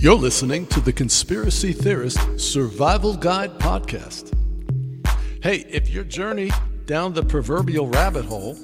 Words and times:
You're 0.00 0.14
listening 0.14 0.64
to 0.68 0.80
the 0.80 0.92
Conspiracy 0.92 1.72
Theorist 1.72 2.20
Survival 2.38 3.16
Guide 3.16 3.58
podcast. 3.58 4.32
Hey, 5.42 5.66
if 5.68 5.90
your 5.90 6.04
journey 6.04 6.52
down 6.86 7.14
the 7.14 7.24
proverbial 7.24 7.88
rabbit 7.88 8.24
hole 8.24 8.56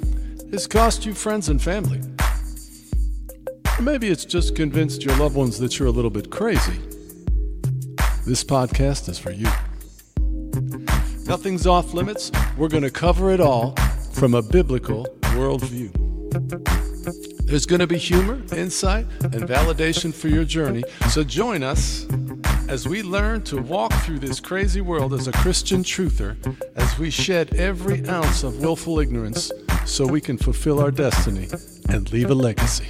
has 0.53 0.69
cost 0.69 1.05
you 1.05 1.13
friends 1.13 1.49
and 1.49 1.61
family, 1.61 2.01
or 3.77 3.83
maybe 3.83 4.11
it's 4.11 4.25
just 4.25 4.55
convinced 4.55 5.05
your 5.05 5.17
loved 5.17 5.35
ones 5.35 5.59
that 5.59 5.77
you're 5.77 5.89
a 5.89 5.91
little 5.91 6.09
bit 6.09 6.31
crazy, 6.31 6.79
this 8.25 8.45
podcast 8.45 9.09
is 9.09 9.19
for 9.19 9.33
you. 9.33 9.49
Nothing's 11.27 11.67
off 11.67 11.95
limits. 11.95 12.31
We're 12.57 12.69
going 12.69 12.85
to 12.85 12.93
cover 12.93 13.33
it 13.33 13.41
all 13.41 13.75
from 14.13 14.35
a 14.35 14.43
biblical 14.43 15.05
worldview. 15.21 16.74
There's 17.45 17.67
going 17.67 17.81
to 17.81 17.87
be 17.87 17.99
humor, 17.99 18.41
insight, 18.57 19.07
and 19.21 19.45
validation 19.45 20.13
for 20.13 20.29
your 20.29 20.45
journey. 20.45 20.83
So 21.11 21.23
join 21.23 21.63
us 21.63 22.07
as 22.69 22.89
we 22.89 23.03
learn 23.03 23.43
to 23.45 23.61
walk 23.61 23.93
through 24.03 24.21
this 24.21 24.41
crazy 24.41 24.81
world 24.81 25.13
as 25.13 25.29
a 25.29 25.33
Christian 25.33 25.83
truther, 25.83 26.37
as 26.75 26.99
we 26.99 27.11
shed 27.11 27.55
every 27.55 28.07
ounce 28.09 28.43
of 28.43 28.61
willful 28.61 28.99
ignorance 28.99 29.53
so 29.85 30.07
we 30.07 30.21
can 30.21 30.39
fulfill 30.39 30.81
our 30.81 30.91
destiny 30.91 31.49
and 31.91 32.11
leave 32.13 32.31
a 32.31 32.35
legacy. 32.35 32.87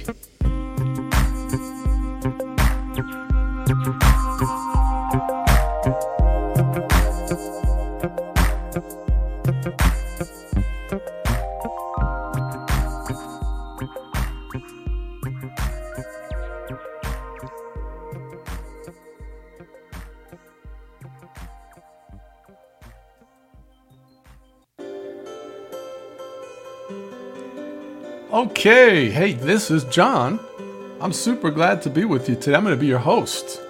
Okay, 28.67 29.11
hey, 29.11 29.33
this 29.33 29.69
is 29.69 29.83
John. 29.83 30.39
I'm 30.99 31.13
super 31.13 31.51
glad 31.51 31.83
to 31.83 31.89
be 31.91 32.03
with 32.03 32.27
you 32.27 32.33
today. 32.35 32.55
I'm 32.55 32.63
going 32.63 32.75
to 32.75 32.81
be 32.81 32.87
your 32.87 32.97
host 32.97 33.61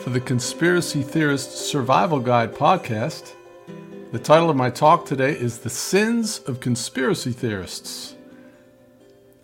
for 0.00 0.10
the 0.10 0.20
Conspiracy 0.20 1.00
Theorist 1.00 1.52
Survival 1.52 2.20
Guide 2.20 2.52
podcast. 2.54 3.32
The 4.12 4.18
title 4.18 4.50
of 4.50 4.56
my 4.56 4.68
talk 4.68 5.06
today 5.06 5.30
is 5.32 5.60
The 5.60 5.70
Sins 5.70 6.40
of 6.40 6.60
Conspiracy 6.60 7.32
Theorists. 7.32 8.14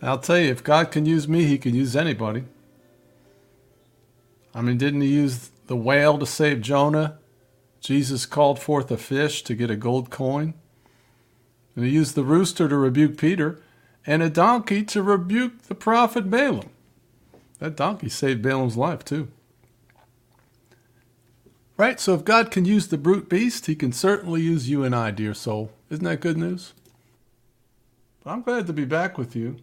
I'll 0.02 0.18
tell 0.18 0.38
you, 0.38 0.50
if 0.50 0.62
God 0.62 0.90
can 0.90 1.06
use 1.06 1.26
me, 1.26 1.44
he 1.44 1.56
can 1.56 1.74
use 1.74 1.96
anybody. 1.96 2.44
I 4.54 4.60
mean, 4.60 4.76
didn't 4.76 5.00
he 5.00 5.08
use 5.08 5.52
the 5.68 5.76
whale 5.76 6.18
to 6.18 6.26
save 6.26 6.60
Jonah? 6.60 7.16
Jesus 7.80 8.26
called 8.26 8.58
forth 8.58 8.90
a 8.90 8.98
fish 8.98 9.42
to 9.44 9.54
get 9.54 9.70
a 9.70 9.74
gold 9.74 10.10
coin. 10.10 10.52
And 11.74 11.86
he 11.86 11.90
used 11.92 12.14
the 12.14 12.24
rooster 12.24 12.68
to 12.68 12.76
rebuke 12.76 13.16
Peter 13.16 13.58
and 14.06 14.22
a 14.22 14.30
donkey 14.30 14.82
to 14.84 15.02
rebuke 15.02 15.62
the 15.62 15.74
prophet 15.74 16.30
Balaam. 16.30 16.70
That 17.58 17.76
donkey 17.76 18.08
saved 18.08 18.42
Balaam's 18.42 18.76
life, 18.76 19.04
too. 19.04 19.28
Right? 21.76 21.98
So 21.98 22.14
if 22.14 22.24
God 22.24 22.50
can 22.50 22.64
use 22.64 22.88
the 22.88 22.98
brute 22.98 23.28
beast, 23.28 23.66
he 23.66 23.74
can 23.74 23.92
certainly 23.92 24.42
use 24.42 24.68
you 24.68 24.84
and 24.84 24.94
I, 24.94 25.10
dear 25.10 25.34
soul. 25.34 25.72
Isn't 25.90 26.04
that 26.04 26.20
good 26.20 26.36
news? 26.36 26.74
But 28.22 28.30
I'm 28.30 28.42
glad 28.42 28.66
to 28.66 28.72
be 28.72 28.84
back 28.84 29.18
with 29.18 29.34
you. 29.34 29.56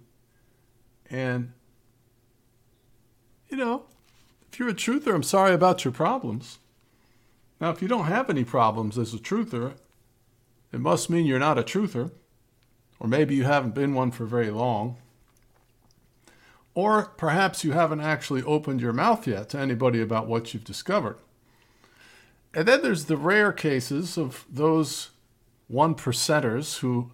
And, 1.09 1.53
you 3.49 3.57
know, 3.57 3.83
if 4.51 4.59
you're 4.59 4.69
a 4.69 4.73
truther, 4.73 5.13
I'm 5.13 5.23
sorry 5.23 5.53
about 5.53 5.85
your 5.85 5.93
problems. 5.93 6.59
Now, 7.61 7.69
if 7.69 7.81
you 7.81 7.87
don't 7.87 8.05
have 8.05 8.29
any 8.29 8.43
problems 8.43 8.97
as 8.97 9.13
a 9.13 9.17
truther, 9.17 9.73
it 10.71 10.79
must 10.79 11.09
mean 11.09 11.25
you're 11.25 11.39
not 11.39 11.57
a 11.57 11.63
truther. 11.63 12.11
Or 12.99 13.07
maybe 13.07 13.35
you 13.35 13.45
haven't 13.45 13.75
been 13.75 13.93
one 13.93 14.11
for 14.11 14.25
very 14.25 14.49
long. 14.49 14.97
Or 16.73 17.05
perhaps 17.17 17.63
you 17.63 17.71
haven't 17.71 18.01
actually 18.01 18.43
opened 18.43 18.81
your 18.81 18.93
mouth 18.93 19.25
yet 19.27 19.49
to 19.49 19.59
anybody 19.59 20.01
about 20.01 20.27
what 20.27 20.53
you've 20.53 20.63
discovered. 20.63 21.17
And 22.53 22.67
then 22.67 22.81
there's 22.81 23.05
the 23.05 23.17
rare 23.17 23.51
cases 23.51 24.17
of 24.17 24.45
those 24.49 25.11
one 25.67 25.95
percenters 25.95 26.79
who 26.79 27.11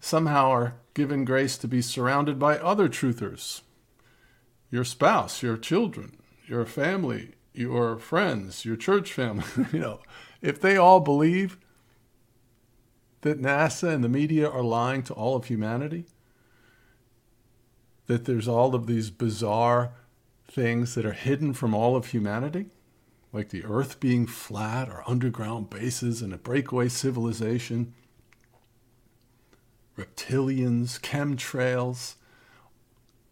somehow 0.00 0.50
are 0.50 0.74
given 0.94 1.24
grace 1.24 1.58
to 1.58 1.68
be 1.68 1.82
surrounded 1.82 2.38
by 2.38 2.58
other 2.58 2.88
truthers 2.88 3.62
your 4.68 4.84
spouse, 4.84 5.42
your 5.42 5.56
children, 5.56 6.16
your 6.46 6.66
family, 6.66 7.34
your 7.54 7.96
friends, 7.96 8.64
your 8.64 8.74
church 8.76 9.12
family. 9.12 9.44
you 9.72 9.78
know, 9.78 10.00
if 10.42 10.60
they 10.60 10.76
all 10.76 11.00
believe 11.00 11.56
that 13.26 13.42
NASA 13.42 13.92
and 13.92 14.04
the 14.04 14.08
media 14.08 14.48
are 14.48 14.62
lying 14.62 15.02
to 15.02 15.14
all 15.14 15.34
of 15.34 15.46
humanity? 15.46 16.06
That 18.06 18.24
there's 18.24 18.46
all 18.46 18.74
of 18.74 18.86
these 18.86 19.10
bizarre 19.10 19.90
things 20.48 20.94
that 20.94 21.04
are 21.04 21.12
hidden 21.12 21.52
from 21.52 21.74
all 21.74 21.96
of 21.96 22.06
humanity? 22.06 22.66
Like 23.32 23.48
the 23.48 23.64
Earth 23.64 23.98
being 23.98 24.28
flat 24.28 24.88
or 24.88 25.02
underground 25.06 25.68
bases 25.68 26.22
and 26.22 26.32
a 26.32 26.38
breakaway 26.38 26.88
civilization, 26.88 27.94
reptilians, 29.98 31.00
chemtrails. 31.00 32.14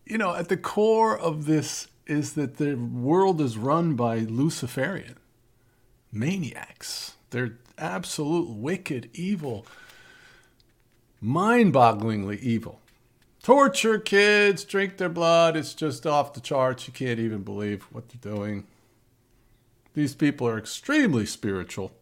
You 0.05 0.19
know, 0.19 0.35
at 0.35 0.49
the 0.49 0.57
core 0.57 1.17
of 1.17 1.47
this 1.47 1.87
is 2.07 2.33
that 2.33 2.57
the 2.57 2.75
world 2.75 3.41
is 3.41 3.57
run 3.57 3.95
by 3.95 4.19
Luciferian 4.19 5.19
maniacs. 6.13 7.15
They're 7.31 7.59
absolute 7.79 8.51
wicked, 8.51 9.09
evil 9.15 9.67
mind 11.25 11.73
bogglingly 11.73 12.39
evil. 12.41 12.81
Torture 13.43 13.99
kids, 13.99 14.65
drink 14.65 14.99
their 14.99 15.09
blood. 15.09 15.57
It's 15.57 15.75
just 15.75 16.07
off 16.07 16.35
the 16.35 16.41
charts. 16.41 16.87
You 16.87 16.93
can't 16.93 17.19
even 17.19 17.43
believe 17.43 17.85
what 17.85 18.09
they're 18.09 18.35
doing. 18.35 18.67
These 19.95 20.15
people 20.15 20.47
are 20.47 20.59
extremely 20.59 21.25
spiritual, 21.25 21.93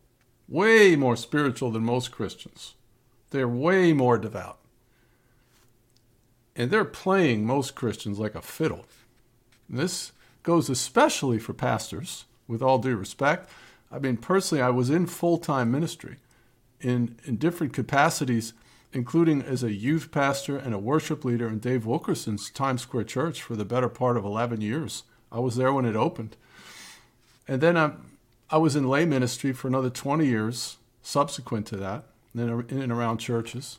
way 0.49 0.97
more 0.97 1.16
spiritual 1.16 1.71
than 1.71 1.84
most 1.84 2.10
Christians. 2.10 2.75
They're 3.31 3.49
way 3.49 3.93
more 3.93 4.19
devout. 4.19 4.59
And 6.56 6.71
they're 6.71 6.84
playing 6.84 7.47
most 7.47 7.75
Christians 7.75 8.19
like 8.19 8.34
a 8.34 8.43
fiddle. 8.43 8.87
And 9.69 9.78
this 9.78 10.12
goes 10.43 10.69
especially 10.69 11.39
for 11.39 11.53
pastors, 11.53 12.25
with 12.49 12.62
all 12.62 12.78
due 12.78 12.97
respect. 12.97 13.49
I 13.91 13.99
mean, 13.99 14.16
personally, 14.16 14.62
I 14.62 14.71
was 14.71 14.91
in 14.91 15.06
full 15.06 15.39
time 15.39 15.71
ministry 15.71 16.16
in, 16.81 17.16
in 17.25 17.37
different 17.37 17.72
capacities 17.72 18.53
including 18.92 19.42
as 19.42 19.62
a 19.62 19.72
youth 19.72 20.10
pastor 20.10 20.56
and 20.56 20.75
a 20.75 20.78
worship 20.78 21.25
leader 21.25 21.48
in 21.48 21.58
Dave 21.58 21.86
Wilkerson's 21.86 22.50
Times 22.50 22.82
Square 22.82 23.04
Church 23.04 23.42
for 23.42 23.56
the 23.56 23.64
better 23.64 23.88
part 23.88 24.16
of 24.16 24.25
11 24.25 24.60
years. 24.60 25.04
I 25.30 25.38
was 25.38 25.56
there 25.56 25.72
when 25.72 25.86
it 25.86 25.97
opened. 25.97 26.36
And 27.48 27.60
then 27.60 27.76
I, 27.76 27.92
I 28.50 28.58
was 28.58 28.76
in 28.76 28.88
lay 28.88 29.06
ministry 29.06 29.53
for 29.53 29.69
another 29.69 29.91
20 29.91 30.26
years 30.26 30.76
subsequent 31.00 31.66
to 31.66 31.76
that, 31.76 32.04
in 32.34 32.48
and 32.70 32.92
around 32.92 33.19
churches. 33.19 33.78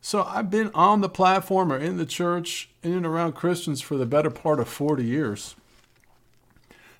So 0.00 0.22
I've 0.22 0.50
been 0.50 0.70
on 0.72 1.00
the 1.00 1.08
platform 1.08 1.72
or 1.72 1.76
in 1.76 1.96
the 1.96 2.06
church, 2.06 2.70
in 2.82 2.92
and 2.92 3.06
around 3.06 3.32
Christians 3.32 3.80
for 3.80 3.96
the 3.96 4.06
better 4.06 4.30
part 4.30 4.60
of 4.60 4.68
40 4.68 5.04
years. 5.04 5.56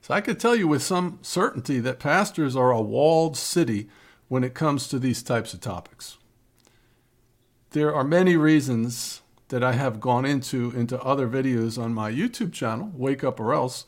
So 0.03 0.13
I 0.13 0.21
could 0.21 0.41
tell 0.41 0.57
you 0.57 0.67
with 0.67 0.83
some 0.83 1.19
certainty 1.23 1.79
that 1.81 1.99
pastors 1.99 2.57
are 2.57 2.73
a 2.73 2.81
walled 2.81 3.37
city 3.37 3.89
when 4.29 4.45
it 4.45 4.55
comes 4.55 4.89
to 4.89 4.99
these 4.99 5.23
types 5.23 5.55
of 5.55 5.61
topics 5.61 6.17
there 7.71 7.95
are 7.95 8.05
many 8.05 8.37
reasons 8.37 9.23
that 9.49 9.63
I 9.65 9.73
have 9.73 10.01
gone 10.01 10.25
into 10.25 10.71
into 10.73 11.01
other 11.03 11.29
videos 11.29 11.81
on 11.81 11.95
my 11.95 12.11
YouTube 12.11 12.53
channel, 12.53 12.91
Wake 12.95 13.25
Up 13.25 13.41
or 13.41 13.53
Else, 13.53 13.85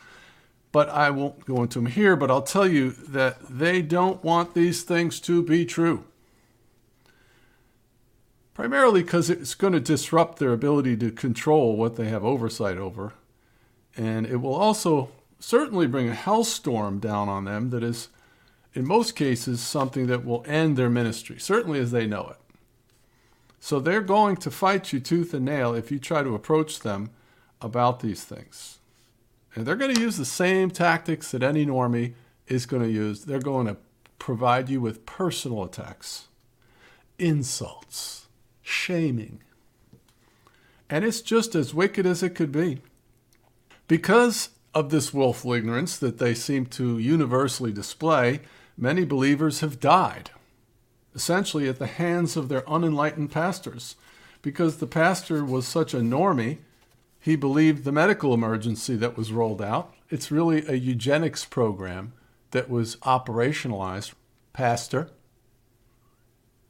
but 0.73 0.89
I 0.89 1.11
won't 1.11 1.45
go 1.45 1.63
into 1.63 1.79
them 1.79 1.87
here, 1.87 2.17
but 2.17 2.31
I'll 2.31 2.43
tell 2.43 2.67
you 2.67 2.91
that 2.91 3.39
they 3.49 3.83
don't 3.83 4.23
want 4.25 4.55
these 4.55 4.83
things 4.83 5.21
to 5.21 5.43
be 5.43 5.65
true. 5.65 6.05
Primarily 8.55 9.03
because 9.03 9.31
it's 9.31 9.55
going 9.55 9.73
to 9.73 9.81
disrupt 9.81 10.39
their 10.39 10.53
ability 10.53 10.97
to 10.99 11.11
control 11.11 11.77
what 11.77 11.97
they 11.97 12.09
have 12.09 12.25
oversight 12.25 12.77
over. 12.77 13.15
And 13.97 14.27
it 14.27 14.37
will 14.37 14.55
also 14.55 15.11
certainly 15.39 15.87
bring 15.87 16.09
a 16.09 16.15
hellstorm 16.15 17.01
down 17.01 17.29
on 17.29 17.45
them 17.45 17.71
that 17.71 17.83
is, 17.83 18.09
in 18.75 18.87
most 18.87 19.17
cases, 19.17 19.61
something 19.61 20.07
that 20.07 20.25
will 20.25 20.45
end 20.47 20.77
their 20.77 20.91
ministry, 20.91 21.39
certainly 21.39 21.79
as 21.81 21.93
they 21.93 22.07
know 22.07 22.29
it. 22.31 22.42
So 23.65 23.79
they're 23.79 24.01
going 24.01 24.39
to 24.39 24.51
fight 24.51 24.93
you 24.93 24.99
tooth 24.99 25.33
and 25.33 25.45
nail 25.45 25.73
if 25.73 25.93
you 25.93 26.01
try 26.01 26.25
to 26.25 26.35
approach 26.35 26.81
them 26.81 27.11
about 27.61 28.01
these 28.01 28.25
things. 28.25 28.81
And 29.55 29.65
they're 29.65 29.77
going 29.77 29.95
to 29.95 30.01
use 30.01 30.17
the 30.17 30.25
same 30.25 30.69
tactics 30.69 31.31
that 31.31 31.45
any 31.45 31.65
normie 31.65 32.15
is 32.49 32.67
going 32.67 32.83
to 32.83 32.91
use. 32.91 33.25
They're 33.25 33.39
going 33.39 33.69
to 33.69 33.77
provide 34.19 34.69
you 34.69 34.81
with 34.81 35.07
personal 35.07 35.63
attacks, 35.63 36.27
insults, 37.21 38.27
shaming. 38.63 39.39
And 40.91 41.05
it's 41.05 41.21
just 41.21 41.55
as 41.55 41.73
wicked 41.73 42.05
as 42.05 42.25
it 42.25 42.35
could 42.35 42.51
be. 42.51 42.81
Because 43.87 44.49
of 44.75 44.91
this 44.91 45.15
willful 45.15 45.53
ignorance 45.53 45.97
that 45.99 46.19
they 46.19 46.35
seem 46.35 46.67
to 46.67 46.99
universally 46.99 47.73
display, 47.73 48.41
many 48.77 49.05
believers 49.05 49.61
have 49.61 49.79
died, 49.79 50.33
essentially 51.15 51.69
at 51.69 51.79
the 51.79 51.87
hands 51.87 52.37
of 52.37 52.49
their 52.49 52.69
unenlightened 52.69 53.31
pastors, 53.31 53.97
because 54.41 54.79
the 54.79 54.87
pastor 54.87 55.45
was 55.45 55.67
such 55.67 55.95
a 55.95 55.99
normie, 55.99 56.59
he 57.21 57.37
believed 57.37 57.85
the 57.85 57.93
medical 57.93 58.35
emergency 58.35 58.97
that 58.97 59.17
was 59.17 59.33
rolled 59.33 59.63
out. 59.63 59.95
It's 60.11 60.33
really 60.33 60.67
a 60.67 60.75
eugenics 60.75 61.45
program 61.45 62.13
that 62.51 62.69
was 62.69 62.97
operationalized. 62.97 64.13
Pastor, 64.53 65.09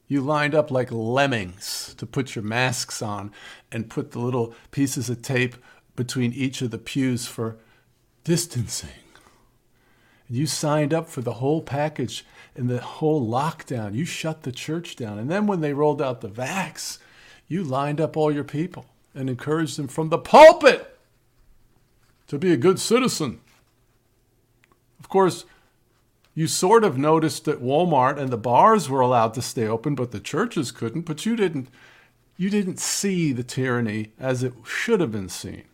you 0.07 0.21
lined 0.21 0.55
up 0.55 0.71
like 0.71 0.93
lemmings 0.93 1.95
to 1.97 2.05
put 2.05 2.35
your 2.35 2.45
masks 2.45 3.01
on 3.01 3.33
and 3.73 3.89
put 3.89 4.11
the 4.11 4.19
little 4.19 4.55
pieces 4.71 5.09
of 5.09 5.23
tape 5.23 5.57
between 5.97 6.33
each 6.33 6.61
of 6.61 6.71
the 6.71 6.79
pews 6.79 7.27
for 7.27 7.57
distancing. 8.25 8.91
You 10.33 10.47
signed 10.47 10.95
up 10.95 11.11
for 11.11 11.21
the 11.21 11.35
whole 11.35 11.61
package 11.61 12.25
and 12.57 12.71
the 12.71 12.81
whole 12.81 13.29
lockdown. 13.29 13.95
You 13.95 14.07
shut 14.07 14.45
the 14.45 14.51
church 14.51 14.97
down. 14.97 15.19
And 15.19 15.31
then 15.31 15.47
when 15.47 15.61
they 15.61 15.75
rolled 15.75 16.01
out 16.01 16.23
the 16.23 16.29
vax, 16.31 16.97
you 17.49 17.63
lined 17.63 18.01
up 18.01 18.17
all 18.17 18.33
your 18.33 18.43
people 18.43 18.87
and 19.15 19.29
encouraged 19.29 19.77
them 19.77 19.89
from 19.89 20.09
the 20.09 20.17
pulpit 20.17 20.99
to 22.29 22.39
be 22.39 22.51
a 22.51 22.57
good 22.57 22.81
citizen. 22.81 23.41
Of 24.99 25.11
course, 25.11 25.45
you 26.35 26.47
sort 26.47 26.83
of 26.83 26.97
noticed 26.97 27.45
that 27.45 27.63
Walmart 27.63 28.17
and 28.17 28.31
the 28.31 28.39
bars 28.39 28.89
were 28.89 29.03
allowed 29.03 29.35
to 29.35 29.43
stay 29.43 29.67
open, 29.67 29.95
but 29.95 30.13
the 30.13 30.21
churches 30.21 30.73
couldn't. 30.73 31.03
But 31.03 31.27
you 31.27 31.37
didn't, 31.37 31.69
you 32.39 32.49
didn't 32.49 32.81
see 32.81 33.35
the 33.35 33.45
tyranny 33.45 34.13
as 34.19 34.43
it 34.43 34.55
should 34.65 35.01
have 35.01 35.13
been 35.13 35.29
seen. 35.29 35.65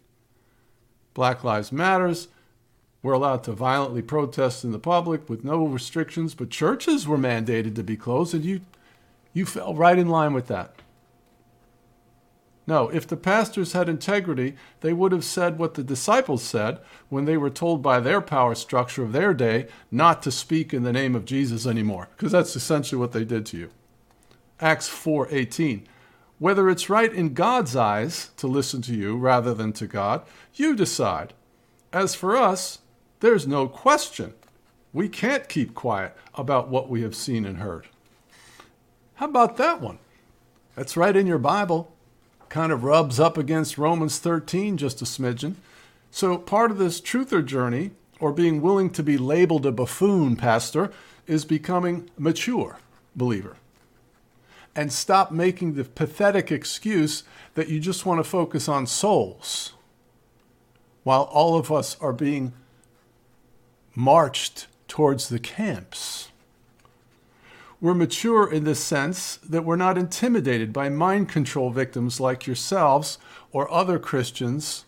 Black 1.14 1.44
Lives 1.44 1.70
Matters 1.70 2.26
were 3.02 3.12
allowed 3.12 3.44
to 3.44 3.52
violently 3.52 4.02
protest 4.02 4.64
in 4.64 4.72
the 4.72 4.78
public 4.78 5.28
with 5.28 5.44
no 5.44 5.64
restrictions, 5.64 6.34
but 6.34 6.50
churches 6.50 7.06
were 7.06 7.18
mandated 7.18 7.74
to 7.76 7.82
be 7.82 7.96
closed, 7.96 8.34
and 8.34 8.44
you, 8.44 8.60
you 9.32 9.46
fell 9.46 9.74
right 9.74 9.98
in 9.98 10.08
line 10.08 10.32
with 10.32 10.48
that. 10.48 10.74
No, 12.68 12.90
if 12.90 13.06
the 13.06 13.16
pastors 13.16 13.72
had 13.72 13.88
integrity, 13.88 14.54
they 14.80 14.92
would 14.92 15.10
have 15.12 15.24
said 15.24 15.58
what 15.58 15.72
the 15.72 15.82
disciples 15.82 16.42
said 16.42 16.80
when 17.08 17.24
they 17.24 17.38
were 17.38 17.48
told 17.48 17.82
by 17.82 17.98
their 17.98 18.20
power 18.20 18.54
structure 18.54 19.02
of 19.02 19.12
their 19.12 19.32
day 19.32 19.68
not 19.90 20.22
to 20.22 20.30
speak 20.30 20.74
in 20.74 20.82
the 20.82 20.92
name 20.92 21.14
of 21.14 21.24
Jesus 21.24 21.66
anymore, 21.66 22.08
because 22.14 22.30
that's 22.30 22.54
essentially 22.54 22.98
what 22.98 23.12
they 23.12 23.24
did 23.24 23.46
to 23.46 23.56
you. 23.56 23.70
Acts 24.60 24.86
4:18. 24.86 25.86
Whether 26.38 26.68
it's 26.68 26.90
right 26.90 27.12
in 27.12 27.32
God's 27.32 27.74
eyes 27.74 28.32
to 28.36 28.46
listen 28.46 28.82
to 28.82 28.94
you 28.94 29.16
rather 29.16 29.54
than 29.54 29.72
to 29.72 29.86
God, 29.86 30.22
you 30.52 30.76
decide. 30.76 31.32
As 31.90 32.14
for 32.14 32.36
us, 32.36 32.80
there's 33.20 33.46
no 33.46 33.68
question. 33.68 34.34
We 34.92 35.08
can't 35.08 35.48
keep 35.48 35.74
quiet 35.74 36.16
about 36.34 36.68
what 36.68 36.88
we 36.88 37.02
have 37.02 37.14
seen 37.14 37.44
and 37.44 37.58
heard. 37.58 37.88
How 39.14 39.26
about 39.26 39.56
that 39.56 39.80
one? 39.80 39.98
That's 40.74 40.96
right 40.96 41.16
in 41.16 41.26
your 41.26 41.38
Bible 41.38 41.92
kind 42.48 42.72
of 42.72 42.84
rubs 42.84 43.20
up 43.20 43.36
against 43.36 43.78
Romans 43.78 44.18
13 44.18 44.76
just 44.76 45.02
a 45.02 45.04
smidgen. 45.04 45.54
So, 46.10 46.38
part 46.38 46.70
of 46.70 46.78
this 46.78 47.00
truther 47.00 47.44
journey, 47.44 47.90
or 48.20 48.32
being 48.32 48.62
willing 48.62 48.90
to 48.90 49.02
be 49.02 49.18
labeled 49.18 49.66
a 49.66 49.72
buffoon 49.72 50.36
pastor, 50.36 50.90
is 51.26 51.44
becoming 51.44 52.10
mature 52.16 52.78
believer. 53.14 53.56
And 54.74 54.92
stop 54.92 55.30
making 55.30 55.74
the 55.74 55.84
pathetic 55.84 56.50
excuse 56.50 57.24
that 57.54 57.68
you 57.68 57.80
just 57.80 58.06
want 58.06 58.18
to 58.18 58.24
focus 58.24 58.68
on 58.68 58.86
souls 58.86 59.74
while 61.02 61.22
all 61.22 61.58
of 61.58 61.70
us 61.70 61.96
are 62.00 62.12
being 62.12 62.52
marched 63.98 64.68
towards 64.86 65.28
the 65.28 65.40
camps. 65.40 66.28
We're 67.80 67.94
mature 67.94 68.48
in 68.48 68.62
the 68.62 68.76
sense 68.76 69.38
that 69.38 69.64
we're 69.64 69.74
not 69.74 69.98
intimidated 69.98 70.72
by 70.72 70.88
mind 70.88 71.28
control 71.28 71.70
victims 71.70 72.20
like 72.20 72.46
yourselves 72.46 73.18
or 73.50 73.68
other 73.72 73.98
Christians 73.98 74.84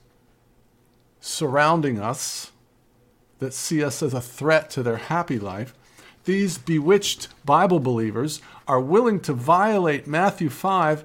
surrounding 1.20 1.98
us 1.98 2.52
that 3.40 3.52
see 3.52 3.82
us 3.82 4.00
as 4.00 4.14
a 4.14 4.20
threat 4.20 4.70
to 4.70 4.82
their 4.84 4.98
happy 4.98 5.40
life. 5.40 5.74
These 6.24 6.58
bewitched 6.58 7.26
Bible 7.44 7.80
believers 7.80 8.40
are 8.68 8.80
willing 8.80 9.18
to 9.22 9.32
violate 9.32 10.06
Matthew 10.06 10.50
5 10.50 11.04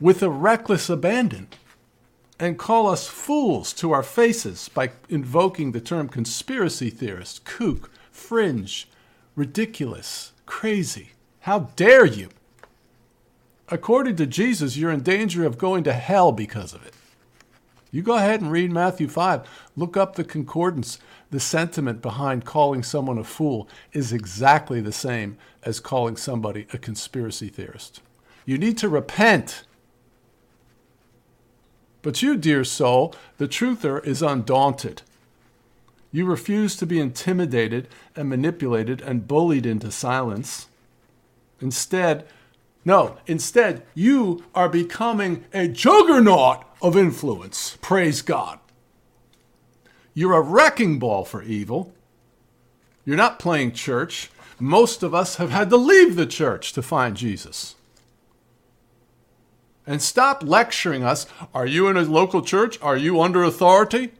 with 0.00 0.22
a 0.22 0.30
reckless 0.30 0.88
abandon 0.88 1.48
and 2.40 2.58
call 2.58 2.86
us 2.86 3.06
fools 3.06 3.74
to 3.74 3.92
our 3.92 4.02
faces 4.02 4.70
by 4.70 4.90
invoking 5.10 5.72
the 5.72 5.80
term 5.80 6.08
conspiracy 6.08 6.88
theorist, 6.88 7.44
kook, 7.44 7.90
fringe, 8.10 8.88
ridiculous, 9.36 10.32
crazy. 10.46 11.10
How 11.40 11.70
dare 11.76 12.06
you? 12.06 12.30
According 13.68 14.16
to 14.16 14.26
Jesus, 14.26 14.76
you're 14.76 14.90
in 14.90 15.02
danger 15.02 15.44
of 15.44 15.58
going 15.58 15.84
to 15.84 15.92
hell 15.92 16.32
because 16.32 16.72
of 16.72 16.84
it. 16.84 16.94
You 17.92 18.02
go 18.02 18.16
ahead 18.16 18.40
and 18.40 18.50
read 18.50 18.72
Matthew 18.72 19.08
5. 19.08 19.70
Look 19.76 19.96
up 19.96 20.14
the 20.14 20.24
concordance. 20.24 20.98
The 21.30 21.40
sentiment 21.40 22.00
behind 22.00 22.44
calling 22.44 22.82
someone 22.82 23.18
a 23.18 23.24
fool 23.24 23.68
is 23.92 24.12
exactly 24.12 24.80
the 24.80 24.92
same 24.92 25.36
as 25.62 25.78
calling 25.78 26.16
somebody 26.16 26.66
a 26.72 26.78
conspiracy 26.78 27.48
theorist. 27.48 28.00
You 28.46 28.58
need 28.58 28.78
to 28.78 28.88
repent. 28.88 29.64
But 32.02 32.22
you, 32.22 32.36
dear 32.36 32.64
soul, 32.64 33.14
the 33.38 33.48
truther 33.48 34.04
is 34.04 34.22
undaunted. 34.22 35.02
You 36.12 36.24
refuse 36.24 36.76
to 36.76 36.86
be 36.86 36.98
intimidated 36.98 37.88
and 38.16 38.28
manipulated 38.28 39.00
and 39.00 39.28
bullied 39.28 39.66
into 39.66 39.90
silence. 39.90 40.66
Instead, 41.60 42.26
no, 42.84 43.18
instead, 43.26 43.82
you 43.94 44.44
are 44.54 44.68
becoming 44.68 45.44
a 45.52 45.68
juggernaut 45.68 46.64
of 46.80 46.96
influence. 46.96 47.76
Praise 47.82 48.22
God. 48.22 48.58
You're 50.14 50.34
a 50.34 50.40
wrecking 50.40 50.98
ball 50.98 51.24
for 51.24 51.42
evil. 51.42 51.92
You're 53.04 53.16
not 53.16 53.38
playing 53.38 53.72
church. 53.72 54.30
Most 54.58 55.02
of 55.02 55.14
us 55.14 55.36
have 55.36 55.50
had 55.50 55.70
to 55.70 55.76
leave 55.76 56.16
the 56.16 56.26
church 56.26 56.72
to 56.72 56.82
find 56.82 57.16
Jesus. 57.16 57.76
And 59.90 60.00
stop 60.00 60.44
lecturing 60.44 61.02
us. 61.02 61.26
Are 61.52 61.66
you 61.66 61.88
in 61.88 61.96
a 61.96 62.02
local 62.02 62.42
church? 62.42 62.80
Are 62.80 62.96
you 62.96 63.20
under 63.20 63.42
authority? 63.42 64.12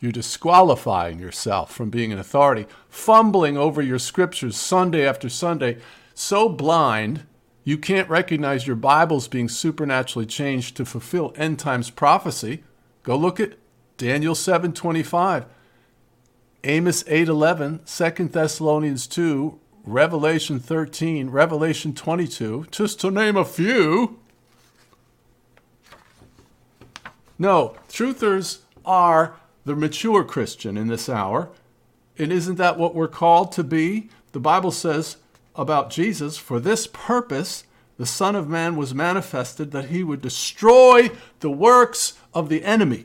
You're 0.00 0.10
disqualifying 0.10 1.20
yourself 1.20 1.72
from 1.72 1.88
being 1.88 2.12
an 2.12 2.18
authority, 2.18 2.66
fumbling 2.88 3.56
over 3.56 3.80
your 3.80 4.00
scriptures 4.00 4.56
Sunday 4.56 5.06
after 5.06 5.28
Sunday, 5.28 5.78
so 6.14 6.48
blind 6.48 7.24
you 7.62 7.78
can't 7.78 8.08
recognize 8.08 8.66
your 8.66 8.74
Bible's 8.74 9.28
being 9.28 9.48
supernaturally 9.48 10.26
changed 10.26 10.76
to 10.76 10.84
fulfill 10.84 11.32
end 11.36 11.60
times 11.60 11.90
prophecy. 11.90 12.64
Go 13.04 13.16
look 13.16 13.38
at 13.38 13.52
Daniel 13.98 14.34
7:25, 14.34 15.44
Amos 16.64 17.04
8:11, 17.04 17.78
2 17.86 18.32
Thessalonians 18.32 19.06
2, 19.06 19.59
Revelation 19.84 20.60
13, 20.60 21.30
Revelation 21.30 21.94
22, 21.94 22.66
just 22.70 23.00
to 23.00 23.10
name 23.10 23.36
a 23.36 23.44
few. 23.44 24.18
No, 27.38 27.76
truthers 27.88 28.58
are 28.84 29.36
the 29.64 29.74
mature 29.74 30.24
Christian 30.24 30.76
in 30.76 30.88
this 30.88 31.08
hour. 31.08 31.48
And 32.18 32.30
isn't 32.30 32.56
that 32.56 32.78
what 32.78 32.94
we're 32.94 33.08
called 33.08 33.52
to 33.52 33.64
be? 33.64 34.10
The 34.32 34.40
Bible 34.40 34.70
says 34.70 35.16
about 35.56 35.90
Jesus, 35.90 36.36
for 36.36 36.60
this 36.60 36.86
purpose 36.86 37.64
the 37.96 38.06
Son 38.06 38.34
of 38.34 38.48
Man 38.48 38.76
was 38.76 38.94
manifested 38.94 39.72
that 39.72 39.90
he 39.90 40.02
would 40.02 40.22
destroy 40.22 41.10
the 41.40 41.50
works 41.50 42.14
of 42.32 42.48
the 42.48 42.64
enemy. 42.64 43.04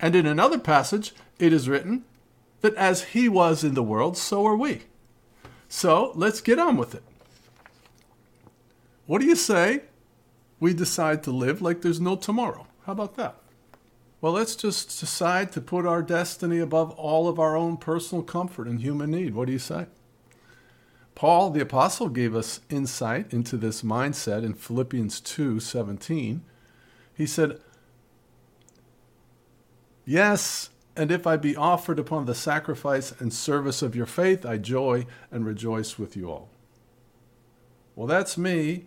And 0.00 0.16
in 0.16 0.26
another 0.26 0.58
passage, 0.58 1.14
it 1.38 1.52
is 1.52 1.68
written 1.68 2.04
that 2.60 2.74
as 2.74 3.04
he 3.04 3.28
was 3.28 3.62
in 3.62 3.74
the 3.74 3.82
world, 3.82 4.16
so 4.16 4.44
are 4.46 4.56
we. 4.56 4.82
So 5.68 6.12
let's 6.14 6.40
get 6.40 6.58
on 6.58 6.76
with 6.76 6.94
it. 6.94 7.02
What 9.06 9.20
do 9.20 9.26
you 9.26 9.36
say? 9.36 9.82
We 10.60 10.74
decide 10.74 11.22
to 11.24 11.30
live 11.30 11.62
like 11.62 11.82
there's 11.82 12.00
no 12.00 12.16
tomorrow. 12.16 12.66
How 12.84 12.92
about 12.92 13.16
that? 13.16 13.36
Well, 14.20 14.32
let's 14.32 14.56
just 14.56 14.98
decide 14.98 15.52
to 15.52 15.60
put 15.60 15.86
our 15.86 16.02
destiny 16.02 16.58
above 16.58 16.90
all 16.92 17.28
of 17.28 17.38
our 17.38 17.56
own 17.56 17.76
personal 17.76 18.24
comfort 18.24 18.66
and 18.66 18.80
human 18.80 19.12
need. 19.12 19.34
What 19.34 19.46
do 19.46 19.52
you 19.52 19.58
say? 19.60 19.86
Paul 21.14 21.50
the 21.50 21.60
apostle 21.60 22.08
gave 22.08 22.34
us 22.34 22.60
insight 22.68 23.32
into 23.32 23.56
this 23.56 23.82
mindset 23.82 24.44
in 24.44 24.54
Philippians 24.54 25.20
2:17. 25.20 26.42
He 27.14 27.26
said, 27.26 27.60
"Yes, 30.04 30.70
and 30.98 31.10
if 31.12 31.26
I 31.26 31.36
be 31.36 31.56
offered 31.56 31.98
upon 31.98 32.26
the 32.26 32.34
sacrifice 32.34 33.12
and 33.20 33.32
service 33.32 33.80
of 33.80 33.96
your 33.96 34.06
faith, 34.06 34.44
I 34.44 34.58
joy 34.58 35.06
and 35.30 35.46
rejoice 35.46 35.98
with 35.98 36.16
you 36.16 36.30
all." 36.30 36.50
Well, 37.94 38.06
that's 38.06 38.36
me. 38.36 38.86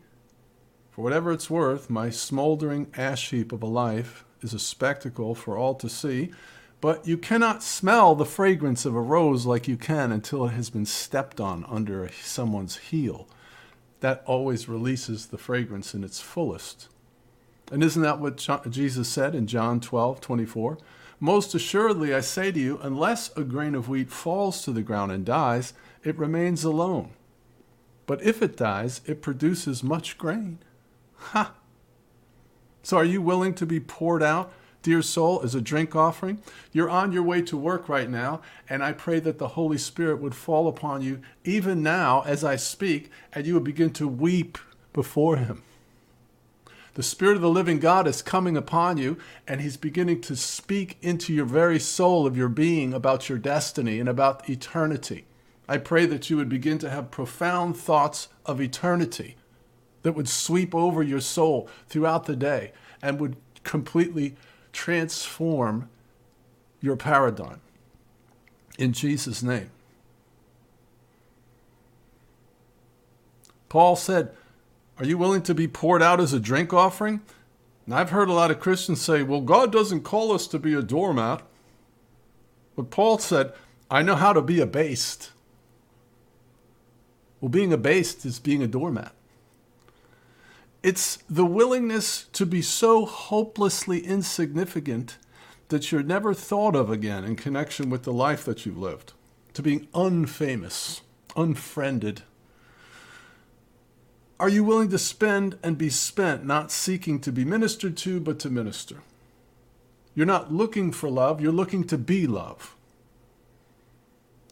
For 0.91 1.01
whatever 1.01 1.31
it's 1.31 1.49
worth, 1.49 1.89
my 1.89 2.09
smoldering 2.09 2.87
ash 2.97 3.29
heap 3.31 3.51
of 3.51 3.63
a 3.63 3.67
life 3.67 4.25
is 4.41 4.53
a 4.53 4.59
spectacle 4.59 5.33
for 5.33 5.57
all 5.57 5.73
to 5.75 5.87
see, 5.87 6.31
but 6.81 7.07
you 7.07 7.17
cannot 7.17 7.63
smell 7.63 8.13
the 8.13 8.25
fragrance 8.25 8.85
of 8.85 8.95
a 8.95 9.01
rose 9.01 9.45
like 9.45 9.67
you 9.67 9.77
can 9.77 10.11
until 10.11 10.45
it 10.47 10.51
has 10.51 10.69
been 10.69 10.85
stepped 10.85 11.39
on 11.39 11.65
under 11.69 12.09
someone's 12.21 12.77
heel. 12.77 13.27
That 14.01 14.23
always 14.25 14.67
releases 14.67 15.27
the 15.27 15.37
fragrance 15.37 15.93
in 15.93 16.03
its 16.03 16.19
fullest. 16.19 16.89
And 17.71 17.83
isn't 17.83 18.01
that 18.01 18.19
what 18.19 18.45
Jesus 18.69 19.07
said 19.07 19.33
in 19.33 19.47
John 19.47 19.79
12, 19.79 20.19
24? 20.19 20.77
Most 21.23 21.53
assuredly, 21.53 22.15
I 22.15 22.21
say 22.21 22.51
to 22.51 22.59
you, 22.59 22.79
unless 22.81 23.29
a 23.37 23.43
grain 23.43 23.75
of 23.75 23.87
wheat 23.87 24.09
falls 24.09 24.63
to 24.63 24.71
the 24.71 24.81
ground 24.81 25.11
and 25.11 25.23
dies, 25.23 25.71
it 26.03 26.17
remains 26.17 26.63
alone. 26.63 27.11
But 28.07 28.23
if 28.23 28.41
it 28.41 28.57
dies, 28.57 29.01
it 29.05 29.21
produces 29.21 29.83
much 29.83 30.17
grain. 30.17 30.57
Ha! 31.17 31.53
So 32.81 32.97
are 32.97 33.05
you 33.05 33.21
willing 33.21 33.53
to 33.53 33.67
be 33.67 33.79
poured 33.79 34.23
out, 34.23 34.51
dear 34.81 35.03
soul, 35.03 35.41
as 35.43 35.53
a 35.53 35.61
drink 35.61 35.95
offering? 35.95 36.41
You're 36.71 36.89
on 36.89 37.11
your 37.11 37.21
way 37.21 37.43
to 37.43 37.55
work 37.55 37.87
right 37.87 38.09
now, 38.09 38.41
and 38.67 38.83
I 38.83 38.91
pray 38.91 39.19
that 39.19 39.37
the 39.37 39.49
Holy 39.49 39.77
Spirit 39.77 40.19
would 40.19 40.33
fall 40.33 40.67
upon 40.67 41.03
you 41.03 41.21
even 41.43 41.83
now 41.83 42.21
as 42.21 42.43
I 42.43 42.55
speak, 42.55 43.11
and 43.31 43.45
you 43.45 43.53
would 43.53 43.63
begin 43.63 43.93
to 43.93 44.07
weep 44.07 44.57
before 44.91 45.37
Him. 45.37 45.61
The 46.93 47.03
Spirit 47.03 47.37
of 47.37 47.41
the 47.41 47.49
living 47.49 47.79
God 47.79 48.05
is 48.05 48.21
coming 48.21 48.57
upon 48.57 48.97
you, 48.97 49.17
and 49.47 49.61
He's 49.61 49.77
beginning 49.77 50.21
to 50.21 50.35
speak 50.35 50.97
into 51.01 51.33
your 51.33 51.45
very 51.45 51.79
soul 51.79 52.27
of 52.27 52.35
your 52.35 52.49
being 52.49 52.93
about 52.93 53.29
your 53.29 53.37
destiny 53.37 53.99
and 53.99 54.09
about 54.09 54.49
eternity. 54.49 55.25
I 55.69 55.77
pray 55.77 56.05
that 56.05 56.29
you 56.29 56.35
would 56.35 56.49
begin 56.49 56.79
to 56.79 56.89
have 56.89 57.11
profound 57.11 57.77
thoughts 57.77 58.27
of 58.45 58.59
eternity 58.59 59.37
that 60.01 60.13
would 60.13 60.27
sweep 60.27 60.75
over 60.75 61.01
your 61.01 61.21
soul 61.21 61.69
throughout 61.87 62.25
the 62.25 62.35
day 62.35 62.73
and 63.01 63.19
would 63.19 63.37
completely 63.63 64.35
transform 64.73 65.89
your 66.81 66.97
paradigm. 66.97 67.61
In 68.77 68.91
Jesus' 68.91 69.41
name. 69.41 69.69
Paul 73.69 73.95
said, 73.95 74.35
Are 74.97 75.05
you 75.05 75.17
willing 75.17 75.41
to 75.43 75.55
be 75.55 75.67
poured 75.67 76.01
out 76.01 76.19
as 76.19 76.33
a 76.33 76.39
drink 76.39 76.73
offering? 76.73 77.21
And 77.85 77.95
I've 77.95 78.11
heard 78.11 78.29
a 78.29 78.33
lot 78.33 78.51
of 78.51 78.59
Christians 78.59 79.01
say, 79.01 79.23
Well, 79.23 79.41
God 79.41 79.71
doesn't 79.71 80.01
call 80.01 80.31
us 80.31 80.47
to 80.47 80.59
be 80.59 80.73
a 80.73 80.81
doormat. 80.81 81.41
But 82.75 82.89
Paul 82.89 83.17
said, 83.17 83.53
I 83.89 84.01
know 84.01 84.15
how 84.15 84.33
to 84.33 84.41
be 84.41 84.59
abased. 84.61 85.31
Well, 87.39 87.49
being 87.49 87.73
abased 87.73 88.25
is 88.25 88.39
being 88.39 88.61
a 88.61 88.67
doormat. 88.67 89.13
It's 90.83 91.17
the 91.29 91.45
willingness 91.45 92.25
to 92.33 92.45
be 92.45 92.61
so 92.61 93.05
hopelessly 93.05 93.99
insignificant 93.99 95.17
that 95.67 95.91
you're 95.91 96.03
never 96.03 96.33
thought 96.33 96.75
of 96.75 96.89
again 96.89 97.23
in 97.23 97.35
connection 97.35 97.89
with 97.89 98.03
the 98.03 98.13
life 98.13 98.43
that 98.45 98.65
you've 98.65 98.77
lived, 98.77 99.13
to 99.53 99.61
being 99.61 99.87
unfamous, 99.93 101.01
unfriended. 101.35 102.23
Are 104.41 104.49
you 104.49 104.63
willing 104.63 104.89
to 104.89 104.97
spend 104.97 105.59
and 105.61 105.77
be 105.77 105.91
spent, 105.91 106.43
not 106.43 106.71
seeking 106.71 107.19
to 107.19 107.31
be 107.31 107.45
ministered 107.45 107.95
to, 107.97 108.19
but 108.19 108.39
to 108.39 108.49
minister? 108.49 109.03
You're 110.15 110.25
not 110.25 110.51
looking 110.51 110.91
for 110.91 111.11
love, 111.11 111.39
you're 111.39 111.51
looking 111.51 111.83
to 111.83 111.95
be 111.95 112.25
love. 112.25 112.75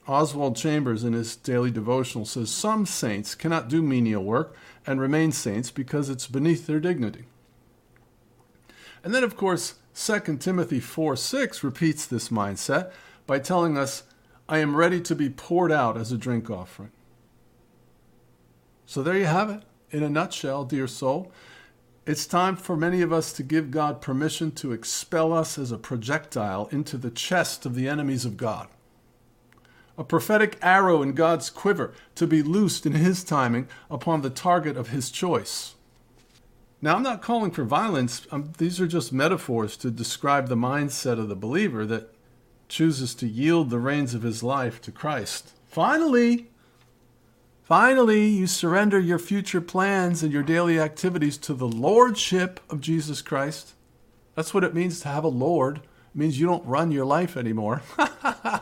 Oswald 0.08 0.55
Chambers, 0.55 1.03
in 1.03 1.13
his 1.13 1.36
daily 1.36 1.72
devotional, 1.72 2.25
says 2.25 2.51
some 2.51 2.86
saints 2.86 3.34
cannot 3.34 3.67
do 3.67 3.81
menial 3.81 4.24
work 4.24 4.55
and 4.86 5.01
remain 5.01 5.31
saints 5.31 5.72
because 5.72 6.08
it's 6.08 6.27
beneath 6.27 6.67
their 6.67 6.79
dignity. 6.79 7.25
And 9.03 9.12
then, 9.12 9.24
of 9.24 9.36
course, 9.36 9.74
2 9.96 10.38
Timothy 10.38 10.79
4 10.79 11.15
6 11.15 11.63
repeats 11.63 12.05
this 12.05 12.29
mindset 12.29 12.91
by 13.25 13.39
telling 13.39 13.75
us, 13.75 14.03
I 14.48 14.60
am 14.60 14.75
ready 14.75 15.01
to 15.01 15.15
be 15.15 15.31
poured 15.31 15.72
out 15.72 15.98
as 15.98 16.12
a 16.12 16.17
drink 16.17 16.48
offering. 16.51 16.91
So 18.86 19.01
there 19.01 19.17
you 19.17 19.25
have 19.25 19.50
it. 19.50 19.63
In 19.91 20.03
a 20.03 20.10
nutshell, 20.10 20.65
dear 20.65 20.88
soul, 20.88 21.31
it's 22.05 22.25
time 22.25 22.55
for 22.55 22.75
many 22.75 23.01
of 23.01 23.13
us 23.13 23.34
to 23.34 23.43
give 23.43 23.72
God 23.72 24.01
permission 24.01 24.51
to 24.53 24.72
expel 24.72 25.34
us 25.34 25.58
as 25.58 25.72
a 25.72 25.77
projectile 25.77 26.67
into 26.72 26.98
the 26.98 27.12
chest 27.12 27.65
of 27.65 27.75
the 27.75 27.88
enemies 27.88 28.25
of 28.25 28.38
God 28.38 28.67
a 30.00 30.03
prophetic 30.03 30.58
arrow 30.62 31.01
in 31.01 31.12
God's 31.12 31.50
quiver 31.50 31.93
to 32.15 32.25
be 32.25 32.41
loosed 32.41 32.86
in 32.86 32.93
His 32.93 33.22
timing 33.22 33.67
upon 33.91 34.22
the 34.22 34.29
target 34.29 34.77
of 34.77 34.89
His 34.89 35.12
choice. 35.12 35.75
Now, 36.81 36.96
I'm 36.96 37.03
not 37.03 37.22
calling 37.22 37.51
for 37.51 37.65
violence. 37.65 38.25
Um, 38.31 38.53
these 38.58 38.79
are 38.79 38.88
just 38.88 39.12
metaphors 39.12 39.75
to 39.77 39.91
describe 39.91 40.48
the 40.48 40.55
mindset 40.55 41.19
of 41.19 41.27
the 41.27 41.36
believer 41.36 41.86
that 41.86 42.15
chooses 42.69 43.13
to 43.15 43.27
yield 43.27 43.69
the 43.69 43.79
reins 43.79 44.13
of 44.13 44.22
his 44.22 44.41
life 44.41 44.79
to 44.84 44.91
Christ. 44.91 45.51
Finally, 45.67 46.48
finally, 47.69 48.27
you 48.27 48.47
surrender 48.47 48.99
your 48.99 49.19
future 49.19 49.61
plans 49.61 50.21
and 50.23 50.33
your 50.33 50.43
daily 50.43 50.77
activities 50.77 51.38
to 51.38 51.53
the 51.53 51.67
lordship 51.67 52.59
of 52.69 52.81
Jesus 52.81 53.21
Christ. 53.21 53.75
That's 54.35 54.53
what 54.53 54.65
it 54.65 54.75
means 54.75 54.99
to 54.99 55.07
have 55.07 55.23
a 55.23 55.29
Lord. 55.29 55.77
It 55.77 56.15
means 56.15 56.38
you 56.38 56.47
don't 56.47 56.65
run 56.65 56.91
your 56.91 57.05
life 57.05 57.38
anymore. 57.38 57.81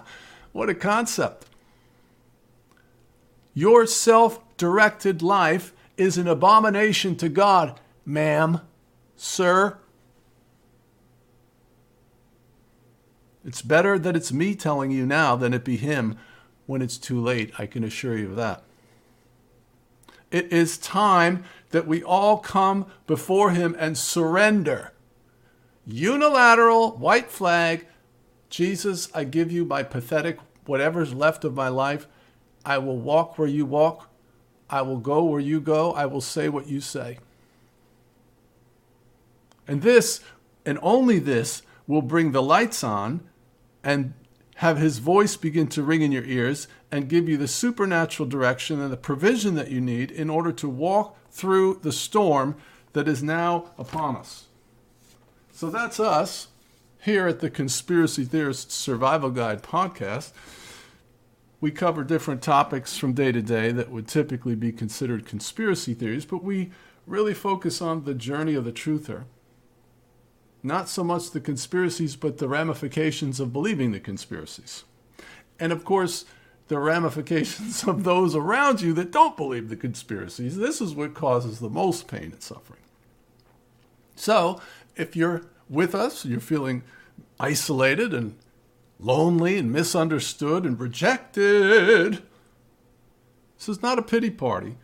What 0.58 0.70
a 0.70 0.74
concept. 0.74 1.46
Your 3.54 3.86
self 3.86 4.40
directed 4.58 5.22
life 5.22 5.72
is 5.96 6.18
an 6.18 6.28
abomination 6.28 7.16
to 7.18 7.30
God, 7.30 7.80
ma'am, 8.04 8.62
sir. 9.16 9.78
It's 13.46 13.62
better 13.62 14.00
that 14.00 14.16
it's 14.16 14.34
me 14.34 14.56
telling 14.56 14.90
you 14.90 15.06
now 15.06 15.36
than 15.36 15.54
it 15.54 15.64
be 15.64 15.78
him 15.78 16.18
when 16.66 16.82
it's 16.82 16.98
too 16.98 17.22
late. 17.22 17.54
I 17.60 17.68
can 17.68 17.84
assure 17.84 18.18
you 18.18 18.32
of 18.32 18.36
that. 18.38 18.64
It 20.32 20.52
is 20.52 20.78
time 20.78 21.44
that 21.70 21.88
we 21.88 22.04
all 22.04 22.38
come 22.38 22.86
before 23.06 23.52
him 23.52 23.76
and 23.78 23.98
surrender. 23.98 24.94
Unilateral, 25.86 26.98
white 26.98 27.30
flag. 27.30 27.88
Jesus, 28.50 29.10
I 29.14 29.24
give 29.24 29.52
you 29.52 29.66
my 29.66 29.84
pathetic 29.84 30.40
whatever's 30.68 31.14
left 31.14 31.44
of 31.44 31.56
my 31.56 31.70
life, 31.70 32.08
I 32.66 32.78
will 32.78 32.98
walk 32.98 33.38
where 33.38 33.48
you 33.48 33.66
walk. 33.66 34.10
I 34.70 34.82
will 34.82 34.98
go 34.98 35.24
where 35.24 35.40
you 35.40 35.62
go. 35.62 35.94
I 35.94 36.06
will 36.06 36.22
say 36.22 36.50
what 36.50 36.68
you 36.68 36.82
say. 36.82 37.20
And 39.68 39.82
this, 39.82 40.20
and 40.66 40.78
only 40.82 41.20
this, 41.20 41.62
will 41.88 42.02
bring 42.02 42.34
the 42.34 42.44
lights 42.44 42.84
on 42.84 43.22
and 43.84 44.14
have 44.56 44.78
his 44.78 44.98
voice 44.98 45.38
begin 45.38 45.68
to 45.68 45.84
ring 45.84 46.02
in 46.02 46.12
your 46.12 46.26
ears 46.26 46.68
and 46.92 47.10
give 47.10 47.28
you 47.28 47.38
the 47.38 47.48
supernatural 47.48 48.28
direction 48.28 48.82
and 48.82 48.92
the 48.92 48.98
provision 48.98 49.56
that 49.56 49.72
you 49.72 49.82
need 49.82 50.12
in 50.12 50.30
order 50.30 50.52
to 50.52 50.70
walk 50.70 51.18
through 51.32 51.80
the 51.84 51.92
storm 51.92 52.56
that 52.94 53.08
is 53.08 53.22
now 53.22 53.72
upon 53.78 54.16
us. 54.16 54.46
So 55.52 55.70
that's 55.70 56.00
us 56.00 56.48
here 57.02 57.28
at 57.28 57.40
the 57.40 57.50
Conspiracy 57.50 58.24
Theorist 58.26 58.72
Survival 58.72 59.30
Guide 59.30 59.62
podcast 59.62 60.32
we 61.60 61.72
cover 61.72 62.04
different 62.04 62.42
topics 62.42 62.98
from 62.98 63.14
day 63.14 63.32
to 63.32 63.42
day 63.42 63.72
that 63.72 63.90
would 63.90 64.08
typically 64.08 64.56
be 64.56 64.72
considered 64.72 65.26
conspiracy 65.26 65.94
theories, 65.94 66.26
but 66.26 66.44
we 66.44 66.72
really 67.06 67.34
focus 67.34 67.82
on 67.82 68.04
the 68.04 68.14
journey 68.14 68.54
of 68.54 68.66
the 68.66 68.72
truther. 68.72 69.24
Not 70.62 70.90
so 70.90 71.04
much 71.04 71.32
the 71.32 71.40
conspiracies, 71.40 72.16
but 72.16 72.38
the 72.38 72.48
ramifications 72.48 73.40
of 73.40 73.54
believing 73.54 73.92
the 73.92 74.00
conspiracies. 74.00 74.84
And 75.60 75.72
of 75.72 75.84
course, 75.84 76.26
the 76.68 76.80
ramifications 76.80 77.84
of 77.88 78.04
those 78.04 78.36
around 78.36 78.82
you 78.82 78.94
that 78.94 79.12
don't 79.12 79.38
believe 79.38 79.70
the 79.70 79.76
conspiracies. 79.76 80.58
This 80.58 80.82
is 80.82 80.94
what 80.94 81.14
causes 81.14 81.60
the 81.60 81.70
most 81.70 82.08
pain 82.08 82.32
and 82.32 82.42
suffering. 82.42 82.82
So, 84.16 84.60
if 84.96 85.16
you're 85.16 85.46
with 85.70 85.94
us, 85.94 86.26
you're 86.26 86.40
feeling 86.40 86.84
isolated 87.40 88.14
and 88.14 88.36
lonely 89.00 89.58
and 89.58 89.72
misunderstood 89.72 90.66
and 90.66 90.80
rejected. 90.80 92.24
This 93.58 93.70
is 93.70 93.82
not 93.82 94.00
a 94.00 94.04
pity 94.04 94.32
party. 94.32 94.76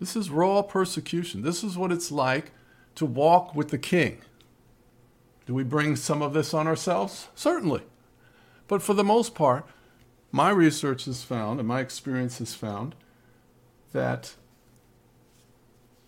This 0.00 0.16
is 0.16 0.30
raw 0.30 0.62
persecution. 0.62 1.42
This 1.42 1.62
is 1.62 1.76
what 1.76 1.92
it's 1.92 2.10
like 2.10 2.52
to 2.96 3.06
walk 3.06 3.54
with 3.54 3.68
the 3.68 3.78
king. 3.78 4.22
Do 5.46 5.54
we 5.54 5.62
bring 5.62 5.94
some 5.94 6.22
of 6.22 6.32
this 6.32 6.54
on 6.54 6.66
ourselves? 6.66 7.28
Certainly. 7.34 7.82
But 8.66 8.82
for 8.82 8.94
the 8.94 9.04
most 9.04 9.34
part, 9.34 9.66
my 10.32 10.50
research 10.50 11.04
has 11.06 11.22
found, 11.22 11.58
and 11.58 11.68
my 11.68 11.80
experience 11.80 12.38
has 12.38 12.54
found, 12.54 12.94
that 13.92 14.34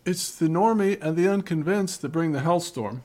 it's 0.05 0.35
the 0.35 0.49
normie 0.49 1.01
and 1.01 1.17
the 1.17 1.29
unconvinced 1.29 2.03
that 2.03 2.11
bring 2.11 2.33
the 2.33 2.41
hellstorm. 2.41 3.01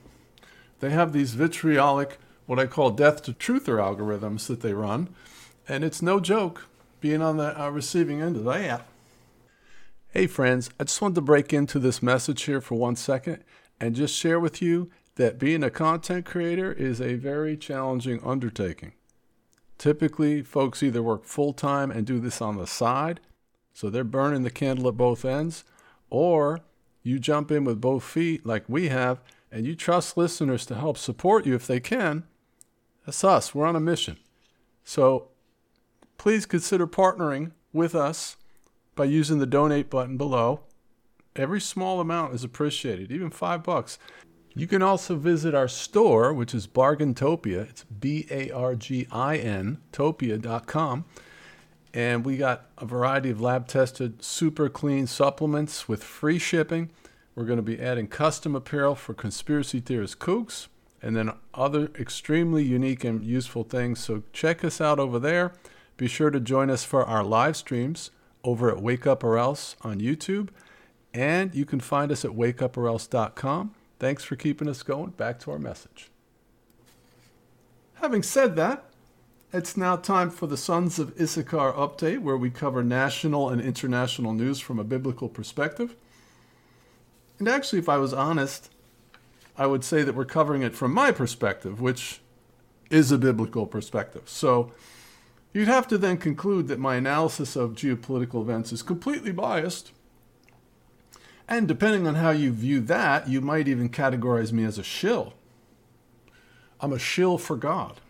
They 0.79 0.91
have 0.91 1.13
these 1.13 1.33
vitriolic 1.33 2.19
what 2.47 2.59
I 2.59 2.65
call 2.65 2.91
death 2.91 3.21
to 3.23 3.33
truther 3.33 3.77
algorithms 3.77 4.47
that 4.47 4.61
they 4.61 4.73
run. 4.73 5.09
And 5.67 5.83
it's 5.83 6.01
no 6.01 6.19
joke 6.19 6.65
being 7.01 7.21
on 7.21 7.37
the 7.37 7.61
uh, 7.61 7.69
receiving 7.69 8.21
end 8.21 8.37
of 8.37 8.45
that. 8.45 8.87
Hey, 10.09 10.25
friends, 10.25 10.69
I 10.79 10.85
just 10.85 11.01
wanted 11.01 11.15
to 11.15 11.21
break 11.21 11.53
into 11.53 11.77
this 11.77 12.01
message 12.01 12.43
here 12.43 12.61
for 12.61 12.75
one 12.75 12.95
second 12.95 13.43
and 13.79 13.95
just 13.95 14.15
share 14.15 14.39
with 14.39 14.61
you 14.61 14.89
that 15.15 15.37
being 15.37 15.61
a 15.61 15.69
content 15.69 16.25
creator 16.25 16.71
is 16.71 17.01
a 17.01 17.15
very 17.15 17.57
challenging 17.57 18.21
undertaking. 18.23 18.93
Typically, 19.77 20.41
folks 20.41 20.81
either 20.81 21.03
work 21.03 21.23
full 21.23 21.53
time 21.53 21.91
and 21.91 22.05
do 22.05 22.19
this 22.19 22.41
on 22.41 22.57
the 22.57 22.67
side, 22.67 23.19
so 23.73 23.89
they're 23.89 24.03
burning 24.03 24.43
the 24.43 24.49
candle 24.49 24.87
at 24.87 24.97
both 24.97 25.23
ends, 25.23 25.63
or 26.09 26.61
you 27.03 27.19
jump 27.19 27.51
in 27.51 27.63
with 27.63 27.79
both 27.79 28.03
feet 28.03 28.45
like 28.45 28.63
we 28.67 28.89
have 28.89 29.21
and 29.51 29.65
you 29.65 29.75
trust 29.75 30.17
listeners 30.17 30.65
to 30.65 30.75
help 30.75 30.97
support 30.97 31.45
you 31.45 31.55
if 31.55 31.67
they 31.67 31.79
can. 31.79 32.23
That's 33.05 33.23
us. 33.23 33.55
We're 33.55 33.65
on 33.65 33.75
a 33.75 33.79
mission. 33.79 34.17
So 34.83 35.29
please 36.17 36.45
consider 36.45 36.87
partnering 36.87 37.51
with 37.71 37.95
us 37.95 38.35
by 38.95 39.05
using 39.05 39.39
the 39.39 39.45
donate 39.45 39.89
button 39.89 40.17
below. 40.17 40.61
Every 41.35 41.61
small 41.61 41.99
amount 41.99 42.33
is 42.33 42.43
appreciated, 42.43 43.11
even 43.11 43.29
five 43.29 43.63
bucks. 43.63 43.99
You 44.57 44.65
can 44.65 44.81
also 44.81 45.15
visit 45.15 45.53
our 45.53 45.67
store, 45.67 46.33
which 46.33 46.55
is 46.55 46.65
Bargintopia. 46.65 47.69
It's 47.69 47.83
B 47.83 48.25
A 48.31 48.49
R 48.49 48.73
G 48.73 49.07
I 49.11 49.37
N, 49.37 49.77
topia.com. 49.93 51.05
And 51.93 52.25
we 52.25 52.37
got 52.37 52.65
a 52.79 52.85
variety 52.85 53.29
of 53.29 53.39
lab 53.39 53.67
tested, 53.67 54.23
super 54.23 54.67
clean 54.67 55.05
supplements 55.05 55.87
with 55.87 56.03
free 56.03 56.39
shipping. 56.39 56.89
We're 57.35 57.45
going 57.45 57.57
to 57.57 57.63
be 57.63 57.79
adding 57.79 58.07
custom 58.07 58.55
apparel 58.55 58.95
for 58.95 59.13
conspiracy 59.13 59.79
theorist 59.79 60.17
kooks 60.17 60.69
and 61.03 61.15
then 61.15 61.33
other 61.53 61.91
extremely 61.99 62.63
unique 62.63 63.03
and 63.03 63.23
useful 63.23 63.63
things. 63.63 63.99
So 63.99 64.23
check 64.33 64.63
us 64.63 64.81
out 64.81 64.97
over 64.97 65.19
there. 65.19 65.53
Be 65.97 66.07
sure 66.07 66.31
to 66.31 66.39
join 66.39 66.71
us 66.71 66.83
for 66.83 67.05
our 67.05 67.23
live 67.23 67.57
streams 67.57 68.09
over 68.43 68.71
at 68.71 68.81
Wake 68.81 69.05
Up 69.05 69.23
or 69.23 69.37
Else 69.37 69.75
on 69.81 70.01
YouTube. 70.01 70.49
And 71.13 71.53
you 71.53 71.65
can 71.65 71.79
find 71.79 72.11
us 72.11 72.25
at 72.25 72.31
wakeuporelse.com. 72.31 73.75
Thanks 73.99 74.23
for 74.23 74.35
keeping 74.35 74.67
us 74.67 74.83
going. 74.83 75.11
Back 75.11 75.39
to 75.39 75.51
our 75.51 75.59
message. 75.59 76.09
Having 77.95 78.23
said 78.23 78.55
that, 78.55 78.85
it's 79.51 79.75
now 79.75 79.95
time 79.95 80.29
for 80.29 80.45
the 80.45 80.57
Sons 80.57 80.99
of 80.99 81.19
Issachar 81.19 81.73
update, 81.73 82.19
where 82.19 82.37
we 82.37 82.49
cover 82.49 82.83
national 82.83 83.49
and 83.49 83.61
international 83.61 84.33
news 84.33 84.59
from 84.59 84.77
a 84.77 84.83
biblical 84.83 85.29
perspective. 85.29 85.95
And 87.39 87.47
actually, 87.47 87.79
if 87.79 87.89
I 87.89 87.97
was 87.97 88.13
honest, 88.13 88.69
I 89.57 89.65
would 89.65 89.83
say 89.83 90.03
that 90.03 90.13
we're 90.13 90.25
covering 90.25 90.61
it 90.61 90.75
from 90.75 90.93
my 90.93 91.11
perspective, 91.11 91.81
which 91.81 92.19
is 92.89 93.11
a 93.11 93.17
biblical 93.17 93.65
perspective. 93.65 94.23
So 94.25 94.71
you'd 95.53 95.67
have 95.67 95.87
to 95.87 95.97
then 95.97 96.17
conclude 96.17 96.67
that 96.67 96.79
my 96.79 96.95
analysis 96.95 97.55
of 97.55 97.71
geopolitical 97.71 98.41
events 98.41 98.71
is 98.71 98.83
completely 98.83 99.31
biased 99.31 99.91
and 101.47 101.67
depending 101.67 102.07
on 102.07 102.15
how 102.15 102.31
you 102.31 102.51
view 102.51 102.81
that, 102.81 103.29
you 103.29 103.41
might 103.41 103.67
even 103.67 103.89
categorize 103.89 104.51
me 104.51 104.63
as 104.65 104.77
a 104.77 104.83
shill. 104.83 105.33
I'm 106.79 106.93
a 106.93 106.99
shill 106.99 107.37
for 107.37 107.55
God. 107.55 108.01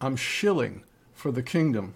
I'm 0.00 0.16
shilling 0.16 0.82
for 1.12 1.30
the 1.30 1.42
kingdom. 1.42 1.94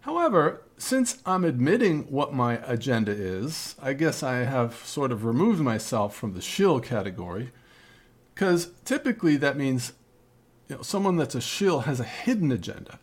However, 0.00 0.62
since 0.78 1.18
I'm 1.24 1.44
admitting 1.44 2.02
what 2.04 2.34
my 2.34 2.60
agenda 2.66 3.12
is, 3.12 3.74
I 3.80 3.92
guess 3.94 4.22
I 4.22 4.38
have 4.38 4.74
sort 4.84 5.10
of 5.10 5.24
removed 5.24 5.60
myself 5.60 6.14
from 6.14 6.34
the 6.34 6.42
shill 6.42 6.80
category, 6.80 7.50
because 8.34 8.70
typically 8.84 9.36
that 9.38 9.56
means 9.56 9.94
you 10.68 10.76
know, 10.76 10.82
someone 10.82 11.16
that's 11.16 11.34
a 11.34 11.40
shill 11.40 11.80
has 11.80 11.98
a 11.98 12.04
hidden 12.04 12.52
agenda. 12.52 12.98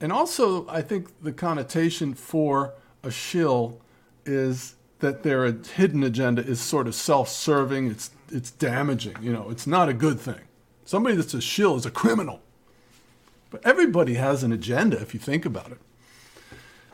And 0.00 0.12
also, 0.12 0.66
I 0.68 0.80
think 0.82 1.22
the 1.22 1.32
connotation 1.32 2.14
for 2.14 2.74
a 3.02 3.10
shill 3.10 3.80
is 4.24 4.76
that 5.00 5.22
their 5.22 5.50
hidden 5.50 6.02
agenda 6.04 6.42
is 6.42 6.60
sort 6.60 6.86
of 6.86 6.94
self-serving. 6.94 7.90
It's 7.90 8.10
it's 8.30 8.50
damaging. 8.50 9.16
You 9.20 9.32
know, 9.32 9.50
it's 9.50 9.66
not 9.66 9.88
a 9.88 9.94
good 9.94 10.18
thing. 10.18 10.40
Somebody 10.84 11.16
that's 11.16 11.34
a 11.34 11.40
shill 11.40 11.76
is 11.76 11.86
a 11.86 11.90
criminal. 11.90 12.40
But 13.50 13.64
everybody 13.64 14.14
has 14.14 14.42
an 14.42 14.52
agenda 14.52 15.00
if 15.00 15.12
you 15.12 15.20
think 15.20 15.44
about 15.44 15.70
it. 15.70 15.78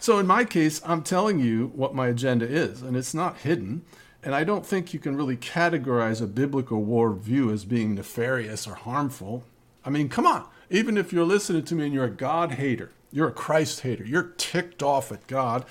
So 0.00 0.18
in 0.18 0.26
my 0.26 0.44
case, 0.44 0.80
I'm 0.84 1.02
telling 1.02 1.38
you 1.40 1.72
what 1.74 1.94
my 1.94 2.08
agenda 2.08 2.46
is, 2.46 2.82
and 2.82 2.96
it's 2.96 3.14
not 3.14 3.38
hidden. 3.38 3.82
And 4.22 4.34
I 4.34 4.44
don't 4.44 4.66
think 4.66 4.92
you 4.92 4.98
can 4.98 5.16
really 5.16 5.36
categorize 5.36 6.20
a 6.20 6.26
biblical 6.26 6.84
worldview 6.84 7.52
as 7.52 7.64
being 7.64 7.94
nefarious 7.94 8.66
or 8.66 8.74
harmful. 8.74 9.44
I 9.84 9.90
mean, 9.90 10.08
come 10.08 10.26
on. 10.26 10.44
Even 10.70 10.98
if 10.98 11.12
you're 11.12 11.24
listening 11.24 11.64
to 11.64 11.74
me 11.74 11.84
and 11.84 11.94
you're 11.94 12.04
a 12.04 12.10
God 12.10 12.52
hater, 12.52 12.90
you're 13.12 13.28
a 13.28 13.32
Christ 13.32 13.80
hater, 13.80 14.04
you're 14.04 14.34
ticked 14.36 14.82
off 14.82 15.12
at 15.12 15.26
God, 15.28 15.64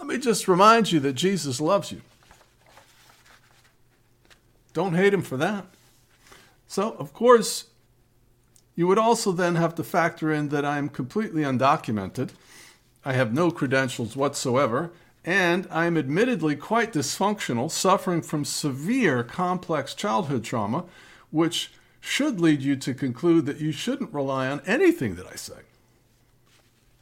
let 0.00 0.06
me 0.06 0.16
just 0.16 0.48
remind 0.48 0.90
you 0.90 0.98
that 1.00 1.12
Jesus 1.12 1.60
loves 1.60 1.92
you. 1.92 2.00
Don't 4.72 4.94
hate 4.94 5.12
him 5.12 5.20
for 5.20 5.36
that. 5.36 5.66
So, 6.66 6.92
of 6.92 7.12
course, 7.12 7.66
you 8.74 8.86
would 8.86 8.96
also 8.96 9.30
then 9.30 9.56
have 9.56 9.74
to 9.74 9.84
factor 9.84 10.32
in 10.32 10.48
that 10.48 10.64
I 10.64 10.78
am 10.78 10.88
completely 10.88 11.42
undocumented. 11.42 12.30
I 13.04 13.12
have 13.12 13.34
no 13.34 13.50
credentials 13.50 14.16
whatsoever, 14.16 14.90
and 15.22 15.68
I 15.70 15.84
am 15.84 15.98
admittedly 15.98 16.56
quite 16.56 16.94
dysfunctional, 16.94 17.70
suffering 17.70 18.22
from 18.22 18.46
severe 18.46 19.22
complex 19.22 19.92
childhood 19.92 20.44
trauma, 20.44 20.86
which 21.30 21.72
should 22.00 22.40
lead 22.40 22.62
you 22.62 22.74
to 22.76 22.94
conclude 22.94 23.44
that 23.44 23.60
you 23.60 23.70
shouldn't 23.70 24.14
rely 24.14 24.48
on 24.48 24.62
anything 24.64 25.16
that 25.16 25.26
I 25.26 25.36
say. 25.36 25.60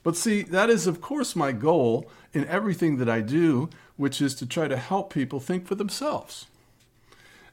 But 0.03 0.17
see, 0.17 0.43
that 0.43 0.71
is, 0.71 0.87
of 0.87 1.01
course, 1.01 1.37
my 1.37 1.53
goal 1.53 2.11
in 2.33 2.47
everything 2.47 2.97
that 2.99 3.09
I 3.09 3.21
do, 3.21 3.69
which 3.97 4.21
is 4.21 4.35
to 4.37 4.47
try 4.47 4.69
to 4.69 4.77
help 4.77 5.13
people 5.13 5.41
think 5.41 5.67
for 5.67 5.75
themselves. 5.75 6.47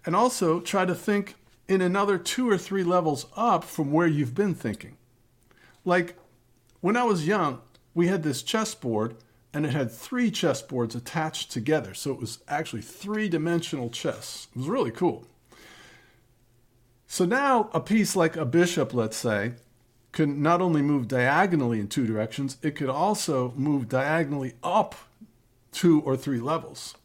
And 0.05 0.15
also 0.15 0.60
try 0.60 0.86
to 0.86 0.95
think 0.95 1.36
in 1.67 1.81
another 1.81 2.17
two 2.17 2.49
or 2.49 2.58
three 2.58 2.84
levels 2.84 3.25
up 3.36 3.63
from 3.63 3.91
where 3.91 4.08
you've 4.08 4.36
been 4.36 4.53
thinking. 4.53 4.97
Like 5.84 6.15
when 6.81 6.95
I 6.95 7.03
was 7.03 7.27
young, 7.27 7.62
we 7.93 8.08
had 8.08 8.23
this 8.23 8.43
chessboard 8.43 9.15
and 9.53 9.65
it 9.65 9.71
had 9.71 9.91
three 9.91 10.29
chessboards 10.29 10.95
attached 10.95 11.49
together. 11.49 11.93
So 11.93 12.12
it 12.12 12.19
was 12.19 12.39
actually 12.47 12.81
three 12.81 13.29
dimensional 13.29 13.89
chess. 13.89 14.47
It 14.53 14.60
was 14.60 14.67
really 14.67 14.91
cool. 14.91 15.25
So 17.08 17.25
now 17.25 17.69
a 17.73 17.79
piece 17.79 18.15
like 18.15 18.36
a 18.36 18.45
bishop, 18.45 18.93
let's 18.93 19.15
say, 19.15 19.53
can 20.15 20.41
not 20.41 20.62
only 20.62 20.82
move 20.82 21.08
diagonally 21.10 21.80
in 21.80 21.88
two 21.88 22.08
directions, 22.08 22.58
it 22.63 22.75
could 22.75 22.89
also 22.89 23.54
move 23.56 23.89
diagonally 23.89 24.54
up 24.63 24.95
two 25.73 26.01
or 26.01 26.15
three 26.15 26.39
levels, 26.39 26.95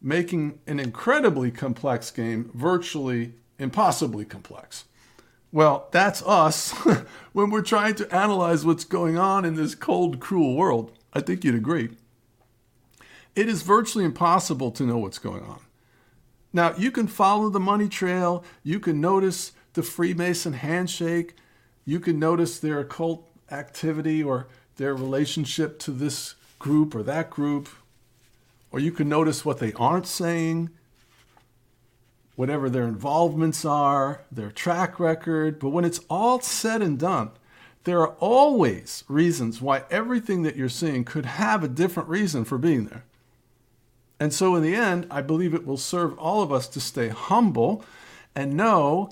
making 0.00 0.58
an 0.66 0.80
incredibly 0.80 1.50
complex 1.50 2.10
game 2.10 2.50
virtually 2.54 3.34
impossibly 3.58 4.24
complex. 4.24 4.84
Well, 5.52 5.88
that's 5.90 6.22
us 6.22 6.72
when 7.32 7.50
we're 7.50 7.62
trying 7.62 7.94
to 7.96 8.14
analyze 8.14 8.64
what's 8.64 8.84
going 8.84 9.18
on 9.18 9.44
in 9.44 9.54
this 9.54 9.74
cold, 9.74 10.18
cruel 10.18 10.56
world. 10.56 10.92
I 11.12 11.20
think 11.20 11.44
you'd 11.44 11.54
agree. 11.54 11.90
It 13.36 13.48
is 13.48 13.60
virtually 13.60 14.06
impossible 14.06 14.70
to 14.72 14.84
know 14.84 14.96
what's 14.96 15.18
going 15.18 15.42
on. 15.42 15.60
Now, 16.54 16.74
you 16.78 16.90
can 16.90 17.08
follow 17.08 17.50
the 17.50 17.60
money 17.60 17.88
trail, 17.88 18.42
you 18.62 18.80
can 18.80 19.02
notice 19.02 19.52
the 19.74 19.82
Freemason 19.82 20.54
handshake, 20.54 21.34
you 21.88 21.98
can 21.98 22.18
notice 22.18 22.58
their 22.58 22.80
occult 22.80 23.26
activity 23.50 24.22
or 24.22 24.46
their 24.76 24.94
relationship 24.94 25.78
to 25.78 25.90
this 25.90 26.34
group 26.58 26.94
or 26.94 27.02
that 27.02 27.30
group, 27.30 27.66
or 28.70 28.78
you 28.78 28.92
can 28.92 29.08
notice 29.08 29.42
what 29.42 29.58
they 29.58 29.72
aren't 29.72 30.06
saying, 30.06 30.68
whatever 32.36 32.68
their 32.68 32.86
involvements 32.86 33.64
are, 33.64 34.20
their 34.30 34.50
track 34.50 35.00
record. 35.00 35.58
But 35.58 35.70
when 35.70 35.86
it's 35.86 36.00
all 36.10 36.42
said 36.42 36.82
and 36.82 36.98
done, 36.98 37.30
there 37.84 38.02
are 38.02 38.14
always 38.20 39.02
reasons 39.08 39.62
why 39.62 39.84
everything 39.90 40.42
that 40.42 40.56
you're 40.56 40.68
seeing 40.68 41.04
could 41.04 41.24
have 41.24 41.64
a 41.64 41.68
different 41.68 42.10
reason 42.10 42.44
for 42.44 42.58
being 42.58 42.84
there. 42.84 43.04
And 44.20 44.34
so, 44.34 44.54
in 44.56 44.62
the 44.62 44.74
end, 44.74 45.06
I 45.10 45.22
believe 45.22 45.54
it 45.54 45.66
will 45.66 45.78
serve 45.78 46.18
all 46.18 46.42
of 46.42 46.52
us 46.52 46.68
to 46.68 46.80
stay 46.80 47.08
humble 47.08 47.82
and 48.34 48.58
know 48.58 49.08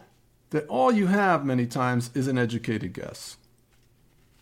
that 0.50 0.66
all 0.68 0.92
you 0.92 1.06
have 1.06 1.44
many 1.44 1.66
times 1.66 2.11
is 2.14 2.28
an 2.28 2.38
educated 2.38 2.92
guess. 2.92 3.37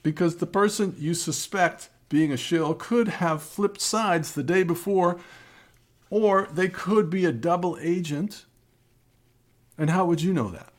Because 0.03 0.37
the 0.37 0.47
person 0.47 0.95
you 0.99 1.15
suspect 1.15 1.89
being 2.09 2.31
a 2.33 2.37
shill 2.37 2.75
could 2.75 3.09
have 3.09 3.43
flipped 3.43 3.81
sides 3.81 4.33
the 4.33 4.43
day 4.43 4.63
before, 4.63 5.19
or 6.11 6.49
they 6.53 6.69
could 6.69 7.11
be 7.11 7.25
a 7.25 7.33
double 7.33 7.79
agent. 7.81 8.45
And 9.79 9.91
how 9.91 10.05
would 10.05 10.23
you 10.23 10.33
know 10.33 10.51
that? 10.51 10.73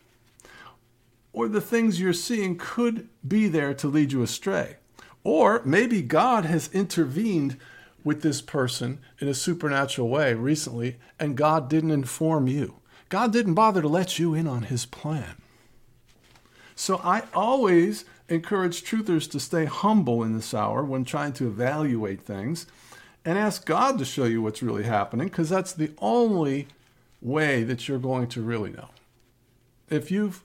Or 1.33 1.47
the 1.47 1.59
things 1.59 1.99
you're 1.99 2.13
seeing 2.13 2.57
could 2.57 3.09
be 3.27 3.47
there 3.47 3.73
to 3.73 3.87
lead 3.87 4.13
you 4.13 4.23
astray. 4.23 4.77
Or 5.23 5.61
maybe 5.65 6.01
God 6.01 6.45
has 6.45 6.69
intervened 6.71 7.57
with 8.03 8.21
this 8.21 8.39
person 8.39 8.99
in 9.19 9.27
a 9.27 9.33
supernatural 9.33 10.07
way 10.07 10.33
recently, 10.35 10.97
and 11.19 11.35
God 11.35 11.67
didn't 11.67 11.91
inform 11.91 12.47
you. 12.47 12.75
God 13.09 13.31
didn't 13.31 13.53
bother 13.53 13.81
to 13.81 13.87
let 13.87 14.19
you 14.19 14.33
in 14.33 14.47
on 14.47 14.63
his 14.63 14.85
plan. 14.85 15.35
So 16.75 16.99
I 17.03 17.23
always 17.33 18.05
encourage 18.27 18.83
truthers 18.83 19.29
to 19.31 19.39
stay 19.39 19.65
humble 19.65 20.23
in 20.23 20.33
this 20.33 20.53
hour 20.53 20.83
when 20.83 21.05
trying 21.05 21.33
to 21.33 21.47
evaluate 21.47 22.21
things 22.21 22.65
and 23.23 23.37
ask 23.37 23.65
God 23.65 23.97
to 23.99 24.05
show 24.05 24.25
you 24.25 24.41
what's 24.41 24.63
really 24.63 24.83
happening 24.83 25.27
because 25.27 25.49
that's 25.49 25.73
the 25.73 25.91
only 25.99 26.67
way 27.21 27.63
that 27.63 27.87
you're 27.87 27.99
going 27.99 28.27
to 28.27 28.41
really 28.41 28.71
know. 28.71 28.89
If 29.89 30.11
you've 30.11 30.43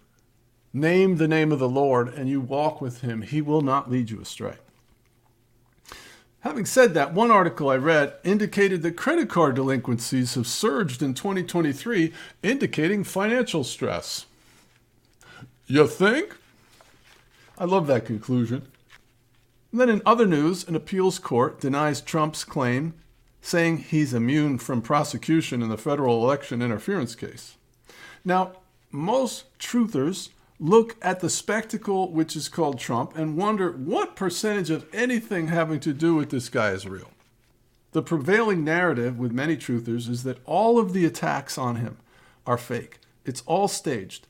named 0.73 1.18
the 1.18 1.29
name 1.29 1.53
of 1.53 1.59
the 1.59 1.68
Lord 1.68 2.09
and 2.09 2.29
you 2.29 2.40
walk 2.40 2.81
with 2.81 3.01
him, 3.01 3.23
he 3.23 3.40
will 3.42 3.62
not 3.62 3.90
lead 3.90 4.11
you 4.11 4.20
astray. 4.20 4.57
Having 6.40 6.66
said 6.66 6.94
that, 6.94 7.12
one 7.12 7.31
article 7.31 7.68
I 7.68 7.76
read 7.76 8.14
indicated 8.24 8.83
that 8.83 8.96
credit 8.96 9.29
card 9.29 9.55
delinquencies 9.57 10.35
have 10.35 10.46
surged 10.46 11.03
in 11.03 11.12
2023, 11.12 12.12
indicating 12.42 13.05
financial 13.05 13.62
stress. 13.62 14.24
You 15.66 15.87
think? 15.87 16.37
I 17.59 17.64
love 17.64 17.87
that 17.88 18.07
conclusion. 18.07 18.66
And 19.70 19.81
then 19.81 19.90
in 19.90 20.03
other 20.07 20.26
news, 20.26 20.66
an 20.66 20.74
appeals 20.74 21.18
court 21.18 21.61
denies 21.61 22.00
Trump's 22.00 22.42
claim, 22.42 22.94
saying 23.42 23.79
he's 23.79 24.14
immune 24.14 24.59
from 24.59 24.81
prosecution 24.81 25.62
in 25.62 25.68
the 25.68 25.76
federal 25.76 26.24
election 26.24 26.62
interference 26.62 27.14
case. 27.14 27.57
Now, 28.24 28.53
most 28.90 29.57
truthers 29.59 30.31
look 30.61 30.94
at 31.01 31.20
the 31.20 31.31
spectacle 31.31 32.12
which 32.12 32.37
is 32.37 32.49
called 32.49 32.79
Trump 32.79 33.16
and 33.16 33.37
wonder 33.37 33.73
what 33.73 34.14
percentage 34.14 34.68
of 34.68 34.87
anything 34.92 35.49
having 35.49 35.81
to 35.81 35.94
do 35.94 36.14
with 36.14 36.29
this 36.29 36.51
guy 36.51 36.70
is 36.70 36.87
real. 36.87 37.11
The 37.92 38.03
prevailing 38.03 38.62
narrative 38.62 39.18
with 39.18 39.33
many 39.33 39.57
truthers 39.57 40.09
is 40.09 40.23
that 40.25 40.38
all 40.44 40.79
of 40.79 40.92
the 40.92 41.07
attacks 41.07 41.57
on 41.57 41.77
him 41.77 41.96
are 42.46 42.59
fake. 42.59 42.99
It's 43.25 43.42
all 43.46 43.68
staged. 43.68 44.27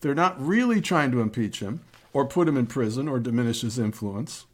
They're 0.00 0.14
not 0.14 0.44
really 0.44 0.80
trying 0.80 1.12
to 1.12 1.20
impeach 1.20 1.60
him 1.60 1.80
or 2.12 2.26
put 2.26 2.48
him 2.48 2.56
in 2.56 2.66
prison 2.66 3.08
or 3.08 3.20
diminish 3.20 3.60
his 3.60 3.78
influence. 3.78 4.46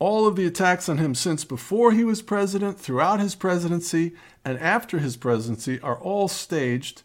All 0.00 0.26
of 0.26 0.34
the 0.34 0.46
attacks 0.46 0.88
on 0.88 0.98
him 0.98 1.14
since 1.14 1.44
before 1.44 1.92
he 1.92 2.02
was 2.02 2.20
president, 2.20 2.78
throughout 2.78 3.20
his 3.20 3.36
presidency, 3.36 4.12
and 4.44 4.58
after 4.58 4.98
his 4.98 5.16
presidency 5.16 5.80
are 5.80 5.96
all 5.96 6.26
staged, 6.26 7.02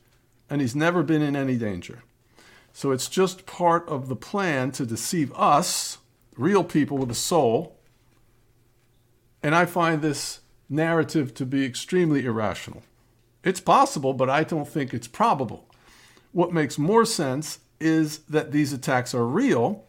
and 0.49 0.59
he's 0.59 0.75
never 0.75 1.03
been 1.03 1.21
in 1.21 1.35
any 1.35 1.55
danger. 1.55 2.01
So 2.79 2.91
it's 2.91 3.09
just 3.09 3.45
part 3.45 3.85
of 3.89 4.07
the 4.07 4.15
plan 4.15 4.71
to 4.71 4.85
deceive 4.85 5.33
us, 5.33 5.97
real 6.37 6.63
people 6.63 6.97
with 6.97 7.11
a 7.11 7.13
soul. 7.13 7.77
And 9.43 9.53
I 9.53 9.65
find 9.65 10.01
this 10.01 10.39
narrative 10.69 11.33
to 11.33 11.45
be 11.45 11.65
extremely 11.65 12.23
irrational. 12.23 12.83
It's 13.43 13.59
possible, 13.59 14.13
but 14.13 14.29
I 14.29 14.45
don't 14.45 14.65
think 14.65 14.93
it's 14.93 15.09
probable. 15.09 15.67
What 16.31 16.53
makes 16.53 16.77
more 16.77 17.03
sense 17.03 17.59
is 17.81 18.19
that 18.19 18.53
these 18.53 18.71
attacks 18.71 19.13
are 19.13 19.27
real, 19.27 19.83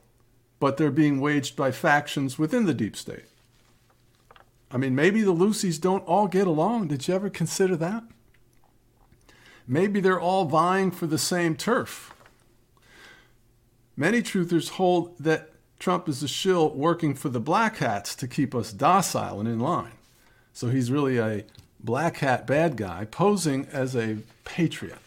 but 0.59 0.76
they're 0.76 0.90
being 0.90 1.20
waged 1.20 1.55
by 1.55 1.70
factions 1.70 2.40
within 2.40 2.66
the 2.66 2.74
deep 2.74 2.96
state. 2.96 3.26
I 4.68 4.79
mean, 4.79 4.96
maybe 4.96 5.22
the 5.22 5.33
Lucys 5.33 5.81
don't 5.81 6.05
all 6.09 6.26
get 6.26 6.48
along. 6.48 6.88
Did 6.88 7.07
you 7.07 7.14
ever 7.14 7.31
consider 7.31 7.76
that? 7.76 8.03
Maybe 9.64 10.00
they're 10.00 10.18
all 10.18 10.46
vying 10.46 10.90
for 10.90 11.07
the 11.07 11.18
same 11.18 11.55
turf. 11.55 12.16
Many 14.01 14.23
truthers 14.23 14.71
hold 14.71 15.19
that 15.19 15.51
Trump 15.79 16.09
is 16.09 16.23
a 16.23 16.27
shill 16.27 16.71
working 16.71 17.15
for 17.15 17.29
the 17.29 17.39
black 17.39 17.77
hats 17.77 18.15
to 18.15 18.27
keep 18.27 18.55
us 18.55 18.73
docile 18.73 19.41
and 19.41 19.47
in 19.47 19.61
line. 19.61 19.93
So 20.55 20.69
he's 20.71 20.91
really 20.91 21.19
a 21.19 21.45
black 21.79 22.17
hat 22.17 22.47
bad 22.47 22.79
guy 22.79 23.05
posing 23.05 23.67
as 23.71 23.95
a 23.95 24.17
patriot. 24.47 25.01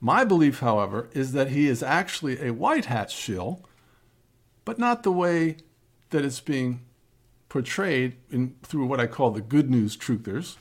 My 0.00 0.24
belief, 0.24 0.58
however, 0.58 1.10
is 1.12 1.30
that 1.30 1.50
he 1.50 1.68
is 1.68 1.80
actually 1.80 2.44
a 2.44 2.52
white 2.52 2.86
hat 2.86 3.08
shill, 3.08 3.60
but 4.64 4.80
not 4.80 5.04
the 5.04 5.12
way 5.12 5.58
that 6.10 6.24
it's 6.24 6.40
being 6.40 6.80
portrayed 7.48 8.16
in, 8.32 8.56
through 8.64 8.86
what 8.86 8.98
I 8.98 9.06
call 9.06 9.30
the 9.30 9.40
good 9.40 9.70
news 9.70 9.96
truthers. 9.96 10.56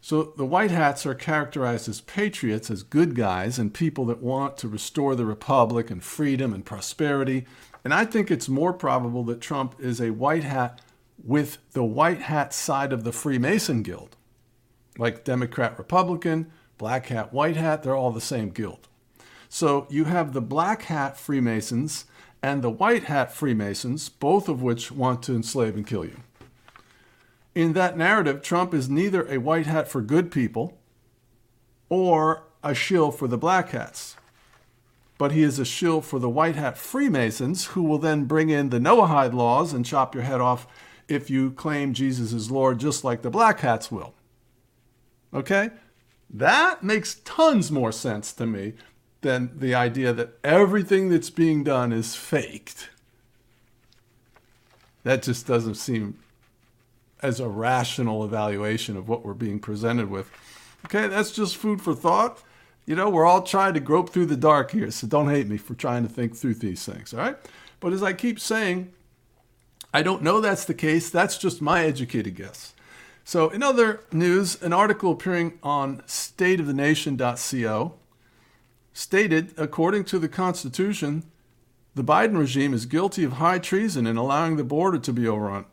So 0.00 0.22
the 0.36 0.46
White 0.46 0.70
Hats 0.70 1.04
are 1.04 1.14
characterized 1.14 1.88
as 1.88 2.00
patriots, 2.00 2.70
as 2.70 2.82
good 2.82 3.14
guys, 3.14 3.58
and 3.58 3.72
people 3.72 4.06
that 4.06 4.22
want 4.22 4.56
to 4.58 4.68
restore 4.68 5.14
the 5.14 5.26
republic 5.26 5.90
and 5.90 6.02
freedom 6.02 6.54
and 6.54 6.64
prosperity. 6.64 7.44
And 7.84 7.92
I 7.92 8.06
think 8.06 8.30
it's 8.30 8.48
more 8.48 8.72
probable 8.72 9.24
that 9.24 9.40
Trump 9.40 9.74
is 9.78 10.00
a 10.00 10.10
white 10.10 10.44
hat 10.44 10.80
with 11.22 11.58
the 11.72 11.84
white 11.84 12.22
hat 12.22 12.54
side 12.54 12.92
of 12.92 13.04
the 13.04 13.12
Freemason 13.12 13.82
Guild. 13.82 14.16
Like 14.96 15.24
Democrat, 15.24 15.78
Republican, 15.78 16.50
black 16.78 17.06
hat, 17.06 17.32
white 17.32 17.56
hat, 17.56 17.82
they're 17.82 17.94
all 17.94 18.10
the 18.10 18.20
same 18.20 18.50
guild. 18.50 18.88
So 19.48 19.86
you 19.90 20.04
have 20.04 20.32
the 20.32 20.40
black 20.40 20.82
hat 20.82 21.18
Freemasons 21.18 22.06
and 22.42 22.62
the 22.62 22.70
white 22.70 23.04
hat 23.04 23.34
Freemasons, 23.34 24.08
both 24.08 24.48
of 24.48 24.62
which 24.62 24.90
want 24.90 25.22
to 25.24 25.34
enslave 25.34 25.76
and 25.76 25.86
kill 25.86 26.04
you. 26.04 26.20
In 27.54 27.72
that 27.72 27.96
narrative, 27.96 28.42
Trump 28.42 28.72
is 28.72 28.88
neither 28.88 29.26
a 29.26 29.38
white 29.38 29.66
hat 29.66 29.88
for 29.88 30.00
good 30.00 30.30
people 30.30 30.78
or 31.88 32.44
a 32.62 32.74
shill 32.74 33.10
for 33.10 33.26
the 33.26 33.38
black 33.38 33.70
hats, 33.70 34.16
but 35.18 35.32
he 35.32 35.42
is 35.42 35.58
a 35.58 35.64
shill 35.64 36.00
for 36.00 36.18
the 36.18 36.28
white 36.28 36.56
hat 36.56 36.78
Freemasons 36.78 37.66
who 37.66 37.82
will 37.82 37.98
then 37.98 38.24
bring 38.24 38.50
in 38.50 38.70
the 38.70 38.78
Noahide 38.78 39.34
laws 39.34 39.72
and 39.72 39.84
chop 39.84 40.14
your 40.14 40.24
head 40.24 40.40
off 40.40 40.66
if 41.08 41.28
you 41.28 41.50
claim 41.50 41.92
Jesus 41.92 42.32
is 42.32 42.50
Lord, 42.50 42.78
just 42.78 43.02
like 43.02 43.22
the 43.22 43.30
black 43.30 43.60
hats 43.60 43.90
will. 43.90 44.14
Okay? 45.34 45.70
That 46.32 46.84
makes 46.84 47.16
tons 47.24 47.72
more 47.72 47.90
sense 47.90 48.32
to 48.34 48.46
me 48.46 48.74
than 49.22 49.50
the 49.58 49.74
idea 49.74 50.12
that 50.12 50.38
everything 50.44 51.08
that's 51.08 51.30
being 51.30 51.64
done 51.64 51.92
is 51.92 52.14
faked. 52.14 52.90
That 55.02 55.22
just 55.22 55.46
doesn't 55.46 55.74
seem 55.74 56.18
as 57.22 57.40
a 57.40 57.48
rational 57.48 58.24
evaluation 58.24 58.96
of 58.96 59.08
what 59.08 59.24
we're 59.24 59.34
being 59.34 59.58
presented 59.58 60.10
with. 60.10 60.30
Okay, 60.86 61.08
that's 61.08 61.30
just 61.30 61.56
food 61.56 61.82
for 61.82 61.94
thought. 61.94 62.42
You 62.86 62.96
know, 62.96 63.10
we're 63.10 63.26
all 63.26 63.42
trying 63.42 63.74
to 63.74 63.80
grope 63.80 64.10
through 64.10 64.26
the 64.26 64.36
dark 64.36 64.70
here, 64.72 64.90
so 64.90 65.06
don't 65.06 65.28
hate 65.28 65.46
me 65.46 65.56
for 65.58 65.74
trying 65.74 66.02
to 66.02 66.08
think 66.08 66.34
through 66.34 66.54
these 66.54 66.84
things, 66.84 67.12
all 67.12 67.20
right? 67.20 67.36
But 67.78 67.92
as 67.92 68.02
I 68.02 68.12
keep 68.12 68.40
saying, 68.40 68.92
I 69.92 70.02
don't 70.02 70.22
know 70.22 70.40
that's 70.40 70.64
the 70.64 70.74
case. 70.74 71.10
That's 71.10 71.36
just 71.38 71.60
my 71.60 71.84
educated 71.84 72.34
guess. 72.36 72.74
So, 73.24 73.50
in 73.50 73.62
other 73.62 74.00
news, 74.12 74.60
an 74.62 74.72
article 74.72 75.12
appearing 75.12 75.58
on 75.62 75.98
stateofthenation.co 76.02 77.94
stated 78.92 79.54
according 79.56 80.04
to 80.04 80.18
the 80.18 80.28
Constitution, 80.28 81.24
the 81.94 82.02
Biden 82.04 82.38
regime 82.38 82.74
is 82.74 82.86
guilty 82.86 83.24
of 83.24 83.34
high 83.34 83.58
treason 83.58 84.06
in 84.06 84.16
allowing 84.16 84.56
the 84.56 84.64
border 84.64 84.98
to 84.98 85.12
be 85.12 85.28
overrun. 85.28 85.66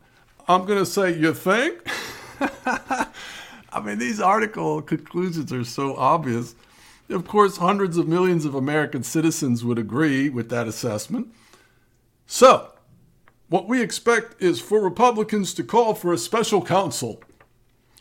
I'm 0.49 0.65
going 0.65 0.79
to 0.79 0.85
say, 0.85 1.13
you 1.17 1.33
think? 1.33 1.85
I 2.39 3.81
mean, 3.83 3.99
these 3.99 4.21
article 4.21 4.81
conclusions 4.81 5.51
are 5.51 5.65
so 5.65 5.95
obvious. 5.97 6.55
Of 7.09 7.27
course, 7.27 7.57
hundreds 7.57 7.97
of 7.97 8.07
millions 8.07 8.45
of 8.45 8.55
American 8.55 9.03
citizens 9.03 9.65
would 9.65 9.77
agree 9.77 10.29
with 10.29 10.49
that 10.49 10.67
assessment. 10.67 11.33
So, 12.25 12.73
what 13.49 13.67
we 13.67 13.81
expect 13.81 14.41
is 14.41 14.61
for 14.61 14.81
Republicans 14.81 15.53
to 15.55 15.63
call 15.63 15.93
for 15.93 16.13
a 16.13 16.17
special 16.17 16.61
counsel 16.61 17.21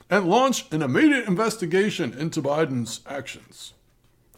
and 0.08 0.28
launch 0.28 0.70
an 0.72 0.82
immediate 0.82 1.26
investigation 1.26 2.16
into 2.16 2.40
Biden's 2.40 3.00
actions. 3.06 3.74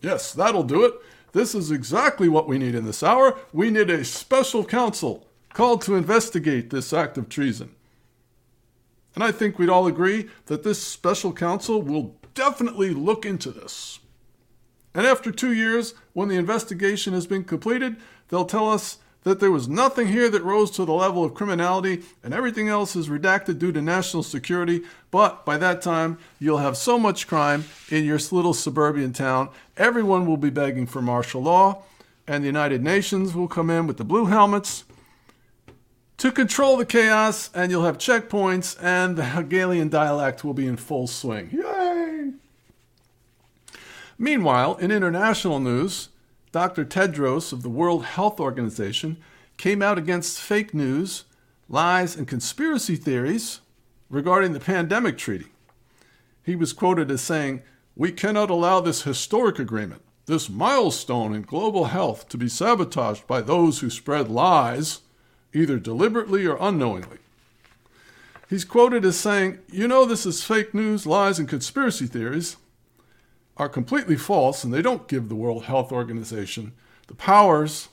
Yes, 0.01 0.33
that'll 0.33 0.63
do 0.63 0.85
it. 0.85 0.95
This 1.33 1.55
is 1.55 1.71
exactly 1.71 2.29
what 2.29 2.49
we 2.49 2.57
need 2.57 2.75
in 2.75 2.87
this 2.87 3.03
hour. 3.03 3.39
We 3.53 3.71
need 3.71 3.91
a 3.91 4.05
special 4.05 4.65
counsel 4.65 5.27
called 5.53 5.83
to 5.83 5.95
investigate 5.95 6.71
this 6.71 6.93
act 6.93 7.19
of 7.19 7.29
treason. 7.29 7.75
And 9.19 9.25
I 9.25 9.33
think 9.33 9.59
we'd 9.59 9.69
all 9.69 9.89
agree 9.89 10.29
that 10.47 10.63
this 10.63 10.81
special 10.81 11.33
counsel 11.33 11.83
will 11.83 12.15
definitely 12.35 12.91
look 12.91 13.27
into 13.27 13.51
this. 13.51 13.99
And 14.95 15.05
after 15.09 15.33
two 15.33 15.53
years, 15.53 15.95
when 16.13 16.29
the 16.29 16.37
investigation 16.37 17.15
has 17.15 17.27
been 17.27 17.43
completed, 17.43 17.97
they'll 18.29 18.45
tell 18.45 18.71
us 18.71 18.99
that 19.25 19.41
there 19.41 19.51
was 19.51 19.67
nothing 19.67 20.07
here 20.07 20.31
that 20.31 20.45
rose 20.45 20.71
to 20.71 20.85
the 20.85 20.93
level 20.93 21.25
of 21.25 21.35
criminality 21.35 22.05
and 22.23 22.33
everything 22.33 22.69
else 22.69 22.95
is 22.95 23.09
redacted 23.09 23.59
due 23.59 23.73
to 23.73 23.83
national 23.83 24.23
security. 24.23 24.83
But 25.11 25.45
by 25.45 25.59
that 25.59 25.83
time, 25.83 26.19
you'll 26.39 26.59
have 26.59 26.77
so 26.77 26.97
much 26.97 27.27
crime 27.27 27.65
in 27.91 28.05
your 28.05 28.21
little 28.31 28.55
suburban 28.55 29.13
town, 29.13 29.49
everyone 29.77 30.27
will 30.27 30.37
be 30.37 30.51
begging 30.51 30.87
for 30.87 31.03
martial 31.03 31.43
law, 31.43 31.83
and 32.29 32.45
the 32.45 32.47
United 32.47 32.85
Nations 32.85 33.35
will 33.35 33.49
come 33.49 33.69
in 33.69 33.89
with 33.89 33.97
the 33.97 34.05
blue 34.05 34.27
helmets 34.27 34.85
to 36.19 36.33
control 36.33 36.77
the 36.77 36.85
chaos, 36.85 37.49
and 37.55 37.71
you'll 37.71 37.85
have 37.85 37.97
checkpoints, 37.97 38.77
and 38.83 39.17
the 39.17 39.25
Hegelian 39.25 39.89
dialect 39.89 40.45
will 40.45 40.53
be 40.53 40.67
in 40.67 40.77
full 40.77 41.07
swing. 41.07 41.51
Yay! 41.53 42.33
Meanwhile, 44.19 44.77
in 44.77 44.91
international 44.91 45.61
news, 45.61 46.09
Dr. 46.51 46.85
Tedros 46.85 47.53
of 47.53 47.63
the 47.63 47.69
World 47.69 48.05
Health 48.05 48.41
Organization 48.41 49.19
came 49.57 49.81
out 49.81 49.97
against 49.97 50.41
fake 50.41 50.75
news, 50.75 51.25
lies, 51.69 52.17
and 52.17 52.27
conspiracy 52.27 52.97
theories 52.97 53.61
regarding 54.11 54.55
the 54.55 54.61
pandemic 54.61 55.19
treaty. 55.19 55.47
He 56.43 56.57
was 56.57 56.73
quoted 56.73 57.13
as 57.13 57.21
saying, 57.21 57.63
We 57.95 58.11
cannot 58.11 58.51
allow 58.51 58.81
this 58.81 59.03
historic 59.03 59.61
agreement, 59.61 60.03
this 60.27 60.49
milestone 60.49 61.33
in 61.33 61.43
global 61.43 61.85
health, 61.85 62.29
to 62.31 62.37
be 62.37 62.49
sabotaged 62.49 63.27
by 63.29 63.41
those 63.41 63.81
who 63.81 63.91
spread 63.91 64.29
lies 64.29 65.03
either 65.53 65.79
deliberately 65.79 66.47
or 66.47 66.57
unknowingly. 66.61 67.19
He's 68.49 68.65
quoted 68.65 69.05
as 69.05 69.19
saying, 69.19 69.59
You 69.71 69.89
know, 69.89 70.05
this 70.05 70.25
is 70.25 70.43
fake 70.43 70.73
news, 70.75 71.07
lies, 71.07 71.39
and 71.39 71.49
conspiracy 71.49 72.07
theories. 72.07 72.57
are 73.57 73.69
completely 73.69 74.17
false 74.17 74.63
and 74.63 74.73
they 74.73 74.83
don't 74.83 75.09
give 75.09 75.29
the 75.29 75.35
World 75.35 75.65
Health 75.65 75.91
Organization 75.91 76.73
the 77.09 77.15
powers 77.15 77.89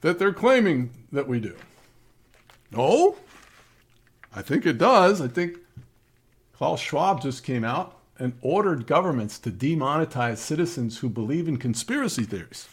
that 0.00 0.18
they're 0.18 0.32
claiming 0.32 0.90
that 1.12 1.28
we 1.28 1.40
do. 1.40 1.54
No, 2.72 3.16
I 4.34 4.42
think 4.42 4.66
it 4.66 4.78
does. 4.78 5.20
I 5.20 5.28
think 5.28 5.58
Klaus 6.52 6.80
Schwab 6.80 7.22
just 7.22 7.44
came 7.44 7.64
out 7.64 7.96
and 8.18 8.32
ordered 8.40 8.86
governments 8.86 9.38
to 9.40 9.50
demonetize 9.50 10.38
citizens 10.38 10.98
who 10.98 11.08
believe 11.08 11.48
in 11.48 11.56
conspiracy 11.58 12.24
theories. 12.24 12.68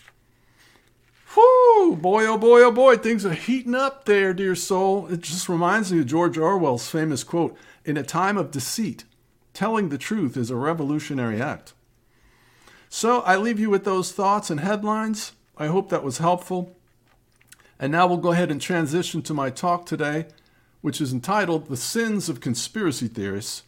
Whew, 1.34 1.98
boy, 2.00 2.26
oh 2.26 2.38
boy, 2.38 2.62
oh 2.62 2.72
boy, 2.72 2.98
things 2.98 3.26
are 3.26 3.34
heating 3.34 3.74
up 3.74 4.06
there, 4.06 4.34
dear 4.34 4.56
soul. 4.56 5.08
It 5.08 5.22
just 5.22 5.50
reminds 5.50 5.92
me 5.92 6.00
of 6.00 6.06
George 6.06 6.38
Orwell's 6.38 6.90
famous 6.90 7.24
quote 7.24 7.58
In 7.86 7.98
a 7.98 8.04
time 8.04 8.38
of 8.38 8.52
deceit, 8.52 9.04
telling 9.54 9.90
the 9.90 9.98
truth 9.98 10.38
is 10.38 10.52
a 10.52 10.56
revolutionary 10.56 11.42
act. 11.42 11.74
So 12.88 13.22
I 13.22 13.38
leave 13.38 13.60
you 13.60 13.72
with 13.72 13.86
those 13.86 14.12
thoughts 14.12 14.52
and 14.52 14.60
headlines. 14.60 15.32
I 15.58 15.68
hope 15.68 15.90
that 15.90 16.04
was 16.04 16.20
helpful. 16.20 16.76
And 17.80 17.92
now 17.92 18.06
we'll 18.06 18.18
go 18.18 18.32
ahead 18.32 18.52
and 18.52 18.62
transition 18.62 19.24
to 19.24 19.34
my 19.34 19.50
talk 19.50 19.88
today, 19.88 20.28
which 20.82 21.02
is 21.02 21.12
entitled 21.12 21.68
The 21.68 21.78
Sins 21.78 22.30
of 22.30 22.42
Conspiracy 22.42 23.08
Theorists. 23.08 23.64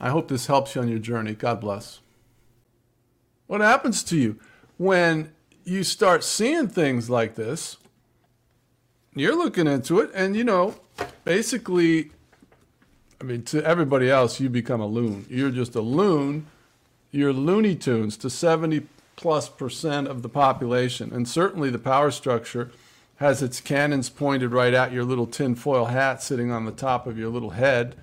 I 0.00 0.10
hope 0.10 0.26
this 0.26 0.46
helps 0.46 0.74
you 0.74 0.80
on 0.80 0.88
your 0.88 0.98
journey. 0.98 1.34
God 1.34 1.60
bless. 1.60 2.00
What 3.46 3.60
happens 3.60 4.02
to 4.04 4.16
you 4.16 4.40
when 4.76 5.32
you 5.64 5.84
start 5.84 6.24
seeing 6.24 6.68
things 6.68 7.10
like 7.10 7.34
this? 7.34 7.76
You're 9.14 9.36
looking 9.36 9.66
into 9.66 10.00
it, 10.00 10.10
and 10.14 10.36
you 10.36 10.44
know, 10.44 10.76
basically, 11.24 12.12
I 13.20 13.24
mean, 13.24 13.42
to 13.44 13.64
everybody 13.64 14.10
else, 14.10 14.40
you 14.40 14.48
become 14.48 14.80
a 14.80 14.86
loon. 14.86 15.26
You're 15.28 15.50
just 15.50 15.74
a 15.74 15.80
loon 15.80 16.46
You're 17.10 17.32
Looney 17.32 17.74
Tunes 17.74 18.16
to 18.18 18.30
70 18.30 18.86
plus 19.16 19.48
percent 19.48 20.06
of 20.08 20.22
the 20.22 20.28
population. 20.28 21.12
And 21.12 21.28
certainly 21.28 21.70
the 21.70 21.78
power 21.78 22.10
structure 22.10 22.70
has 23.16 23.42
its 23.42 23.60
cannons 23.60 24.08
pointed 24.08 24.52
right 24.52 24.72
at 24.72 24.92
your 24.92 25.04
little 25.04 25.26
tinfoil 25.26 25.86
hat 25.86 26.22
sitting 26.22 26.50
on 26.50 26.64
the 26.64 26.72
top 26.72 27.06
of 27.06 27.18
your 27.18 27.28
little 27.28 27.50
head. 27.50 27.96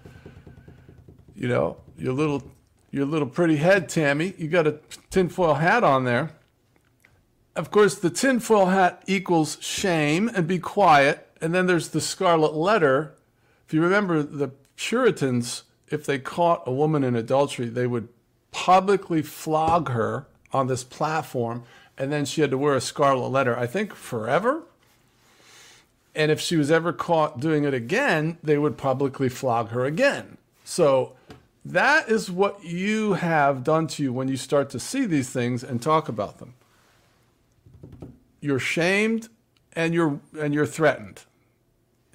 You 1.35 1.47
know, 1.47 1.77
your 1.97 2.13
little 2.13 2.43
your 2.91 3.05
little 3.05 3.27
pretty 3.27 3.57
head, 3.57 3.89
Tammy. 3.89 4.33
You 4.37 4.47
got 4.47 4.67
a 4.67 4.79
tinfoil 5.09 5.55
hat 5.55 5.83
on 5.83 6.03
there. 6.03 6.31
Of 7.57 7.71
course, 7.71 7.95
the 7.95 8.11
tinfoil 8.11 8.67
hat 8.67 9.03
equals 9.07 9.57
shame 9.59 10.29
and 10.33 10.47
be 10.47 10.59
quiet. 10.59 11.27
And 11.41 11.53
then 11.53 11.65
there's 11.65 11.89
the 11.89 12.01
scarlet 12.01 12.53
letter. 12.53 13.15
If 13.67 13.73
you 13.73 13.81
remember 13.81 14.21
the 14.21 14.51
Puritans, 14.75 15.63
if 15.89 16.05
they 16.05 16.19
caught 16.19 16.63
a 16.67 16.71
woman 16.71 17.03
in 17.03 17.15
adultery, 17.15 17.67
they 17.67 17.87
would 17.87 18.09
publicly 18.51 19.23
flog 19.23 19.89
her 19.89 20.27
on 20.53 20.67
this 20.67 20.83
platform, 20.83 21.63
and 21.97 22.11
then 22.11 22.25
she 22.25 22.41
had 22.41 22.51
to 22.51 22.57
wear 22.57 22.75
a 22.75 22.81
scarlet 22.81 23.27
letter, 23.27 23.57
I 23.57 23.67
think 23.67 23.93
forever. 23.93 24.63
And 26.15 26.31
if 26.31 26.39
she 26.39 26.55
was 26.57 26.71
ever 26.71 26.93
caught 26.93 27.39
doing 27.39 27.63
it 27.63 27.73
again, 27.73 28.37
they 28.41 28.57
would 28.57 28.77
publicly 28.77 29.29
flog 29.29 29.69
her 29.69 29.85
again. 29.85 30.37
So 30.63 31.13
that 31.65 32.09
is 32.09 32.31
what 32.31 32.63
you 32.63 33.13
have 33.13 33.63
done 33.63 33.87
to 33.87 34.03
you 34.03 34.13
when 34.13 34.27
you 34.27 34.37
start 34.37 34.69
to 34.71 34.79
see 34.79 35.05
these 35.05 35.29
things 35.29 35.63
and 35.63 35.81
talk 35.81 36.07
about 36.07 36.37
them. 36.39 36.53
You're 38.39 38.59
shamed 38.59 39.29
and 39.73 39.93
you're 39.93 40.19
and 40.39 40.53
you're 40.53 40.65
threatened. 40.65 41.23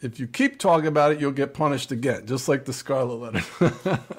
If 0.01 0.19
you 0.19 0.27
keep 0.27 0.59
talking 0.59 0.89
about 0.89 1.13
it, 1.13 1.21
you'll 1.21 1.31
get 1.31 1.55
punished 1.55 1.93
again, 1.93 2.27
just 2.27 2.49
like 2.49 2.65
the 2.65 2.73
scarlet 2.73 3.15
letter. 3.15 4.01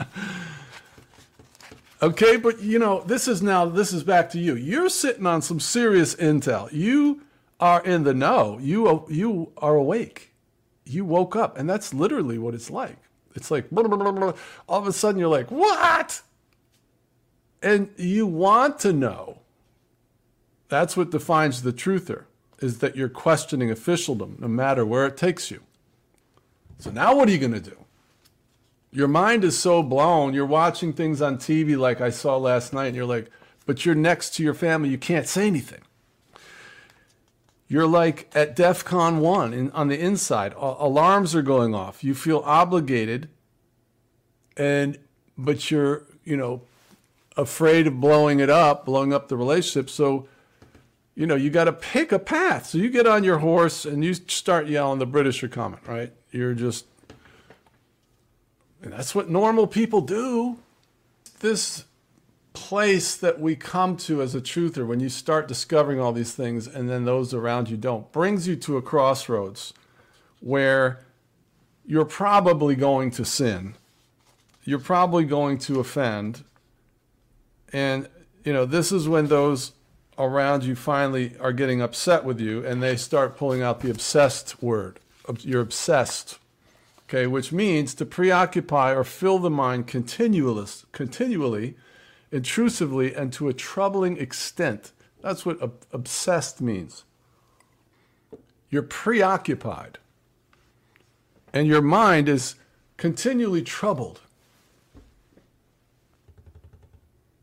Okay, 2.03 2.35
but 2.35 2.61
you 2.61 2.79
know, 2.79 3.01
this 3.05 3.29
is 3.29 3.41
now 3.41 3.63
this 3.65 3.93
is 3.93 4.03
back 4.03 4.29
to 4.31 4.39
you. 4.39 4.55
You're 4.55 4.89
sitting 4.89 5.25
on 5.25 5.41
some 5.41 5.61
serious 5.61 6.13
intel. 6.15 6.69
You 6.73 7.21
are 7.61 7.81
in 7.81 8.03
the 8.03 8.13
know. 8.13 8.59
You 8.61 9.05
you 9.09 9.53
are 9.55 9.75
awake. 9.75 10.33
You 10.83 11.05
woke 11.05 11.37
up, 11.37 11.57
and 11.57 11.69
that's 11.69 11.93
literally 11.93 12.37
what 12.37 12.53
it's 12.55 12.69
like. 12.69 12.97
It's 13.35 13.49
like 13.49 13.69
blah, 13.69 13.83
blah, 13.83 14.11
blah, 14.11 14.33
all 14.67 14.81
of 14.81 14.85
a 14.85 14.91
sudden 14.91 15.17
you're 15.17 15.29
like, 15.29 15.49
"What?" 15.49 16.21
And 17.61 17.89
you 17.95 18.27
want 18.27 18.79
to 18.79 18.91
know. 18.91 19.42
That's 20.73 20.97
what 20.97 21.11
defines 21.11 21.61
the 21.61 21.73
truther 21.73 22.23
is 22.59 22.79
that 22.79 22.95
you're 22.95 23.09
questioning 23.09 23.69
officialdom 23.69 24.37
no 24.39 24.47
matter 24.47 24.85
where 24.85 25.05
it 25.05 25.17
takes 25.17 25.51
you. 25.51 25.61
So 26.79 26.89
now 26.91 27.15
what 27.15 27.27
are 27.27 27.31
you 27.31 27.37
going 27.37 27.53
to 27.53 27.59
do? 27.59 27.83
your 28.93 29.07
mind 29.07 29.43
is 29.43 29.57
so 29.57 29.81
blown. 29.81 30.33
You're 30.33 30.45
watching 30.45 30.93
things 30.93 31.21
on 31.21 31.37
TV 31.37 31.77
like 31.77 31.99
I 31.99 32.11
saw 32.11 32.37
last 32.37 32.73
night, 32.73 32.87
and 32.87 32.95
you're 32.95 33.05
like, 33.05 33.29
but 33.65 33.85
you're 33.85 33.95
next 33.95 34.35
to 34.35 34.43
your 34.43 34.53
family. 34.53 34.89
You 34.89 34.99
can't 34.99 35.27
say 35.27 35.47
anything. 35.47 35.81
You're 37.67 37.87
like 37.87 38.29
at 38.35 38.55
DEF 38.55 38.85
CON 38.85 39.19
1 39.19 39.53
in, 39.53 39.71
on 39.71 39.87
the 39.87 39.99
inside. 39.99 40.53
A- 40.53 40.75
alarms 40.79 41.33
are 41.33 41.41
going 41.41 41.73
off. 41.73 42.03
You 42.03 42.13
feel 42.13 42.43
obligated, 42.45 43.29
and 44.55 44.99
but 45.35 45.71
you're, 45.71 46.03
you 46.23 46.37
know, 46.37 46.61
afraid 47.35 47.87
of 47.87 47.99
blowing 47.99 48.39
it 48.39 48.49
up, 48.51 48.85
blowing 48.85 49.11
up 49.11 49.27
the 49.27 49.37
relationship. 49.37 49.89
So, 49.89 50.27
you 51.15 51.27
know, 51.27 51.35
you 51.35 51.49
got 51.49 51.65
to 51.65 51.73
pick 51.73 52.11
a 52.11 52.19
path. 52.19 52.67
So 52.67 52.77
you 52.77 52.89
get 52.89 53.05
on 53.05 53.23
your 53.23 53.39
horse 53.39 53.85
and 53.85 54.03
you 54.03 54.13
start 54.13 54.67
yelling, 54.67 54.99
the 54.99 55.05
British 55.05 55.43
are 55.43 55.47
coming, 55.47 55.79
right? 55.85 56.11
You're 56.31 56.53
just 56.53 56.85
and 58.83 58.91
that's 58.91 59.15
what 59.15 59.29
normal 59.29 59.65
people 59.65 60.01
do. 60.01 60.57
This 61.39 61.85
place 62.51 63.15
that 63.15 63.39
we 63.39 63.55
come 63.55 63.95
to 63.97 64.21
as 64.21 64.35
a 64.35 64.41
truther, 64.41 64.85
when 64.85 64.99
you 64.99 65.09
start 65.09 65.47
discovering 65.47 65.99
all 65.99 66.11
these 66.11 66.33
things 66.33 66.67
and 66.67 66.89
then 66.89 67.05
those 67.05 67.33
around 67.33 67.69
you 67.69 67.77
don't, 67.77 68.11
brings 68.11 68.47
you 68.47 68.57
to 68.57 68.77
a 68.77 68.81
crossroads 68.81 69.73
where 70.41 70.99
you're 71.85 72.05
probably 72.05 72.75
going 72.75 73.09
to 73.11 73.23
sin. 73.23 73.75
You're 74.65 74.79
probably 74.79 75.23
going 75.23 75.57
to 75.59 75.79
offend. 75.79 76.43
And, 77.71 78.09
you 78.43 78.51
know, 78.51 78.65
this 78.65 78.91
is 78.91 79.07
when 79.07 79.27
those 79.27 79.71
around 80.17 80.63
you 80.63 80.75
finally 80.75 81.35
are 81.39 81.53
getting 81.53 81.81
upset 81.81 82.23
with 82.23 82.39
you 82.39 82.65
and 82.65 82.81
they 82.81 82.95
start 82.95 83.37
pulling 83.37 83.61
out 83.61 83.81
the 83.81 83.89
obsessed 83.89 84.61
word. 84.61 84.99
You're 85.41 85.61
obsessed 85.61 86.37
okay, 87.13 87.27
which 87.27 87.51
means 87.51 87.93
to 87.93 88.05
preoccupy 88.05 88.93
or 88.93 89.03
fill 89.03 89.37
the 89.37 89.49
mind 89.49 89.85
continually, 89.87 91.75
intrusively, 92.31 93.13
and 93.13 93.31
to 93.33 93.47
a 93.47 93.53
troubling 93.53 94.17
extent. 94.17 94.91
That's 95.21 95.45
what 95.45 95.61
ob- 95.61 95.85
obsessed 95.91 96.59
means. 96.59 97.03
You're 98.71 98.81
preoccupied, 98.81 99.99
and 101.53 101.67
your 101.67 101.83
mind 101.83 102.27
is 102.27 102.55
continually 102.97 103.61
troubled. 103.61 104.21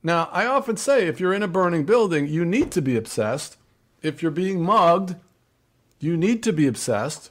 Now, 0.03 0.29
I 0.33 0.47
often 0.47 0.77
say 0.77 1.07
if 1.07 1.21
you're 1.21 1.35
in 1.35 1.43
a 1.43 1.49
burning 1.49 1.85
building, 1.85 2.27
you 2.27 2.45
need 2.45 2.71
to 2.73 2.83
be 2.83 2.97
obsessed. 2.97 3.57
If 4.03 4.23
you're 4.23 4.31
being 4.31 4.63
mugged, 4.63 5.17
you 5.99 6.17
need 6.17 6.43
to 6.45 6.53
be 6.53 6.67
obsessed. 6.67 7.31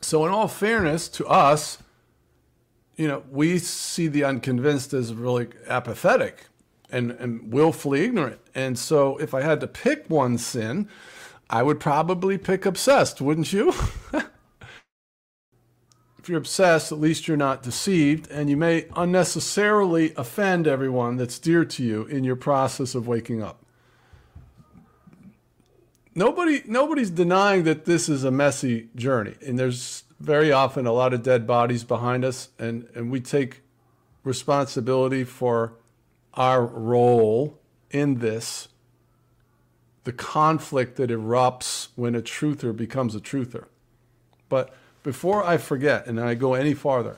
So, 0.00 0.24
in 0.24 0.30
all 0.30 0.48
fairness 0.48 1.08
to 1.08 1.26
us, 1.26 1.78
you 2.96 3.08
know, 3.08 3.24
we 3.30 3.58
see 3.58 4.06
the 4.06 4.22
unconvinced 4.22 4.92
as 4.92 5.12
really 5.14 5.48
apathetic 5.66 6.46
and, 6.90 7.10
and 7.12 7.52
willfully 7.52 8.04
ignorant. 8.04 8.40
And 8.54 8.78
so, 8.78 9.16
if 9.16 9.34
I 9.34 9.40
had 9.40 9.60
to 9.60 9.66
pick 9.66 10.04
one 10.08 10.38
sin, 10.38 10.88
I 11.50 11.62
would 11.62 11.80
probably 11.80 12.38
pick 12.38 12.64
obsessed, 12.66 13.20
wouldn't 13.20 13.52
you? 13.52 13.72
if 16.24 16.30
you're 16.30 16.38
obsessed, 16.38 16.90
at 16.90 16.98
least 16.98 17.28
you're 17.28 17.36
not 17.36 17.62
deceived, 17.62 18.30
and 18.30 18.48
you 18.48 18.56
may 18.56 18.86
unnecessarily 18.96 20.14
offend 20.16 20.66
everyone 20.66 21.18
that's 21.18 21.38
dear 21.38 21.66
to 21.66 21.84
you 21.84 22.06
in 22.06 22.24
your 22.24 22.34
process 22.34 22.94
of 22.94 23.06
waking 23.06 23.42
up. 23.42 23.62
Nobody 26.14 26.62
nobody's 26.64 27.10
denying 27.10 27.64
that 27.64 27.84
this 27.84 28.08
is 28.08 28.24
a 28.24 28.30
messy 28.30 28.88
journey 28.96 29.34
and 29.46 29.58
there's 29.58 30.04
very 30.18 30.50
often 30.50 30.86
a 30.86 30.92
lot 30.92 31.12
of 31.12 31.22
dead 31.22 31.46
bodies 31.46 31.84
behind 31.84 32.24
us 32.24 32.48
and, 32.58 32.88
and 32.94 33.10
we 33.10 33.20
take 33.20 33.60
responsibility 34.22 35.24
for 35.24 35.74
our 36.32 36.64
role 36.64 37.58
in 37.90 38.20
this 38.20 38.68
the 40.04 40.12
conflict 40.12 40.96
that 40.96 41.10
erupts 41.10 41.88
when 41.96 42.14
a 42.14 42.22
truther 42.22 42.74
becomes 42.74 43.14
a 43.14 43.20
truther. 43.20 43.66
But 44.48 44.72
before 45.04 45.44
i 45.44 45.56
forget 45.56 46.06
and 46.06 46.20
i 46.20 46.34
go 46.34 46.54
any 46.54 46.74
farther 46.74 47.16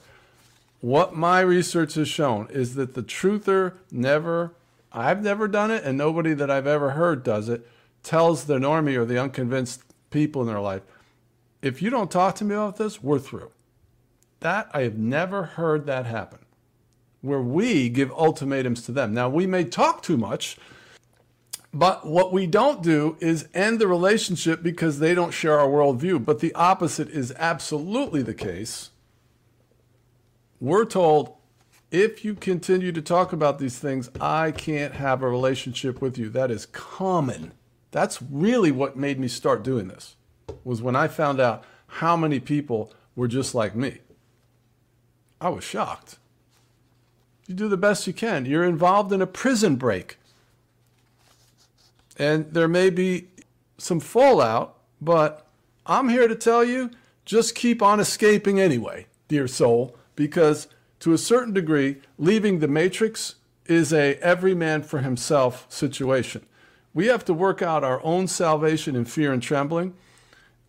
what 0.80 1.16
my 1.16 1.40
research 1.40 1.94
has 1.94 2.06
shown 2.06 2.46
is 2.50 2.74
that 2.74 2.92
the 2.92 3.02
truther 3.02 3.72
never 3.90 4.52
i've 4.92 5.22
never 5.22 5.48
done 5.48 5.70
it 5.70 5.82
and 5.84 5.96
nobody 5.96 6.34
that 6.34 6.50
i've 6.50 6.66
ever 6.66 6.90
heard 6.90 7.22
does 7.22 7.48
it 7.48 7.66
tells 8.02 8.44
the 8.44 8.58
normie 8.58 8.96
or 8.96 9.04
the 9.04 9.18
unconvinced 9.18 9.82
people 10.10 10.40
in 10.42 10.48
their 10.48 10.60
life, 10.60 10.82
if 11.60 11.82
you 11.82 11.90
don't 11.90 12.10
talk 12.10 12.36
to 12.36 12.44
me 12.44 12.54
about 12.54 12.76
this, 12.76 13.02
we're 13.02 13.18
through. 13.18 13.50
That 14.40 14.70
I 14.72 14.82
have 14.82 14.96
never 14.96 15.42
heard 15.42 15.86
that 15.86 16.06
happen. 16.06 16.38
where 17.22 17.40
we 17.40 17.88
give 17.88 18.12
ultimatums 18.12 18.82
to 18.82 18.92
them. 18.92 19.12
Now, 19.12 19.28
we 19.28 19.46
may 19.48 19.64
talk 19.64 20.00
too 20.00 20.16
much, 20.16 20.56
but 21.78 22.06
what 22.06 22.32
we 22.32 22.46
don't 22.46 22.82
do 22.82 23.18
is 23.20 23.48
end 23.52 23.78
the 23.80 23.86
relationship 23.86 24.62
because 24.62 24.98
they 24.98 25.14
don't 25.14 25.32
share 25.32 25.60
our 25.60 25.68
worldview. 25.68 26.24
But 26.24 26.40
the 26.40 26.54
opposite 26.54 27.10
is 27.10 27.34
absolutely 27.36 28.22
the 28.22 28.32
case. 28.32 28.90
We're 30.58 30.86
told 30.86 31.34
if 31.90 32.24
you 32.24 32.34
continue 32.34 32.92
to 32.92 33.02
talk 33.02 33.34
about 33.34 33.58
these 33.58 33.78
things, 33.78 34.10
I 34.18 34.52
can't 34.52 34.94
have 34.94 35.22
a 35.22 35.28
relationship 35.28 36.00
with 36.00 36.16
you. 36.16 36.30
That 36.30 36.50
is 36.50 36.64
common. 36.64 37.52
That's 37.90 38.22
really 38.22 38.72
what 38.72 38.96
made 38.96 39.20
me 39.20 39.28
start 39.28 39.62
doing 39.62 39.88
this. 39.88 40.16
Was 40.64 40.80
when 40.80 40.96
I 40.96 41.08
found 41.08 41.40
out 41.40 41.62
how 41.86 42.16
many 42.16 42.40
people 42.40 42.90
were 43.14 43.28
just 43.28 43.54
like 43.54 43.76
me. 43.76 43.98
I 45.42 45.50
was 45.50 45.62
shocked. 45.62 46.16
You 47.46 47.54
do 47.54 47.68
the 47.68 47.76
best 47.76 48.06
you 48.06 48.14
can. 48.14 48.46
You're 48.46 48.64
involved 48.64 49.12
in 49.12 49.20
a 49.20 49.26
prison 49.26 49.76
break. 49.76 50.16
And 52.18 52.52
there 52.52 52.68
may 52.68 52.90
be 52.90 53.28
some 53.78 54.00
fallout, 54.00 54.76
but 55.00 55.46
I'm 55.84 56.08
here 56.08 56.28
to 56.28 56.34
tell 56.34 56.64
you 56.64 56.90
just 57.24 57.54
keep 57.54 57.82
on 57.82 58.00
escaping 58.00 58.60
anyway, 58.60 59.06
dear 59.28 59.48
soul, 59.48 59.96
because 60.14 60.68
to 61.00 61.12
a 61.12 61.18
certain 61.18 61.52
degree, 61.52 61.96
leaving 62.18 62.60
the 62.60 62.68
matrix 62.68 63.34
is 63.66 63.92
a 63.92 64.14
every 64.16 64.54
man 64.54 64.82
for 64.82 65.00
himself 65.00 65.66
situation. 65.68 66.46
We 66.94 67.06
have 67.06 67.24
to 67.26 67.34
work 67.34 67.60
out 67.60 67.84
our 67.84 68.02
own 68.04 68.28
salvation 68.28 68.96
in 68.96 69.04
fear 69.04 69.32
and 69.32 69.42
trembling. 69.42 69.94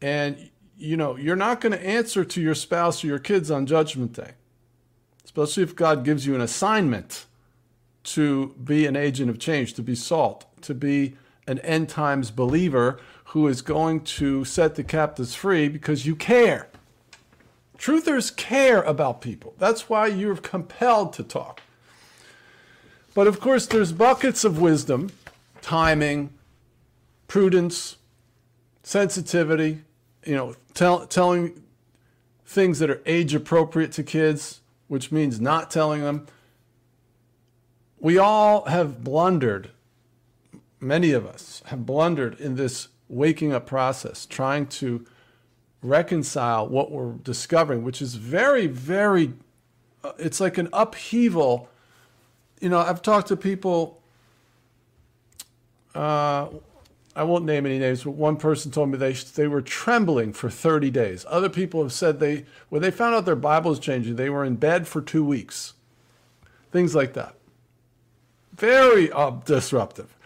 And 0.02 0.50
you 0.78 0.98
know, 0.98 1.16
you're 1.16 1.36
not 1.36 1.62
going 1.62 1.72
to 1.72 1.86
answer 1.86 2.24
to 2.24 2.42
your 2.42 2.54
spouse 2.54 3.04
or 3.04 3.08
your 3.08 3.20
kids 3.20 3.50
on 3.50 3.66
judgment 3.66 4.14
day. 4.14 4.32
Especially 5.24 5.64
if 5.64 5.76
God 5.76 6.04
gives 6.04 6.26
you 6.26 6.36
an 6.36 6.42
assignment 6.42 7.26
to 8.04 8.56
be 8.64 8.86
an 8.86 8.96
agent 8.96 9.30
of 9.30 9.40
change, 9.40 9.74
to 9.74 9.82
be 9.82 9.96
salt, 9.96 10.46
to 10.62 10.74
be 10.74 11.16
an 11.48 11.60
end 11.60 11.90
times 11.90 12.30
believer 12.32 13.00
who 13.26 13.48
is 13.48 13.62
going 13.62 14.02
to 14.02 14.46
set 14.46 14.76
the 14.76 14.84
captives 14.84 15.34
free 15.34 15.68
because 15.68 16.06
you 16.06 16.16
care. 16.16 16.68
Truthers 17.78 18.36
care 18.36 18.82
about 18.82 19.22
people. 19.22 19.54
That's 19.58 19.90
why 19.90 20.08
you're 20.08 20.36
compelled 20.36 21.14
to 21.14 21.24
talk. 21.24 21.62
But 23.14 23.28
of 23.28 23.40
course, 23.40 23.66
there's 23.66 23.92
buckets 23.92 24.44
of 24.44 24.60
wisdom, 24.60 25.12
timing, 25.62 26.32
prudence, 27.28 27.98
sensitivity, 28.84 29.82
you 30.26 30.36
know, 30.36 30.56
tell, 30.74 31.06
telling 31.08 31.64
things 32.46 32.80
that 32.80 32.90
are 32.90 33.02
age 33.06 33.36
appropriate 33.36 33.92
to 33.94 34.04
kids, 34.04 34.62
which 34.88 35.12
means 35.12 35.42
not 35.42 35.70
telling 35.70 36.02
them. 36.02 36.28
We 38.00 38.18
all 38.18 38.66
have 38.66 39.04
blundered, 39.04 39.72
many 40.80 41.12
of 41.12 41.26
us 41.26 41.62
have 41.66 41.86
blundered 41.86 42.40
in 42.40 42.56
this 42.56 42.90
waking 43.10 43.54
up 43.54 43.66
process, 43.66 44.26
trying 44.26 44.68
to 44.68 45.06
reconcile 45.82 46.68
what 46.68 46.92
we're 46.92 47.14
discovering, 47.14 47.84
which 47.84 48.02
is 48.02 48.16
very, 48.16 48.68
very, 48.68 49.34
uh, 50.04 50.12
it's 50.18 50.40
like 50.40 50.58
an 50.58 50.70
upheaval. 50.74 51.70
You 52.60 52.70
know, 52.70 52.80
I've 52.80 53.02
talked 53.02 53.28
to 53.30 53.38
people, 53.38 54.02
uh, 55.96 56.48
I 57.16 57.24
won't 57.24 57.46
name 57.46 57.66
any 57.66 57.80
names, 57.80 58.04
but 58.04 58.12
one 58.12 58.38
person 58.38 58.72
told 58.72 58.90
me 58.90 58.98
they, 58.98 59.14
they 59.14 59.48
were 59.48 59.62
trembling 59.62 60.34
for 60.34 60.50
30 60.50 60.92
days. 60.92 61.26
Other 61.30 61.50
people 61.50 61.82
have 61.82 61.94
said 61.94 62.20
they, 62.20 62.46
when 62.70 62.82
they 62.82 62.92
found 62.92 63.16
out 63.16 63.26
their 63.26 63.36
Bible 63.36 63.72
was 63.72 63.80
changing, 63.80 64.16
they 64.16 64.30
were 64.30 64.46
in 64.46 64.56
bed 64.56 64.88
for 64.88 65.02
two 65.02 65.26
weeks. 65.26 65.74
Things 66.72 66.94
like 66.94 67.14
that. 67.14 67.36
Very 68.54 69.12
uh, 69.12 69.32
disruptive. 69.46 70.17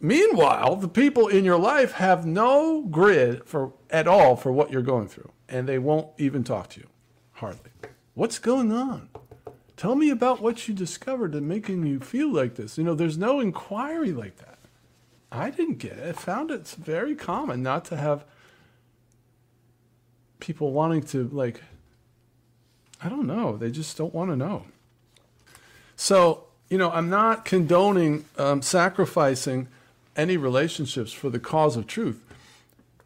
Meanwhile, 0.00 0.76
the 0.76 0.88
people 0.88 1.28
in 1.28 1.44
your 1.44 1.58
life 1.58 1.92
have 1.92 2.24
no 2.24 2.82
grid 2.82 3.44
for 3.44 3.74
at 3.90 4.08
all 4.08 4.34
for 4.34 4.50
what 4.50 4.72
you're 4.72 4.80
going 4.80 5.08
through, 5.08 5.30
and 5.48 5.68
they 5.68 5.78
won't 5.78 6.08
even 6.16 6.42
talk 6.42 6.70
to 6.70 6.80
you, 6.80 6.86
hardly. 7.32 7.70
What's 8.14 8.38
going 8.38 8.72
on? 8.72 9.10
Tell 9.76 9.94
me 9.94 10.10
about 10.10 10.40
what 10.40 10.68
you 10.68 10.74
discovered 10.74 11.34
and 11.34 11.46
making 11.46 11.86
you 11.86 12.00
feel 12.00 12.32
like 12.32 12.54
this. 12.54 12.78
You 12.78 12.84
know, 12.84 12.94
there's 12.94 13.18
no 13.18 13.40
inquiry 13.40 14.12
like 14.12 14.36
that. 14.36 14.58
I 15.30 15.50
didn't 15.50 15.78
get 15.78 15.92
it. 15.92 16.08
I 16.08 16.12
found 16.12 16.50
it's 16.50 16.74
very 16.74 17.14
common 17.14 17.62
not 17.62 17.84
to 17.86 17.96
have 17.96 18.24
people 20.38 20.72
wanting 20.72 21.02
to 21.02 21.28
like 21.28 21.62
I 23.02 23.08
don't 23.08 23.26
know. 23.26 23.56
They 23.56 23.70
just 23.70 23.96
don't 23.96 24.12
want 24.14 24.30
to 24.30 24.36
know. 24.36 24.66
So, 25.96 26.44
you 26.68 26.76
know, 26.76 26.90
I'm 26.90 27.08
not 27.08 27.44
condoning 27.44 28.26
um, 28.36 28.60
sacrificing 28.60 29.68
any 30.16 30.36
relationships 30.36 31.12
for 31.12 31.30
the 31.30 31.38
cause 31.38 31.76
of 31.76 31.86
truth. 31.86 32.24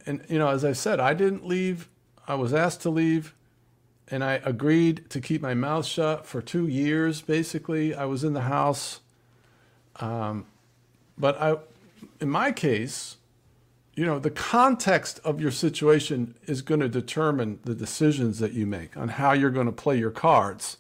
And, 0.06 0.22
you 0.28 0.38
know, 0.38 0.48
as 0.48 0.64
I 0.64 0.72
said, 0.72 1.00
I 1.00 1.14
didn't 1.14 1.46
leave. 1.46 1.88
I 2.26 2.34
was 2.34 2.52
asked 2.54 2.82
to 2.82 2.90
leave, 2.90 3.34
and 4.08 4.24
I 4.24 4.40
agreed 4.44 5.08
to 5.10 5.20
keep 5.20 5.42
my 5.42 5.54
mouth 5.54 5.86
shut 5.86 6.26
for 6.26 6.40
two 6.40 6.66
years, 6.66 7.20
basically. 7.20 7.94
I 7.94 8.04
was 8.04 8.24
in 8.24 8.32
the 8.32 8.42
house. 8.42 9.00
Um, 9.96 10.46
but 11.16 11.40
I, 11.40 11.56
in 12.20 12.30
my 12.30 12.52
case, 12.52 13.16
you 13.94 14.04
know, 14.04 14.18
the 14.18 14.30
context 14.30 15.20
of 15.24 15.40
your 15.40 15.50
situation 15.50 16.34
is 16.46 16.62
going 16.62 16.80
to 16.80 16.88
determine 16.88 17.60
the 17.64 17.74
decisions 17.74 18.40
that 18.40 18.52
you 18.52 18.66
make 18.66 18.96
on 18.96 19.08
how 19.08 19.32
you're 19.32 19.50
going 19.50 19.66
to 19.66 19.72
play 19.72 19.96
your 19.96 20.10
cards. 20.10 20.78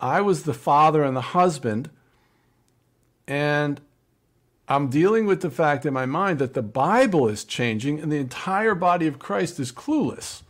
I 0.00 0.20
was 0.20 0.44
the 0.44 0.54
father 0.54 1.02
and 1.02 1.16
the 1.16 1.20
husband, 1.20 1.90
and 3.26 3.80
I'm 4.68 4.90
dealing 4.90 5.24
with 5.24 5.40
the 5.40 5.50
fact 5.50 5.86
in 5.86 5.94
my 5.94 6.04
mind 6.04 6.38
that 6.40 6.52
the 6.52 6.62
Bible 6.62 7.26
is 7.26 7.44
changing 7.44 8.00
and 8.00 8.12
the 8.12 8.16
entire 8.16 8.74
body 8.74 9.06
of 9.06 9.18
Christ 9.18 9.58
is 9.58 9.72
clueless. 9.72 10.42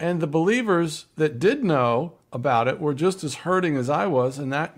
And 0.00 0.20
the 0.20 0.26
believers 0.26 1.06
that 1.16 1.38
did 1.38 1.62
know 1.62 2.14
about 2.32 2.66
it 2.66 2.80
were 2.80 2.94
just 2.94 3.22
as 3.22 3.36
hurting 3.36 3.76
as 3.76 3.88
I 3.88 4.06
was. 4.06 4.38
And 4.38 4.52
that, 4.52 4.76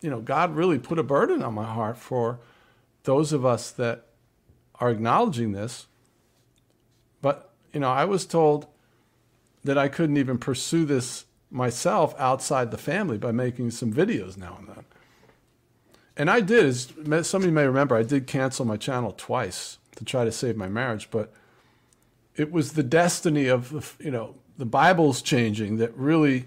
you 0.00 0.10
know, 0.10 0.20
God 0.20 0.56
really 0.56 0.78
put 0.78 0.98
a 0.98 1.04
burden 1.04 1.42
on 1.42 1.54
my 1.54 1.64
heart 1.64 1.96
for 1.96 2.40
those 3.04 3.32
of 3.32 3.46
us 3.46 3.70
that 3.72 4.06
are 4.80 4.90
acknowledging 4.90 5.52
this. 5.52 5.86
But, 7.22 7.50
you 7.72 7.80
know, 7.80 7.90
I 7.90 8.04
was 8.04 8.26
told 8.26 8.66
that 9.62 9.78
I 9.78 9.88
couldn't 9.88 10.16
even 10.16 10.38
pursue 10.38 10.84
this 10.84 11.24
myself 11.50 12.14
outside 12.18 12.72
the 12.72 12.78
family 12.78 13.16
by 13.16 13.30
making 13.30 13.70
some 13.70 13.92
videos 13.92 14.36
now 14.36 14.56
and 14.58 14.68
then 14.68 14.84
and 16.16 16.30
I 16.30 16.40
did, 16.40 16.66
as 16.66 16.92
some 17.22 17.42
of 17.42 17.46
you 17.46 17.52
may 17.52 17.66
remember, 17.66 17.96
I 17.96 18.02
did 18.02 18.26
cancel 18.26 18.64
my 18.64 18.76
channel 18.76 19.14
twice 19.16 19.78
to 19.96 20.04
try 20.04 20.24
to 20.24 20.32
save 20.32 20.56
my 20.56 20.68
marriage, 20.68 21.08
but 21.10 21.32
it 22.36 22.52
was 22.52 22.72
the 22.72 22.82
destiny 22.82 23.48
of 23.48 23.96
you 24.00 24.10
know, 24.10 24.34
the 24.56 24.66
Bible's 24.66 25.22
changing 25.22 25.76
that 25.78 25.94
really 25.96 26.46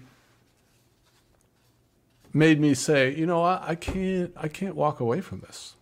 made 2.32 2.60
me 2.60 2.74
say, 2.74 3.14
you 3.14 3.26
know, 3.26 3.42
I, 3.42 3.70
I 3.70 3.74
can't, 3.74 4.32
I 4.36 4.48
can't 4.48 4.74
walk 4.74 5.00
away 5.00 5.20
from 5.20 5.40
this. 5.40 5.74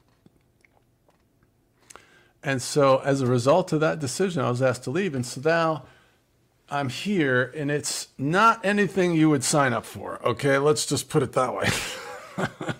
And 2.43 2.63
so, 2.63 2.99
as 2.99 3.21
a 3.21 3.27
result 3.27 3.73
of 3.73 3.81
that 3.81 3.99
decision, 3.99 4.43
I 4.43 4.51
was 4.51 4.63
asked 4.63 4.85
to 4.85 4.91
leave. 4.91 5.15
And 5.15 5.27
so 5.27 5.41
now 5.45 5.85
I'm 6.71 6.89
here, 6.89 7.53
and 7.57 7.71
it's 7.71 8.09
not 8.19 8.65
anything 8.65 9.15
you 9.15 9.31
would 9.31 9.43
sign 9.43 9.73
up 9.73 9.85
for. 9.85 10.21
Okay, 10.25 10.59
let's 10.59 10.87
just 10.87 11.09
put 11.09 11.23
it 11.23 11.33
that 11.33 11.55
way. 11.55 11.69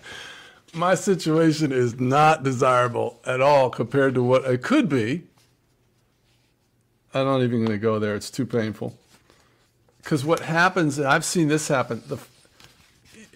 my 0.73 0.95
situation 0.95 1.71
is 1.71 1.99
not 1.99 2.43
desirable 2.43 3.19
at 3.25 3.41
all 3.41 3.69
compared 3.69 4.15
to 4.15 4.23
what 4.23 4.45
it 4.45 4.61
could 4.61 4.89
be. 4.89 5.23
I'm 7.13 7.25
not 7.25 7.41
even 7.41 7.59
going 7.59 7.71
to 7.71 7.77
go 7.77 7.99
there. 7.99 8.15
It's 8.15 8.29
too 8.29 8.45
painful. 8.45 8.97
Because 10.01 10.23
what 10.23 10.41
happens, 10.41 10.97
and 10.97 11.07
I've 11.07 11.25
seen 11.25 11.47
this 11.47 11.67
happen, 11.67 12.03
the, 12.07 12.17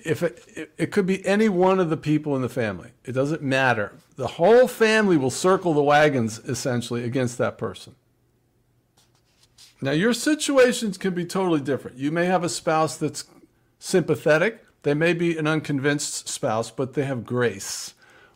if 0.04 0.24
it, 0.24 0.44
it, 0.48 0.72
it 0.78 0.92
could 0.92 1.06
be 1.06 1.26
any 1.26 1.50
one 1.50 1.80
of 1.80 1.90
the 1.90 1.98
people 1.98 2.36
in 2.36 2.42
the 2.42 2.50
family. 2.50 2.92
It 3.04 3.14
doesn't 3.14 3.42
matter. 3.42 3.94
The 4.16 4.28
whole 4.28 4.68
family 4.68 5.18
will 5.18 5.32
circle 5.32 5.74
the 5.74 5.82
wagons 5.82 6.40
essentially 6.40 7.04
against 7.04 7.38
that 7.40 7.58
person. 7.58 7.96
Now, 9.82 9.92
your 9.92 10.14
situations 10.14 10.98
can 10.98 11.14
be 11.14 11.26
totally 11.26 11.62
different. 11.62 11.98
You 11.98 12.12
may 12.12 12.26
have 12.26 12.44
a 12.44 12.50
spouse 12.50 12.98
that's 12.98 13.26
sympathetic 13.80 14.64
they 14.84 14.94
may 14.94 15.14
be 15.14 15.38
an 15.38 15.48
unconvinced 15.48 16.28
spouse, 16.28 16.72
but 16.72 16.94
they 16.94 17.04
have 17.04 17.26
grace. 17.26 17.94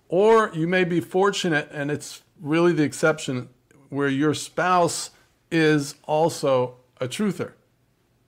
Or 0.08 0.52
you 0.54 0.68
may 0.68 0.84
be 0.84 1.00
fortunate, 1.00 1.70
and 1.72 1.90
it's 1.90 2.22
really 2.40 2.72
the 2.72 2.84
exception, 2.84 3.50
where 3.90 4.08
your 4.08 4.34
spouse 4.34 5.12
is 5.50 5.96
also 6.04 6.76
a 7.02 7.08
truther. 7.08 7.54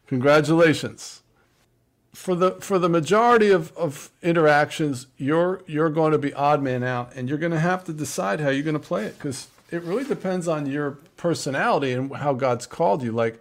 Congratulations. 0.08 1.22
For 2.14 2.34
the, 2.34 2.52
for 2.54 2.80
the 2.80 2.90
majority 2.90 3.52
of, 3.52 3.76
of 3.78 4.10
interactions, 4.24 5.06
you're, 5.18 5.62
you're 5.68 5.92
going 5.92 6.14
to 6.14 6.18
be 6.18 6.34
odd 6.34 6.64
man 6.64 6.84
out, 6.84 7.14
and 7.16 7.30
you're 7.30 7.38
going 7.38 7.52
to 7.52 7.60
have 7.60 7.84
to 7.84 7.94
decide 7.94 8.40
how 8.40 8.50
you're 8.50 8.64
going 8.64 8.74
to 8.74 8.80
play 8.80 9.06
it 9.06 9.18
because 9.20 9.48
it 9.70 9.84
really 9.84 10.04
depends 10.04 10.48
on 10.48 10.66
your 10.66 10.92
personality 11.18 11.92
and 11.92 12.16
how 12.16 12.34
God's 12.34 12.66
called 12.66 13.04
you. 13.04 13.12
Like, 13.12 13.40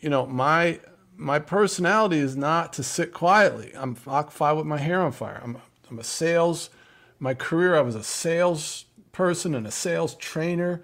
you 0.00 0.08
know, 0.08 0.26
my 0.26 0.80
my 1.18 1.40
personality 1.40 2.18
is 2.18 2.36
not 2.36 2.72
to 2.74 2.82
sit 2.84 3.12
quietly. 3.12 3.72
I'm 3.74 3.96
occupied 4.06 4.56
with 4.56 4.66
my 4.66 4.78
hair 4.78 5.02
on 5.02 5.10
fire. 5.10 5.40
I'm, 5.42 5.58
I'm 5.90 5.98
a 5.98 6.04
sales, 6.04 6.70
my 7.18 7.34
career, 7.34 7.76
I 7.76 7.80
was 7.80 7.96
a 7.96 8.04
sales 8.04 8.84
person 9.10 9.56
and 9.56 9.66
a 9.66 9.70
sales 9.72 10.14
trainer. 10.14 10.80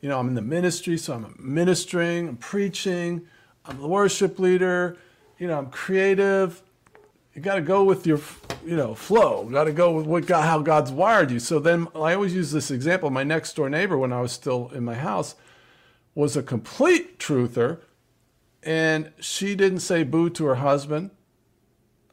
You 0.00 0.08
know, 0.08 0.20
I'm 0.20 0.28
in 0.28 0.34
the 0.34 0.42
ministry, 0.42 0.96
so 0.96 1.14
I'm 1.14 1.34
ministering, 1.36 2.28
I'm 2.28 2.36
preaching, 2.36 3.26
I'm 3.64 3.80
the 3.80 3.88
worship 3.88 4.38
leader, 4.38 4.96
you 5.38 5.48
know, 5.48 5.58
I'm 5.58 5.70
creative. 5.70 6.62
You 7.34 7.42
got 7.42 7.56
to 7.56 7.60
go 7.60 7.82
with 7.82 8.06
your, 8.06 8.20
you 8.64 8.76
know, 8.76 8.94
flow. 8.94 9.44
Got 9.46 9.64
to 9.64 9.72
go 9.72 9.90
with 9.92 10.06
what 10.06 10.26
God, 10.26 10.42
how 10.42 10.60
God's 10.60 10.92
wired 10.92 11.30
you. 11.30 11.40
So 11.40 11.58
then 11.58 11.88
I 11.94 12.14
always 12.14 12.34
use 12.34 12.52
this 12.52 12.70
example. 12.70 13.10
My 13.10 13.24
next 13.24 13.56
door 13.56 13.68
neighbor, 13.68 13.98
when 13.98 14.12
I 14.12 14.20
was 14.20 14.32
still 14.32 14.70
in 14.72 14.84
my 14.84 14.94
house, 14.94 15.34
was 16.14 16.36
a 16.36 16.42
complete 16.42 17.18
truther 17.18 17.78
and 18.62 19.12
she 19.20 19.54
didn't 19.54 19.80
say 19.80 20.04
boo 20.04 20.30
to 20.30 20.44
her 20.46 20.56
husband 20.56 21.10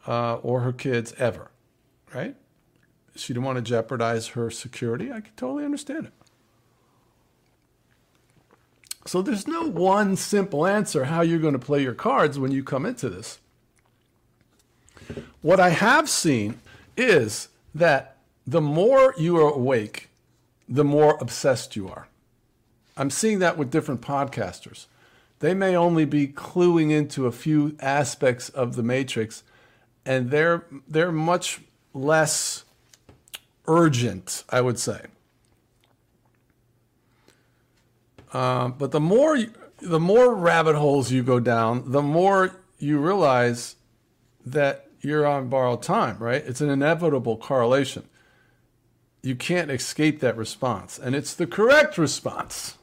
uh, 0.08 0.36
or 0.36 0.62
her 0.62 0.74
kids 0.74 1.14
ever, 1.18 1.52
right? 2.14 2.36
She 3.16 3.34
didn't 3.34 3.46
want 3.46 3.58
to 3.58 3.62
jeopardize 3.62 4.28
her 4.30 4.50
security. 4.50 5.12
I 5.12 5.22
can 5.22 5.34
totally 5.36 5.66
understand 5.66 6.08
it. 6.08 6.14
So 9.06 9.22
there's 9.22 9.48
no 9.48 9.64
one 9.64 10.16
simple 10.16 10.66
answer 10.66 11.06
how 11.06 11.22
you're 11.22 11.40
going 11.40 11.54
to 11.54 11.60
play 11.60 11.82
your 11.82 11.94
cards 11.94 12.38
when 12.38 12.52
you 12.52 12.64
come 12.64 12.86
into 12.86 13.10
this. 13.10 13.40
What 15.42 15.60
I 15.60 15.70
have 15.70 16.10
seen 16.10 16.60
is 16.96 17.50
that 17.74 18.18
the 18.46 18.62
more 18.62 19.14
you 19.18 19.38
are 19.38 19.52
awake, 19.52 20.10
the 20.68 20.84
more 20.84 21.18
obsessed 21.20 21.76
you 21.76 21.88
are. 21.88 22.08
I'm 22.98 23.10
seeing 23.10 23.40
that 23.40 23.58
with 23.58 23.72
different 23.72 24.02
podcasters. 24.02 24.86
They 25.40 25.54
may 25.54 25.76
only 25.76 26.06
be 26.06 26.28
cluing 26.28 26.92
into 26.92 27.26
a 27.26 27.32
few 27.32 27.76
aspects 27.80 28.50
of 28.50 28.76
the 28.76 28.84
matrix, 28.84 29.44
and 30.06 30.32
they're 30.32 30.66
they're 30.88 31.12
much 31.12 31.62
less 31.94 32.66
urgent, 33.68 34.44
I 34.50 34.62
would 34.62 34.80
say. 34.80 35.06
Uh, 38.34 38.70
but 38.70 38.92
the 38.92 39.00
more 39.00 39.38
the 39.82 40.00
more 40.00 40.36
rabbit 40.36 40.76
holes 40.76 41.12
you 41.12 41.24
go 41.24 41.40
down, 41.40 41.92
the 41.92 42.02
more 42.02 42.52
you 42.78 43.00
realize 43.00 43.76
that 44.46 44.88
you're 45.02 45.26
on 45.26 45.48
borrowed 45.48 45.82
time, 45.82 46.18
right? 46.20 46.44
It's 46.46 46.62
an 46.62 46.70
inevitable 46.70 47.38
correlation. 47.38 48.04
You 49.22 49.36
can't 49.36 49.72
escape 49.72 50.20
that 50.20 50.36
response, 50.36 51.00
and 51.00 51.16
it's 51.16 51.34
the 51.34 51.48
correct 51.48 51.98
response. 51.98 52.78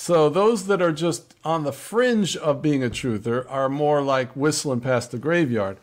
So 0.00 0.30
those 0.30 0.68
that 0.68 0.80
are 0.80 0.92
just 0.92 1.34
on 1.44 1.64
the 1.64 1.72
fringe 1.72 2.36
of 2.36 2.62
being 2.62 2.84
a 2.84 2.88
truther 2.88 3.44
are 3.50 3.68
more 3.68 4.00
like 4.00 4.30
whistling 4.36 4.80
past 4.80 5.10
the 5.10 5.18
graveyard. 5.18 5.76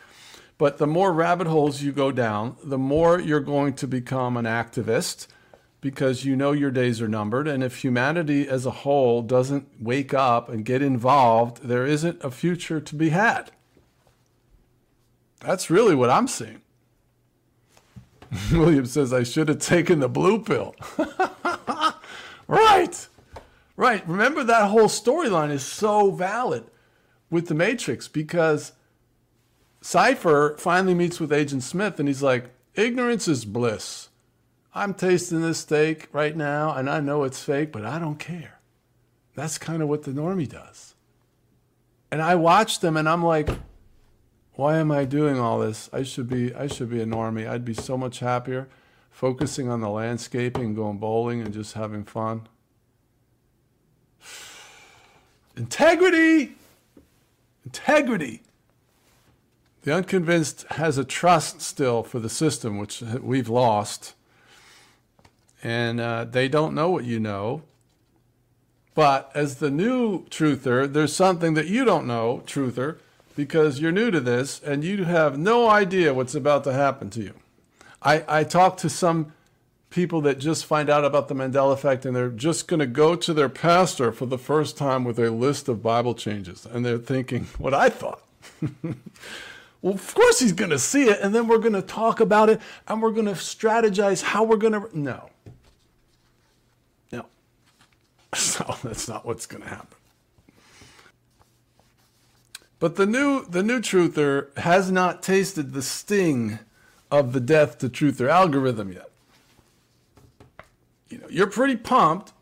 But 0.57 0.77
the 0.77 0.87
more 0.87 1.11
rabbit 1.11 1.47
holes 1.47 1.81
you 1.81 1.91
go 1.91 2.13
down, 2.13 2.55
the 2.63 2.77
more 2.77 3.19
you're 3.19 3.41
going 3.41 3.73
to 3.73 3.85
become 3.85 4.37
an 4.37 4.45
activist 4.45 5.27
because 5.81 6.23
you 6.23 6.37
know 6.37 6.53
your 6.53 6.71
days 6.71 7.01
are 7.01 7.09
numbered. 7.09 7.45
And 7.45 7.61
if 7.61 7.83
humanity 7.83 8.47
as 8.47 8.65
a 8.65 8.71
whole 8.71 9.21
doesn't 9.21 9.67
wake 9.81 10.13
up 10.13 10.47
and 10.47 10.63
get 10.63 10.81
involved, 10.81 11.63
there 11.63 11.85
isn't 11.85 12.23
a 12.23 12.31
future 12.31 12.79
to 12.79 12.95
be 12.95 13.09
had. 13.09 13.51
That's 15.41 15.69
really 15.69 15.93
what 15.93 16.09
I'm 16.09 16.29
seeing. 16.29 16.61
William 18.53 18.85
says, 18.85 19.11
I 19.11 19.23
should 19.23 19.49
have 19.49 19.59
taken 19.59 19.99
the 19.99 20.07
blue 20.07 20.41
pill. 20.41 20.73
right. 22.47 23.07
Right. 23.77 24.07
Remember 24.07 24.43
that 24.43 24.69
whole 24.69 24.87
storyline 24.87 25.51
is 25.51 25.63
so 25.63 26.11
valid 26.11 26.65
with 27.29 27.47
the 27.47 27.55
Matrix 27.55 28.07
because 28.07 28.71
Cypher 29.81 30.55
finally 30.57 30.93
meets 30.93 31.19
with 31.19 31.33
Agent 31.33 31.63
Smith 31.63 31.99
and 31.99 32.07
he's 32.07 32.23
like, 32.23 32.51
ignorance 32.75 33.27
is 33.27 33.45
bliss. 33.45 34.09
I'm 34.73 34.93
tasting 34.93 35.41
this 35.41 35.59
steak 35.59 36.07
right 36.11 36.35
now 36.35 36.73
and 36.73 36.89
I 36.89 36.99
know 37.01 37.23
it's 37.23 37.43
fake, 37.43 37.71
but 37.71 37.85
I 37.85 37.99
don't 37.99 38.19
care. 38.19 38.59
That's 39.35 39.57
kind 39.57 39.81
of 39.81 39.89
what 39.89 40.03
the 40.03 40.11
normie 40.11 40.49
does. 40.49 40.95
And 42.11 42.21
I 42.21 42.35
watch 42.35 42.79
them 42.79 42.95
and 42.95 43.09
I'm 43.09 43.23
like, 43.23 43.49
why 44.53 44.77
am 44.77 44.91
I 44.91 45.03
doing 45.03 45.37
all 45.37 45.59
this? 45.59 45.89
I 45.91 46.03
should 46.03 46.29
be 46.29 46.53
I 46.55 46.67
should 46.67 46.89
be 46.89 47.01
a 47.01 47.05
normie. 47.05 47.47
I'd 47.47 47.65
be 47.65 47.73
so 47.73 47.97
much 47.97 48.19
happier 48.19 48.69
focusing 49.11 49.69
on 49.69 49.81
the 49.81 49.89
landscaping, 49.89 50.73
going 50.73 50.97
bowling 50.97 51.41
and 51.41 51.53
just 51.53 51.73
having 51.73 52.05
fun. 52.05 52.47
Integrity! 55.55 56.55
Integrity! 57.65 58.41
The 59.83 59.93
unconvinced 59.93 60.65
has 60.71 60.97
a 60.97 61.05
trust 61.05 61.61
still 61.61 62.03
for 62.03 62.19
the 62.19 62.29
system, 62.29 62.77
which 62.77 63.01
we've 63.01 63.49
lost. 63.49 64.15
And 65.63 65.99
uh, 65.99 66.25
they 66.25 66.47
don't 66.47 66.73
know 66.73 66.89
what 66.89 67.05
you 67.05 67.19
know. 67.19 67.61
But 68.95 69.29
as 69.35 69.57
the 69.57 69.69
new 69.69 70.25
truther, 70.25 70.91
there's 70.91 71.13
something 71.13 71.53
that 71.53 71.67
you 71.67 71.85
don't 71.85 72.07
know, 72.07 72.41
truther, 72.45 72.97
because 73.35 73.79
you're 73.79 73.91
new 73.91 74.09
to 74.09 74.19
this 74.19 74.61
and 74.63 74.83
you 74.83 75.03
have 75.03 75.37
no 75.37 75.69
idea 75.69 76.13
what's 76.13 76.35
about 76.35 76.63
to 76.63 76.73
happen 76.73 77.09
to 77.11 77.21
you. 77.21 77.33
I, 78.01 78.23
I 78.27 78.43
talked 78.43 78.79
to 78.79 78.89
some 78.89 79.33
people 79.95 80.19
that 80.19 80.37
just 80.37 80.65
find 80.65 80.89
out 80.89 81.05
about 81.05 81.29
the 81.29 81.33
Mandela 81.33 81.71
effect 81.71 82.05
and 82.05 82.13
they're 82.13 82.29
just 82.29 82.67
going 82.67 82.81
to 82.81 82.85
go 82.85 83.15
to 83.15 83.33
their 83.33 83.47
pastor 83.47 84.11
for 84.11 84.25
the 84.25 84.37
first 84.37 84.77
time 84.77 85.05
with 85.05 85.17
a 85.17 85.31
list 85.31 85.69
of 85.69 85.81
Bible 85.81 86.13
changes. 86.13 86.65
And 86.65 86.85
they're 86.85 86.97
thinking 86.97 87.45
what 87.57 87.73
I 87.73 87.87
thought. 87.87 88.21
well, 89.81 89.93
of 89.93 90.13
course 90.13 90.39
he's 90.39 90.51
going 90.51 90.71
to 90.71 90.79
see 90.79 91.05
it, 91.05 91.19
and 91.21 91.33
then 91.33 91.47
we're 91.47 91.59
going 91.59 91.73
to 91.73 91.81
talk 91.81 92.19
about 92.19 92.49
it 92.49 92.59
and 92.89 93.01
we're 93.01 93.11
going 93.11 93.27
to 93.27 93.31
strategize 93.31 94.21
how 94.21 94.43
we're 94.43 94.57
going 94.57 94.73
to. 94.73 94.99
No. 94.99 95.29
No. 97.11 97.25
No, 98.59 98.75
that's 98.83 99.07
not 99.07 99.25
what's 99.25 99.45
going 99.45 99.63
to 99.63 99.69
happen. 99.69 99.97
But 102.79 102.97
the 102.97 103.05
new 103.05 103.45
the 103.45 103.63
new 103.63 103.79
truther 103.79 104.55
has 104.57 104.91
not 104.91 105.23
tasted 105.23 105.71
the 105.71 105.81
sting 105.81 106.59
of 107.09 107.31
the 107.31 107.39
death 107.39 107.77
to 107.77 107.87
truther 107.87 108.29
algorithm 108.29 108.91
yet 108.91 109.09
you 111.09 111.19
know, 111.19 111.27
you're 111.29 111.47
pretty 111.47 111.75
pumped. 111.75 112.33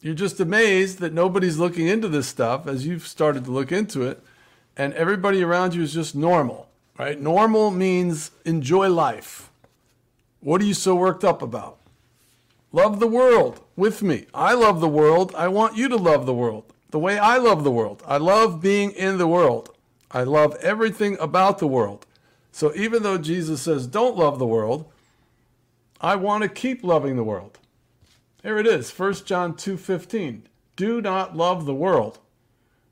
You're 0.00 0.14
just 0.14 0.40
amazed 0.40 0.98
that 0.98 1.12
nobody's 1.12 1.58
looking 1.58 1.86
into 1.86 2.08
this 2.08 2.26
stuff 2.26 2.66
as 2.66 2.86
you've 2.86 3.06
started 3.06 3.44
to 3.44 3.50
look 3.50 3.70
into 3.70 4.02
it, 4.02 4.22
and 4.76 4.92
everybody 4.94 5.42
around 5.42 5.74
you 5.74 5.82
is 5.82 5.92
just 5.92 6.14
normal, 6.14 6.68
right? 6.98 7.20
Normal 7.20 7.70
means 7.70 8.32
enjoy 8.44 8.88
life. 8.88 9.50
What 10.40 10.60
are 10.60 10.64
you 10.64 10.74
so 10.74 10.96
worked 10.96 11.22
up 11.22 11.40
about? 11.40 11.78
Love 12.72 13.00
the 13.00 13.06
world 13.06 13.62
with 13.76 14.02
me. 14.02 14.26
I 14.34 14.54
love 14.54 14.80
the 14.80 14.88
world. 14.88 15.32
I 15.36 15.48
want 15.48 15.76
you 15.76 15.88
to 15.88 15.96
love 15.96 16.26
the 16.26 16.34
world 16.34 16.72
the 16.92 16.98
way 16.98 17.18
I 17.18 17.38
love 17.38 17.64
the 17.64 17.70
world. 17.70 18.02
I 18.06 18.18
love 18.18 18.60
being 18.60 18.92
in 18.92 19.18
the 19.18 19.26
world. 19.26 19.74
I 20.10 20.22
love 20.22 20.54
everything 20.60 21.16
about 21.18 21.58
the 21.58 21.66
world. 21.66 22.06
So 22.52 22.72
even 22.74 23.02
though 23.02 23.18
Jesus 23.18 23.62
says, 23.62 23.86
don't 23.86 24.16
love 24.16 24.38
the 24.38 24.46
world, 24.46 24.91
I 26.02 26.16
want 26.16 26.42
to 26.42 26.48
keep 26.48 26.82
loving 26.82 27.14
the 27.14 27.22
world. 27.22 27.60
Here 28.42 28.58
it 28.58 28.66
is, 28.66 28.90
1 28.90 29.24
John 29.24 29.54
2:15. 29.54 30.42
Do 30.74 31.00
not 31.00 31.36
love 31.36 31.64
the 31.64 31.74
world, 31.74 32.18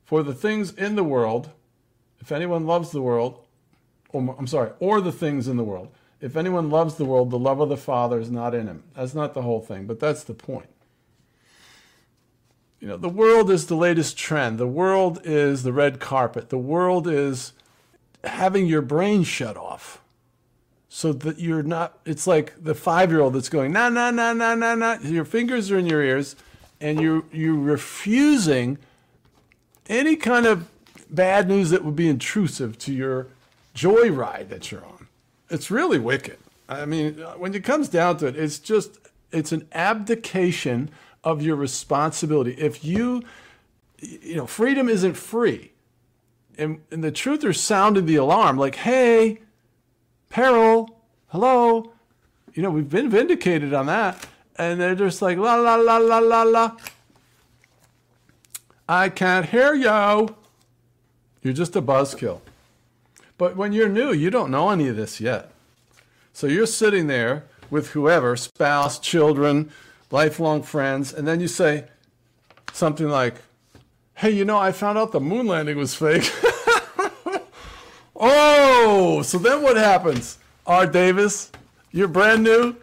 for 0.05 0.23
the 0.23 0.33
things 0.33 0.71
in 0.71 0.95
the 0.95 1.03
world, 1.03 1.49
if 2.21 2.31
anyone 2.31 2.65
loves 2.65 2.91
the 2.91 3.01
world, 3.01 3.39
or 4.09 4.33
I'm 4.39 4.47
sorry, 4.47 4.71
or 4.79 5.01
the 5.01 5.11
things 5.11 5.49
in 5.49 5.57
the 5.57 5.63
world. 5.63 5.89
If 6.21 6.37
anyone 6.37 6.69
loves 6.69 6.95
the 6.95 7.05
world, 7.05 7.31
the 7.31 7.39
love 7.39 7.59
of 7.59 7.67
the 7.67 7.75
Father 7.75 8.19
is 8.19 8.31
not 8.31 8.53
in 8.53 8.67
him. 8.67 8.83
That's 8.95 9.15
not 9.15 9.33
the 9.33 9.41
whole 9.41 9.59
thing, 9.59 9.87
but 9.87 9.99
that's 9.99 10.23
the 10.23 10.35
point. 10.35 10.69
You 12.79 12.87
know, 12.87 12.97
the 12.97 13.09
world 13.09 13.49
is 13.49 13.67
the 13.67 13.75
latest 13.75 14.17
trend. 14.17 14.57
The 14.57 14.67
world 14.67 15.19
is 15.23 15.63
the 15.63 15.73
red 15.73 15.99
carpet. 15.99 16.49
The 16.49 16.57
world 16.57 17.07
is 17.07 17.53
having 18.23 18.67
your 18.67 18.81
brain 18.81 19.23
shut 19.23 19.57
off 19.57 20.00
so 20.93 21.13
that 21.13 21.39
you're 21.39 21.63
not 21.63 21.97
it's 22.03 22.27
like 22.27 22.53
the 22.61 22.75
five 22.75 23.09
year 23.09 23.21
old 23.21 23.33
that's 23.33 23.47
going 23.47 23.71
nah 23.71 23.87
nah 23.87 24.11
nah 24.11 24.33
nah 24.33 24.53
nah 24.53 24.75
nah 24.75 24.97
your 24.99 25.23
fingers 25.23 25.71
are 25.71 25.79
in 25.79 25.85
your 25.85 26.03
ears 26.03 26.35
and 26.81 26.99
you 26.99 27.23
you're 27.31 27.55
refusing 27.55 28.77
any 29.87 30.17
kind 30.17 30.45
of 30.45 30.67
bad 31.09 31.47
news 31.47 31.69
that 31.69 31.85
would 31.85 31.95
be 31.95 32.09
intrusive 32.09 32.77
to 32.77 32.93
your 32.93 33.27
joyride 33.73 34.49
that 34.49 34.69
you're 34.69 34.83
on. 34.83 35.07
It's 35.49 35.71
really 35.71 35.97
wicked. 35.97 36.37
I 36.67 36.85
mean 36.85 37.13
when 37.37 37.53
it 37.53 37.63
comes 37.63 37.87
down 37.87 38.17
to 38.17 38.27
it 38.27 38.35
it's 38.35 38.59
just 38.59 38.99
it's 39.31 39.53
an 39.53 39.69
abdication 39.71 40.89
of 41.23 41.41
your 41.41 41.55
responsibility. 41.55 42.51
If 42.59 42.83
you 42.83 43.23
you 43.97 44.35
know 44.35 44.45
freedom 44.45 44.89
isn't 44.89 45.13
free. 45.13 45.71
And, 46.57 46.81
and 46.91 47.01
the 47.01 47.13
truth 47.13 47.45
are 47.45 47.53
sounding 47.53 48.05
the 48.05 48.17
alarm 48.17 48.57
like 48.57 48.75
hey 48.75 49.39
peril, 50.31 51.01
hello. 51.27 51.91
You 52.53 52.63
know, 52.63 52.71
we've 52.71 52.89
been 52.89 53.09
vindicated 53.09 53.73
on 53.73 53.85
that. 53.85 54.25
And 54.57 54.79
they're 54.79 54.95
just 54.95 55.21
like, 55.21 55.37
la, 55.37 55.55
la, 55.55 55.75
la, 55.75 55.97
la, 55.97 56.19
la, 56.19 56.43
la. 56.43 56.77
I 58.89 59.09
can't 59.09 59.45
hear 59.45 59.73
you. 59.73 60.35
You're 61.41 61.53
just 61.53 61.75
a 61.75 61.81
buzzkill. 61.81 62.41
But 63.37 63.55
when 63.55 63.73
you're 63.73 63.89
new, 63.89 64.11
you 64.11 64.29
don't 64.29 64.51
know 64.51 64.69
any 64.69 64.87
of 64.87 64.95
this 64.95 65.21
yet. 65.21 65.51
So 66.33 66.47
you're 66.47 66.65
sitting 66.65 67.07
there 67.07 67.45
with 67.69 67.91
whoever, 67.91 68.35
spouse, 68.35 68.99
children, 68.99 69.71
lifelong 70.11 70.61
friends, 70.61 71.13
and 71.13 71.27
then 71.27 71.39
you 71.39 71.47
say 71.47 71.85
something 72.73 73.07
like, 73.07 73.35
Hey, 74.15 74.31
you 74.31 74.45
know, 74.45 74.57
I 74.57 74.71
found 74.71 74.97
out 74.97 75.13
the 75.13 75.19
moon 75.19 75.47
landing 75.47 75.77
was 75.77 75.95
fake. 75.95 76.31
oh, 78.21 79.21
so 79.23 79.37
then 79.37 79.61
what 79.61 79.75
happens? 79.75 80.37
R. 80.65 80.87
Davis, 80.87 81.51
you're 81.91 82.07
brand 82.07 82.43
new. 82.43 82.77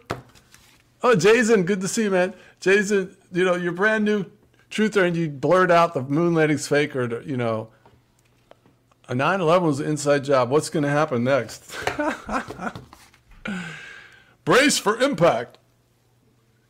Oh, 1.01 1.15
Jason, 1.15 1.63
good 1.63 1.81
to 1.81 1.87
see 1.87 2.03
you, 2.03 2.11
man. 2.11 2.33
Jason, 2.59 3.15
you 3.31 3.45
know, 3.45 3.55
you're 3.55 3.71
brand 3.71 4.05
new 4.05 4.25
truther 4.69 5.07
and 5.07 5.15
you 5.15 5.29
blurt 5.29 5.71
out 5.71 5.93
the 5.93 6.03
moon 6.03 6.35
landing's 6.35 6.67
fake 6.67 6.95
or, 6.95 7.21
you 7.21 7.37
know, 7.37 7.69
a 9.07 9.15
9 9.15 9.41
11 9.41 9.67
was 9.67 9.79
an 9.79 9.87
inside 9.87 10.23
job. 10.23 10.51
What's 10.51 10.69
going 10.69 10.83
to 10.83 10.89
happen 10.89 11.23
next? 11.23 11.75
Brace 14.45 14.77
for 14.77 15.01
impact. 15.01 15.57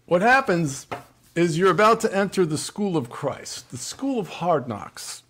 What 0.05 0.21
happens 0.21 0.87
is 1.35 1.57
you're 1.57 1.69
about 1.69 1.99
to 2.01 2.15
enter 2.15 2.45
the 2.45 2.57
school 2.57 2.95
of 2.95 3.09
Christ, 3.09 3.71
the 3.71 3.77
school 3.77 4.19
of 4.19 4.29
hard 4.29 4.67
knocks. 4.67 5.23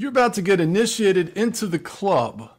You're 0.00 0.08
about 0.08 0.32
to 0.32 0.40
get 0.40 0.62
initiated 0.62 1.28
into 1.36 1.66
the 1.66 1.78
club, 1.78 2.52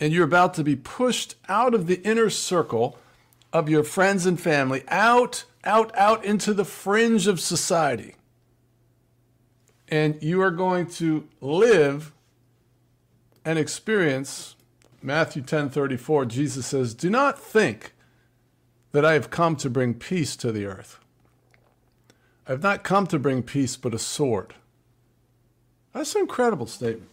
and 0.00 0.12
you're 0.12 0.24
about 0.24 0.52
to 0.54 0.64
be 0.64 0.74
pushed 0.74 1.36
out 1.48 1.74
of 1.74 1.86
the 1.86 2.02
inner 2.02 2.28
circle 2.28 2.98
of 3.52 3.68
your 3.68 3.84
friends 3.84 4.26
and 4.26 4.40
family, 4.40 4.82
out, 4.88 5.44
out, 5.62 5.96
out 5.96 6.24
into 6.24 6.54
the 6.54 6.64
fringe 6.64 7.28
of 7.28 7.38
society. 7.38 8.16
And 9.86 10.20
you 10.20 10.42
are 10.42 10.50
going 10.50 10.88
to 10.94 11.28
live 11.40 12.12
and 13.44 13.56
experience 13.56 14.56
Matthew 15.02 15.42
10:34 15.42 16.24
Jesus 16.24 16.66
says, 16.66 16.94
"Do 16.94 17.10
not 17.10 17.38
think 17.38 17.92
that 18.90 19.04
I 19.04 19.12
have 19.12 19.30
come 19.30 19.54
to 19.54 19.70
bring 19.70 19.94
peace 19.94 20.34
to 20.38 20.50
the 20.50 20.66
earth. 20.66 20.98
I 22.48 22.50
have 22.50 22.62
not 22.64 22.82
come 22.82 23.06
to 23.06 23.20
bring 23.20 23.44
peace, 23.44 23.76
but 23.76 23.94
a 23.94 24.00
sword. 24.00 24.56
That's 25.92 26.14
an 26.14 26.22
incredible 26.22 26.66
statement. 26.66 27.08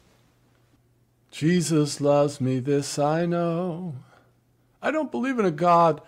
Jesus 1.31 2.01
loves 2.01 2.41
me, 2.41 2.59
this 2.59 2.97
I 2.97 3.25
know. 3.25 3.95
I 4.81 4.91
don't 4.91 5.11
believe 5.11 5.37
in 5.37 5.45
a 5.45 5.51
God 5.51 6.01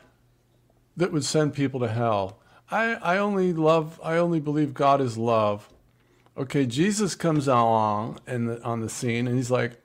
that 0.97 1.11
would 1.11 1.25
send 1.25 1.53
people 1.53 1.79
to 1.81 1.87
hell. 1.87 2.39
I, 2.69 2.93
I 2.95 3.17
only 3.17 3.53
love, 3.53 3.99
I 4.03 4.17
only 4.17 4.39
believe 4.39 4.73
God 4.73 5.01
is 5.01 5.17
love. 5.17 5.69
Okay, 6.37 6.65
Jesus 6.65 7.15
comes 7.15 7.47
along 7.47 8.19
and 8.25 8.61
on 8.63 8.79
the 8.79 8.89
scene 8.89 9.27
and 9.27 9.35
he's 9.35 9.51
like, 9.51 9.81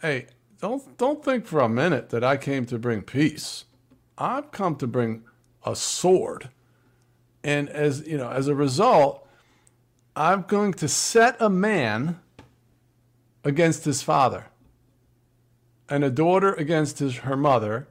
hey, 0.00 0.26
don't, 0.60 0.96
don't 0.96 1.24
think 1.24 1.46
for 1.46 1.60
a 1.60 1.68
minute 1.68 2.10
that 2.10 2.22
I 2.22 2.36
came 2.36 2.64
to 2.66 2.78
bring 2.78 3.02
peace. 3.02 3.64
I've 4.16 4.50
come 4.52 4.76
to 4.76 4.86
bring 4.86 5.24
a 5.64 5.74
sword. 5.76 6.50
And 7.44 7.68
as 7.68 8.06
you 8.06 8.16
know, 8.16 8.30
as 8.30 8.48
a 8.48 8.54
result, 8.54 9.26
I'm 10.18 10.42
going 10.42 10.74
to 10.74 10.88
set 10.88 11.36
a 11.40 11.48
man 11.48 12.18
against 13.44 13.84
his 13.84 14.02
father, 14.02 14.46
and 15.88 16.02
a 16.02 16.10
daughter 16.10 16.52
against 16.54 16.98
his, 16.98 17.18
her 17.18 17.36
mother, 17.36 17.86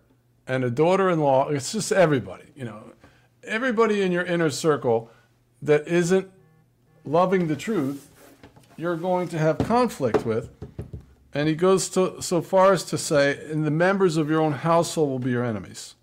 and 0.45 0.65
a 0.65 0.69
daughter-in-law. 0.69 1.49
It's 1.49 1.71
just 1.71 1.91
everybody, 1.93 2.43
you 2.53 2.65
know, 2.65 2.91
everybody 3.43 4.01
in 4.01 4.11
your 4.11 4.25
inner 4.25 4.49
circle 4.49 5.09
that 5.61 5.87
isn't 5.87 6.29
loving 7.05 7.47
the 7.47 7.55
truth, 7.55 8.11
you're 8.75 8.97
going 8.97 9.29
to 9.29 9.37
have 9.37 9.57
conflict 9.59 10.25
with. 10.25 10.49
And 11.33 11.47
he 11.47 11.55
goes 11.55 11.87
to, 11.89 12.21
so 12.21 12.41
far 12.41 12.73
as 12.73 12.83
to 12.85 12.97
say, 12.97 13.39
and 13.49 13.65
the 13.65 13.71
members 13.71 14.17
of 14.17 14.29
your 14.29 14.41
own 14.41 14.51
household 14.51 15.09
will 15.09 15.19
be 15.19 15.31
your 15.31 15.45
enemies. 15.45 15.95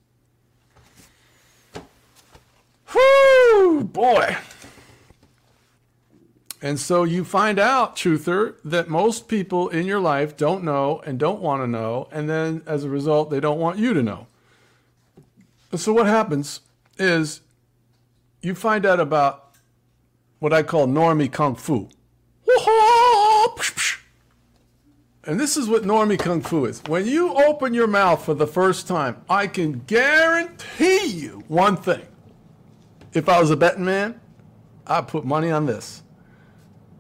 Whoo, 2.95 3.85
boy. 3.85 4.39
And 6.65 6.81
so 6.81 7.05
you 7.05 7.25
find 7.25 7.59
out, 7.59 7.95
truther, 7.95 8.55
that 8.65 8.89
most 8.89 9.29
people 9.29 9.69
in 9.69 9.85
your 9.85 10.01
life 10.01 10.35
don't 10.35 10.65
know 10.65 11.03
and 11.05 11.19
don't 11.19 11.43
want 11.43 11.63
to 11.63 11.67
know. 11.67 12.09
And 12.11 12.27
then 12.27 12.63
as 12.65 12.85
a 12.85 12.89
result, 12.89 13.29
they 13.29 13.39
don't 13.39 13.59
want 13.59 13.79
you 13.79 13.93
to 13.93 14.03
know. 14.03 14.29
So 15.77 15.93
what 15.93 16.07
happens 16.07 16.61
is 16.97 17.43
you 18.41 18.55
find 18.55 18.87
out 18.87 18.99
about 18.99 19.57
what 20.39 20.55
I 20.55 20.63
call 20.63 20.87
normie 20.87 21.31
kung 21.31 21.55
fu. 21.55 21.91
And 25.27 25.41
this 25.41 25.57
is 25.59 25.69
what 25.69 25.83
normie 25.83 26.19
kung 26.19 26.41
fu 26.41 26.65
is. 26.65 26.83
When 26.87 27.07
you 27.07 27.35
open 27.35 27.75
your 27.75 27.87
mouth 27.87 28.25
for 28.25 28.33
the 28.33 28.47
first 28.47 28.87
time, 28.87 29.23
I 29.29 29.49
can 29.49 29.81
guarantee 29.87 31.09
you 31.09 31.45
one 31.49 31.77
thing 31.77 32.07
if 33.13 33.29
I 33.29 33.39
was 33.39 33.51
a 33.51 33.57
betting 33.57 33.85
man, 33.85 34.19
I'd 34.87 35.09
put 35.09 35.27
money 35.27 35.51
on 35.51 35.67
this. 35.67 36.04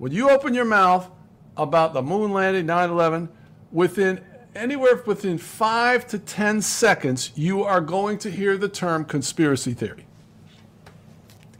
When 0.04 0.12
you 0.12 0.28
open 0.28 0.52
your 0.52 0.66
mouth 0.66 1.10
about 1.56 1.94
the 1.94 2.02
moon 2.02 2.30
landing, 2.30 2.66
9 2.66 2.90
11, 2.90 3.26
within 3.72 4.20
anywhere 4.54 5.02
within 5.06 5.38
five 5.38 6.06
to 6.08 6.18
10 6.18 6.60
seconds, 6.60 7.32
you 7.34 7.64
are 7.64 7.80
going 7.80 8.18
to 8.18 8.30
hear 8.30 8.58
the 8.58 8.68
term 8.68 9.06
conspiracy 9.06 9.72
theory. 9.72 10.04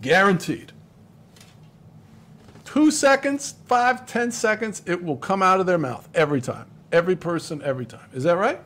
Guaranteed. 0.03 0.73
Two 2.67 2.91
seconds, 2.91 3.55
five, 3.65 4.05
ten 4.05 4.31
seconds, 4.31 4.83
it 4.85 5.03
will 5.03 5.17
come 5.17 5.43
out 5.43 5.59
of 5.59 5.65
their 5.65 5.79
mouth 5.79 6.07
every 6.15 6.43
time. 6.43 6.67
Every 6.93 7.17
person, 7.17 7.63
every 7.63 7.87
time. 7.87 8.11
Is 8.13 8.25
that 8.25 8.37
right? 8.37 8.61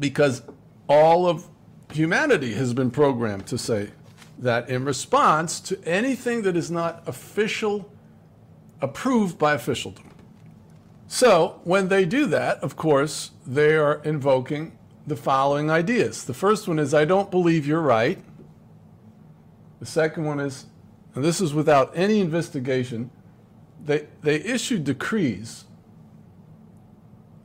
Because 0.00 0.42
all 0.88 1.28
of 1.28 1.46
humanity 1.92 2.54
has 2.54 2.74
been 2.74 2.90
programmed 2.90 3.46
to 3.46 3.56
say 3.56 3.92
that 4.40 4.68
in 4.68 4.84
response 4.84 5.60
to 5.60 5.80
anything 5.84 6.42
that 6.42 6.56
is 6.56 6.68
not 6.68 7.04
official, 7.06 7.88
approved 8.80 9.38
by 9.38 9.54
officialdom. 9.54 10.10
So 11.06 11.60
when 11.64 11.88
they 11.88 12.04
do 12.04 12.26
that, 12.26 12.62
of 12.62 12.76
course, 12.76 13.32
they 13.46 13.76
are 13.76 14.00
invoking 14.04 14.78
the 15.06 15.16
following 15.16 15.70
ideas. 15.70 16.24
The 16.24 16.34
first 16.34 16.68
one 16.68 16.78
is, 16.78 16.94
I 16.94 17.04
don't 17.04 17.30
believe 17.30 17.66
you're 17.66 17.80
right. 17.80 18.18
The 19.80 19.86
second 19.86 20.24
one 20.24 20.38
is, 20.38 20.66
and 21.14 21.24
this 21.24 21.40
is 21.40 21.52
without 21.52 21.90
any 21.94 22.20
investigation, 22.20 23.10
they, 23.84 24.06
they 24.22 24.36
issued 24.36 24.84
decrees 24.84 25.64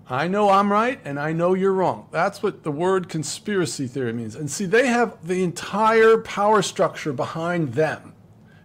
I 0.07 0.27
know 0.27 0.49
I'm 0.49 0.71
right 0.71 0.99
and 1.03 1.19
I 1.19 1.33
know 1.33 1.55
you're 1.55 1.73
wrong. 1.73 2.07
That's 2.11 2.43
what 2.43 2.63
the 2.63 2.71
word 2.71 3.09
conspiracy 3.09 3.87
theory 3.87 4.13
means. 4.13 4.35
And 4.35 4.49
see, 4.49 4.65
they 4.65 4.87
have 4.87 5.27
the 5.27 5.43
entire 5.43 6.19
power 6.19 6.61
structure 6.61 7.11
behind 7.11 7.73
them. 7.73 8.13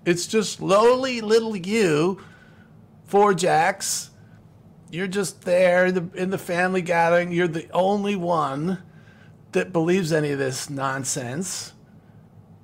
It's 0.05 0.27
just 0.27 0.61
lowly 0.61 1.21
little 1.23 1.57
you, 1.57 2.21
four 3.11 3.35
jacks. 3.35 4.11
You're 4.91 5.09
just 5.09 5.43
there 5.43 5.87
in 5.87 5.95
the, 5.95 6.09
in 6.15 6.31
the 6.31 6.39
family 6.39 6.81
gathering. 6.81 7.33
You're 7.33 7.49
the 7.49 7.69
only 7.73 8.17
one 8.17 8.79
that 9.53 9.73
believes 9.73 10.13
any 10.13 10.31
of 10.31 10.39
this 10.39 10.71
nonsense. 10.71 11.73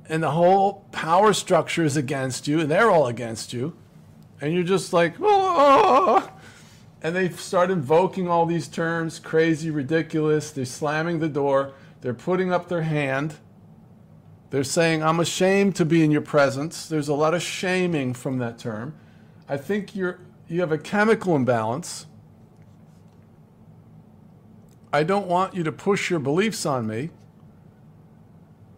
And 0.09 0.22
the 0.22 0.30
whole 0.30 0.86
power 0.92 1.32
structure 1.32 1.84
is 1.84 1.97
against 1.97 2.47
you, 2.47 2.61
and 2.61 2.70
they're 2.70 2.90
all 2.90 3.09
against 3.09 3.53
you. 3.53 3.76
And 4.40 4.55
you're 4.55 4.62
just 4.62 4.92
like, 4.92 5.14
oh, 5.20 6.30
and 7.03 7.14
they 7.14 7.28
start 7.30 7.70
invoking 7.70 8.28
all 8.28 8.47
these 8.47 8.68
terms 8.68 9.18
crazy, 9.18 9.70
ridiculous. 9.70 10.53
They're 10.53 10.64
slamming 10.64 11.18
the 11.18 11.28
door. 11.28 11.72
They're 12.03 12.14
putting 12.14 12.53
up 12.53 12.68
their 12.68 12.82
hand. 12.82 13.34
They're 14.51 14.64
saying, 14.64 15.03
I'm 15.03 15.18
ashamed 15.18 15.74
to 15.76 15.84
be 15.84 16.05
in 16.05 16.12
your 16.12 16.20
presence. 16.20 16.88
There's 16.88 17.09
a 17.09 17.14
lot 17.14 17.34
of 17.34 17.42
shaming 17.42 18.14
from 18.14 18.38
that 18.38 18.59
term. 18.59 18.94
I 19.49 19.57
think 19.57 19.97
you're, 19.97 20.20
you 20.49 20.61
have 20.61 20.72
a 20.72 20.78
chemical 20.78 21.34
imbalance. 21.34 22.07
I 24.92 25.03
don't 25.03 25.26
want 25.26 25.55
you 25.55 25.62
to 25.64 25.72
push 25.72 26.11
your 26.11 26.20
beliefs 26.20 26.64
on 26.64 26.86
me. 26.86 27.11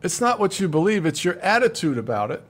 It's 0.03 0.21
not 0.21 0.39
what 0.39 0.61
you 0.61 0.69
believe, 0.69 1.05
it's 1.05 1.25
your 1.25 1.39
attitude 1.41 1.99
about 1.99 2.31
it. 2.31 2.43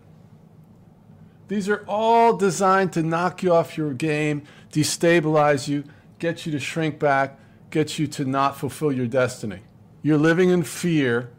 These 1.48 1.68
are 1.68 1.84
all 1.88 2.36
designed 2.36 2.92
to 2.92 3.02
knock 3.02 3.42
you 3.42 3.54
off 3.54 3.78
your 3.78 3.94
game, 3.94 4.42
destabilize 4.70 5.66
you, 5.66 5.84
get 6.18 6.44
you 6.44 6.52
to 6.52 6.60
shrink 6.60 6.98
back, 6.98 7.38
get 7.70 7.98
you 7.98 8.06
to 8.08 8.24
not 8.24 8.56
fulfill 8.56 8.92
your 8.92 9.06
destiny. 9.06 9.60
You're 10.02 10.18
living 10.18 10.50
in 10.50 10.62
fear. 10.62 11.30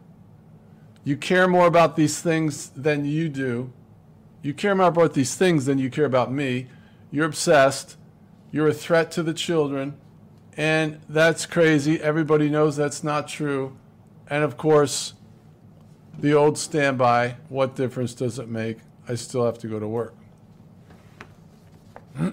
You 1.04 1.16
care 1.16 1.48
more 1.48 1.66
about 1.66 1.96
these 1.96 2.20
things 2.20 2.70
than 2.70 3.04
you 3.04 3.28
do. 3.28 3.72
You 4.42 4.52
care 4.52 4.74
more 4.74 4.88
about 4.88 5.14
these 5.14 5.36
things 5.36 5.66
than 5.66 5.78
you 5.78 5.90
care 5.90 6.04
about 6.04 6.32
me. 6.32 6.66
You're 7.10 7.26
obsessed. 7.26 7.96
You're 8.50 8.68
a 8.68 8.74
threat 8.74 9.10
to 9.12 9.22
the 9.22 9.34
children. 9.34 9.96
And 10.56 11.00
that's 11.08 11.46
crazy. 11.46 12.00
Everybody 12.00 12.48
knows 12.48 12.76
that's 12.76 13.04
not 13.04 13.28
true. 13.28 13.76
And 14.28 14.44
of 14.44 14.56
course, 14.56 15.14
the 16.18 16.34
old 16.34 16.58
standby 16.58 17.36
what 17.48 17.76
difference 17.76 18.14
does 18.14 18.38
it 18.38 18.48
make? 18.48 18.78
I 19.08 19.14
still 19.14 19.44
have 19.44 19.58
to 19.58 19.68
go 19.68 19.80
to 19.80 19.88
work. 19.88 20.14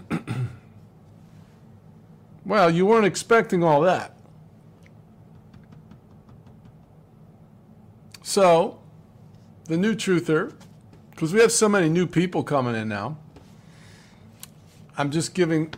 Well, 2.48 2.72
you 2.72 2.86
weren't 2.86 3.06
expecting 3.06 3.62
all 3.62 3.82
that. 3.82 4.16
So, 8.24 8.80
the 9.66 9.76
new 9.76 9.96
truther, 9.96 10.54
because 11.12 11.34
we 11.34 11.42
have 11.42 11.52
so 11.52 11.68
many 11.68 11.90
new 11.90 12.08
people 12.08 12.44
coming 12.44 12.74
in 12.74 12.88
now, 12.88 13.18
I'm 15.00 15.12
just 15.12 15.36
giving 15.36 15.76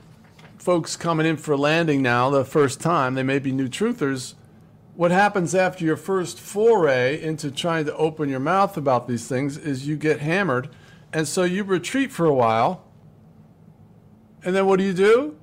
folks 0.58 0.96
coming 0.96 1.26
in 1.26 1.36
for 1.36 1.58
landing 1.58 2.02
now 2.02 2.30
the 2.30 2.46
first 2.46 2.80
time, 2.80 3.16
they 3.16 3.24
may 3.24 3.38
be 3.40 3.52
new 3.52 3.68
truthers. 3.68 4.36
What 4.96 5.12
happens 5.12 5.54
after 5.54 5.84
your 5.84 5.98
first 5.98 6.40
foray 6.40 7.22
into 7.22 7.52
trying 7.52 7.84
to 7.86 7.96
open 7.98 8.30
your 8.30 8.40
mouth 8.40 8.78
about 8.78 9.08
these 9.08 9.28
things 9.28 9.58
is 9.58 9.88
you 9.88 9.98
get 9.98 10.20
hammered. 10.20 10.70
And 11.12 11.28
so 11.28 11.44
you 11.44 11.64
retreat 11.64 12.12
for 12.12 12.26
a 12.26 12.34
while. 12.34 12.86
And 14.44 14.56
then 14.56 14.66
what 14.66 14.80
do 14.80 14.86
you 14.86 14.94
do? 14.94 15.38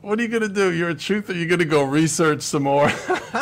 What 0.00 0.18
are 0.18 0.22
you 0.22 0.28
going 0.28 0.42
to 0.42 0.48
do? 0.48 0.72
You're 0.72 0.90
a 0.90 0.94
truther. 0.94 1.34
You're 1.34 1.46
going 1.46 1.60
to 1.60 1.64
go 1.64 1.82
research 1.84 2.42
some 2.42 2.64
more. 2.64 2.86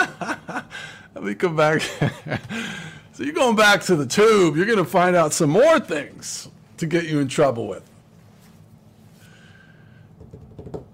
Let 1.14 1.22
me 1.22 1.34
come 1.34 1.56
back. 1.56 1.80
so 3.12 3.22
you're 3.24 3.34
going 3.34 3.56
back 3.56 3.82
to 3.84 3.96
the 3.96 4.06
tube. 4.06 4.56
You're 4.56 4.66
going 4.66 4.78
to 4.78 4.84
find 4.84 5.16
out 5.16 5.32
some 5.32 5.50
more 5.50 5.80
things 5.80 6.48
to 6.76 6.86
get 6.86 7.04
you 7.04 7.18
in 7.18 7.28
trouble 7.28 7.66
with. 7.66 7.89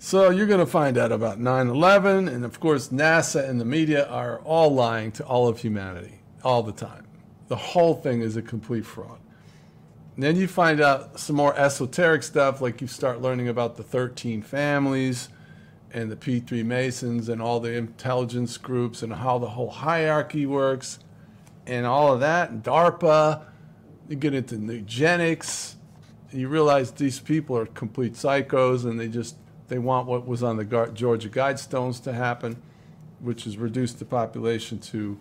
So 0.07 0.30
you're 0.30 0.46
going 0.46 0.61
to 0.61 0.66
find 0.66 0.98
out 0.98 1.11
about 1.11 1.40
9 1.40 1.66
11. 1.66 2.28
And 2.28 2.44
of 2.44 2.61
course, 2.61 2.90
NASA 2.90 3.48
and 3.48 3.61
the 3.61 3.64
media 3.64 4.07
are 4.07 4.38
all 4.44 4.72
lying 4.72 5.11
to 5.11 5.24
all 5.24 5.48
of 5.48 5.59
humanity 5.59 6.20
all 6.44 6.62
the 6.62 6.70
time. 6.70 7.09
The 7.48 7.57
whole 7.57 7.94
thing 7.94 8.20
is 8.20 8.36
a 8.36 8.42
complete 8.42 8.86
fraud. 8.86 9.18
And 10.14 10.22
then 10.22 10.36
you 10.36 10.46
find 10.46 10.80
out 10.80 11.18
some 11.18 11.34
more 11.34 11.59
esoteric 11.59 12.22
stuff, 12.22 12.61
like 12.61 12.80
you 12.80 12.86
start 12.86 13.20
learning 13.20 13.48
about 13.48 13.76
the 13.76 13.82
13 13.82 14.42
families 14.42 15.28
and 15.90 16.09
the 16.09 16.14
P3 16.14 16.64
Masons 16.64 17.28
and 17.28 17.42
all 17.42 17.59
the 17.59 17.72
intelligence 17.72 18.59
groups 18.59 19.02
and 19.02 19.12
how 19.12 19.38
the 19.38 19.48
whole 19.48 19.70
hierarchy 19.70 20.46
works 20.46 21.00
and 21.66 21.84
all 21.84 22.12
of 22.12 22.20
that, 22.20 22.50
and 22.50 22.62
DARPA. 22.62 23.42
You 24.09 24.14
get 24.14 24.34
into 24.34 24.54
eugenics. 24.54 25.74
And 26.30 26.40
you 26.40 26.46
realize 26.46 26.92
these 26.92 27.18
people 27.18 27.59
are 27.59 27.66
complete 27.66 28.12
psychos 28.12 28.84
and 28.84 29.00
they 29.00 29.09
just 29.09 29.34
they 29.68 29.78
want 29.78 30.06
what 30.06 30.26
was 30.26 30.42
on 30.42 30.56
the 30.56 30.64
Georgia 30.64 31.28
Guidestones 31.28 32.02
to 32.04 32.12
happen, 32.12 32.62
which 33.20 33.46
is 33.46 33.56
reduced 33.56 33.98
the 33.98 34.04
population 34.04 34.78
to 34.78 35.18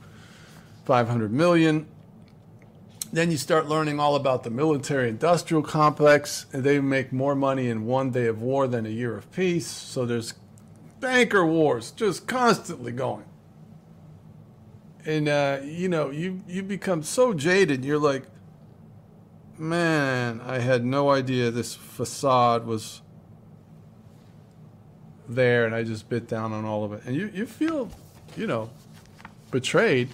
500 0.86 1.32
million. 1.32 1.88
Then 3.12 3.32
you 3.32 3.38
start 3.38 3.68
learning 3.68 4.00
all 4.00 4.16
about 4.16 4.44
the 4.44 4.50
military 4.50 5.10
industrial 5.10 5.64
complex, 5.64 6.46
and 6.52 6.64
they 6.64 6.80
make 6.80 7.14
more 7.14 7.36
money 7.36 7.70
in 7.70 7.86
one 7.86 8.12
day 8.12 8.28
of 8.28 8.42
war 8.42 8.68
than 8.68 8.86
a 8.86 8.90
year 8.90 9.16
of 9.16 9.32
peace. 9.32 9.68
So 9.68 10.06
there's 10.06 10.34
banker 11.00 11.46
wars 11.46 11.92
just 11.92 12.28
constantly 12.28 12.92
going. 12.92 13.26
And, 15.06 15.30
uh, 15.30 15.60
you 15.64 15.88
know, 15.88 16.10
you, 16.10 16.42
you 16.48 16.64
become 16.64 17.04
so 17.04 17.34
jaded, 17.34 17.86
you're 17.86 18.00
like, 18.00 18.24
man, 19.58 20.42
I 20.42 20.60
had 20.60 20.84
no 20.84 21.12
idea 21.12 21.52
this 21.52 21.76
facade 21.76 22.66
was 22.66 23.02
there 25.28 25.66
and 25.66 25.74
I 25.74 25.84
just 25.84 26.10
bit 26.10 26.28
down 26.28 26.54
on 26.54 26.66
all 26.66 26.84
of 26.84 26.94
it. 26.94 27.04
And 27.06 27.16
you, 27.16 27.32
you 27.34 27.46
feel, 27.46 27.90
you 28.36 28.48
know, 28.48 28.70
betrayed. 29.52 30.10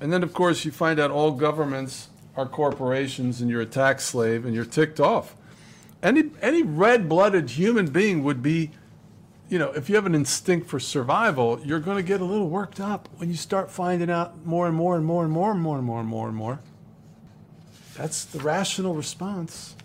And 0.00 0.12
then, 0.12 0.22
of 0.22 0.32
course, 0.32 0.64
you 0.64 0.70
find 0.70 0.98
out 0.98 1.10
all 1.10 1.30
governments 1.30 2.08
are 2.36 2.46
corporations 2.46 3.40
and 3.40 3.50
you're 3.50 3.60
a 3.60 3.66
tax 3.66 4.04
slave 4.04 4.44
and 4.44 4.54
you're 4.54 4.64
ticked 4.64 5.00
off. 5.00 5.36
Any, 6.02 6.30
any 6.40 6.62
red 6.62 7.08
blooded 7.08 7.50
human 7.50 7.86
being 7.86 8.24
would 8.24 8.42
be, 8.42 8.70
you 9.48 9.58
know, 9.58 9.70
if 9.72 9.88
you 9.88 9.94
have 9.94 10.06
an 10.06 10.14
instinct 10.14 10.68
for 10.68 10.80
survival, 10.80 11.60
you're 11.64 11.78
going 11.78 11.98
to 11.98 12.02
get 12.02 12.20
a 12.20 12.24
little 12.24 12.48
worked 12.48 12.80
up 12.80 13.08
when 13.18 13.28
you 13.28 13.36
start 13.36 13.70
finding 13.70 14.10
out 14.10 14.44
more 14.44 14.66
and 14.66 14.74
more 14.74 14.96
and 14.96 15.04
more 15.04 15.24
and 15.24 15.32
more 15.32 15.52
and 15.52 15.60
more 15.60 15.76
and 15.78 15.86
more 15.86 16.00
and 16.00 16.08
more 16.08 16.28
and 16.28 16.36
more. 16.36 16.60
That's 17.96 18.24
the 18.24 18.40
rational 18.40 18.94
response. 18.94 19.76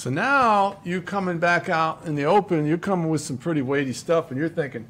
So 0.00 0.08
now 0.08 0.80
you 0.82 1.02
coming 1.02 1.38
back 1.38 1.68
out 1.68 2.06
in 2.06 2.14
the 2.14 2.24
open, 2.24 2.64
you're 2.64 2.78
coming 2.78 3.10
with 3.10 3.20
some 3.20 3.36
pretty 3.36 3.60
weighty 3.60 3.92
stuff, 3.92 4.30
and 4.30 4.40
you're 4.40 4.48
thinking, 4.48 4.88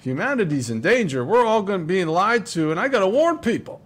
humanity's 0.00 0.70
in 0.70 0.80
danger. 0.80 1.22
We're 1.26 1.44
all 1.44 1.60
going 1.60 1.80
to 1.80 1.84
be 1.84 2.02
lied 2.06 2.46
to, 2.46 2.70
and 2.70 2.80
I 2.80 2.88
got 2.88 3.00
to 3.00 3.06
warn 3.06 3.36
people. 3.36 3.82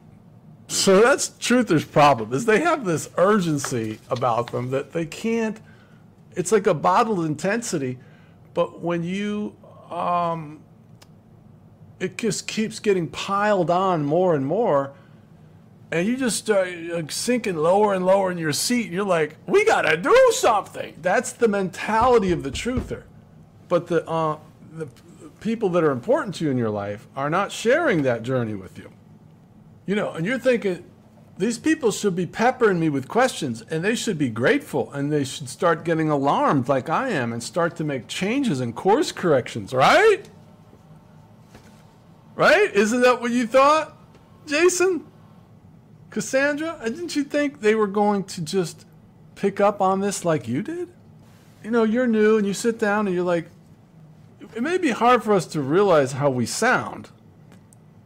So 0.68 1.03
that's 1.03 1.30
truther's 1.41 1.84
problem 1.84 2.32
is 2.32 2.45
they 2.45 2.61
have 2.61 2.84
this 2.84 3.11
urgency 3.16 3.99
about 4.11 4.53
them 4.53 4.70
that 4.70 4.93
they 4.93 5.07
can't. 5.07 5.59
It's 6.36 6.53
like 6.53 6.68
a 6.68 6.74
bottled 6.74 7.24
intensity, 7.24 7.99
but 8.55 8.80
when 8.80 9.03
you, 9.03 9.57
um, 9.91 10.61
it 11.99 12.16
just 12.16 12.47
keeps 12.47 12.78
getting 12.78 13.09
piled 13.09 13.70
on 13.70 14.05
more 14.05 14.36
and 14.36 14.47
more 14.47 14.93
and 15.91 16.07
you 16.07 16.16
just 16.16 16.36
start 16.36 16.68
sinking 17.11 17.57
lower 17.57 17.95
and 17.95 18.05
lower 18.05 18.30
in 18.30 18.39
your 18.39 18.53
seat. 18.53 18.91
You're 18.91 19.05
like, 19.05 19.36
we 19.47 19.64
got 19.64 19.82
to 19.82 19.97
do 19.97 20.32
something. 20.32 20.95
That's 21.01 21.32
the 21.32 21.49
mentality 21.49 22.30
of 22.30 22.43
the 22.43 22.51
truther. 22.51 23.05
But 23.68 23.86
the, 23.86 24.07
uh, 24.09 24.39
the 24.72 24.89
people 25.41 25.70
that 25.70 25.84
are 25.84 25.91
important 25.91 26.34
to 26.36 26.45
you 26.45 26.51
in 26.51 26.59
your 26.59 26.70
life 26.70 27.07
are 27.16 27.30
not 27.30 27.53
sharing 27.53 28.03
that 28.03 28.22
journey 28.22 28.55
with 28.55 28.76
you. 28.76 28.91
You 29.86 29.95
know, 29.95 30.12
and 30.12 30.26
you're 30.26 30.39
thinking, 30.39 30.84
these 31.39 31.59
people 31.59 31.91
should 31.91 32.14
be 32.14 32.26
peppering 32.26 32.78
me 32.78 32.91
with 32.91 33.09
questions 33.09 33.62
and 33.70 33.82
they 33.82 33.95
should 33.95 34.18
be 34.18 34.28
grateful 34.28 34.93
and 34.93 35.11
they 35.11 35.24
should 35.24 35.49
start 35.49 35.84
getting 35.84 36.11
alarmed 36.11 36.68
like 36.68 36.91
I 36.91 37.11
am 37.11 37.32
and 37.32 37.43
start 37.43 37.76
to 37.76 37.84
make 37.84 38.09
changes 38.09 38.61
and 38.61 38.74
course 38.74 39.12
corrections, 39.12 39.72
right? 39.72 40.28
Right? 42.34 42.74
Isn't 42.74 43.01
that 43.03 43.20
what 43.20 43.30
you 43.30 43.47
thought, 43.47 43.97
Jason? 44.47 45.08
Cassandra, 46.11 46.79
uh, 46.81 46.89
didn't 46.89 47.17
you 47.17 47.25
think 47.25 47.61
they 47.61 47.75
were 47.75 47.87
going 47.87 48.25
to 48.25 48.41
just 48.41 48.87
pick 49.35 49.61
up 49.61 49.81
on 49.81 50.01
this 50.01 50.25
like 50.25 50.49
you 50.49 50.63
did? 50.63 50.89
You 51.63 51.71
know, 51.71 51.85
you're 51.85 52.07
new 52.07 52.39
and 52.39 52.47
you 52.47 52.55
sit 52.55 52.79
down 52.79 53.07
and 53.07 53.15
you're 53.15 53.25
like, 53.25 53.49
it 54.55 54.63
may 54.63 54.79
be 54.79 54.91
hard 54.91 55.23
for 55.23 55.33
us 55.33 55.47
to 55.47 55.61
realize 55.61 56.13
how 56.13 56.31
we 56.31 56.47
sound. 56.47 57.11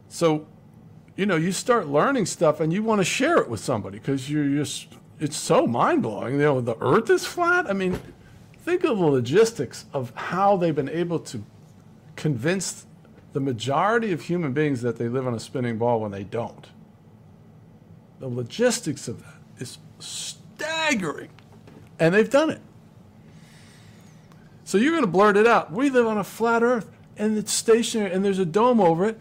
So, 0.09 0.47
you 1.15 1.25
know, 1.25 1.35
you 1.35 1.51
start 1.51 1.87
learning 1.87 2.25
stuff 2.25 2.59
and 2.59 2.73
you 2.73 2.83
want 2.83 2.99
to 2.99 3.05
share 3.05 3.37
it 3.37 3.49
with 3.49 3.59
somebody 3.59 3.99
because 3.99 4.29
you're 4.29 4.49
just, 4.49 4.87
it's 5.19 5.37
so 5.37 5.65
mind 5.65 6.03
blowing. 6.03 6.35
You 6.35 6.41
know, 6.41 6.61
the 6.61 6.77
earth 6.81 7.09
is 7.09 7.25
flat. 7.25 7.69
I 7.69 7.73
mean, 7.73 7.99
think 8.59 8.83
of 8.83 8.97
the 8.97 9.05
logistics 9.05 9.85
of 9.93 10.13
how 10.15 10.57
they've 10.57 10.75
been 10.75 10.89
able 10.89 11.19
to 11.19 11.43
convince 12.15 12.85
the 13.33 13.39
majority 13.39 14.11
of 14.11 14.21
human 14.21 14.53
beings 14.53 14.81
that 14.81 14.97
they 14.97 15.07
live 15.07 15.25
on 15.25 15.33
a 15.33 15.39
spinning 15.39 15.77
ball 15.77 15.99
when 16.01 16.11
they 16.11 16.23
don't. 16.23 16.67
The 18.23 18.29
logistics 18.29 19.09
of 19.09 19.21
that 19.21 19.35
is 19.57 19.79
staggering. 19.99 21.27
And 21.99 22.15
they've 22.15 22.29
done 22.29 22.51
it. 22.51 22.61
So 24.63 24.77
you're 24.77 24.91
going 24.91 25.03
to 25.03 25.11
blurt 25.11 25.35
it 25.35 25.45
out. 25.45 25.73
We 25.73 25.89
live 25.89 26.07
on 26.07 26.17
a 26.17 26.23
flat 26.23 26.63
earth 26.63 26.89
and 27.17 27.37
it's 27.37 27.51
stationary 27.51 28.13
and 28.13 28.23
there's 28.23 28.39
a 28.39 28.45
dome 28.45 28.79
over 28.79 29.03
it 29.03 29.19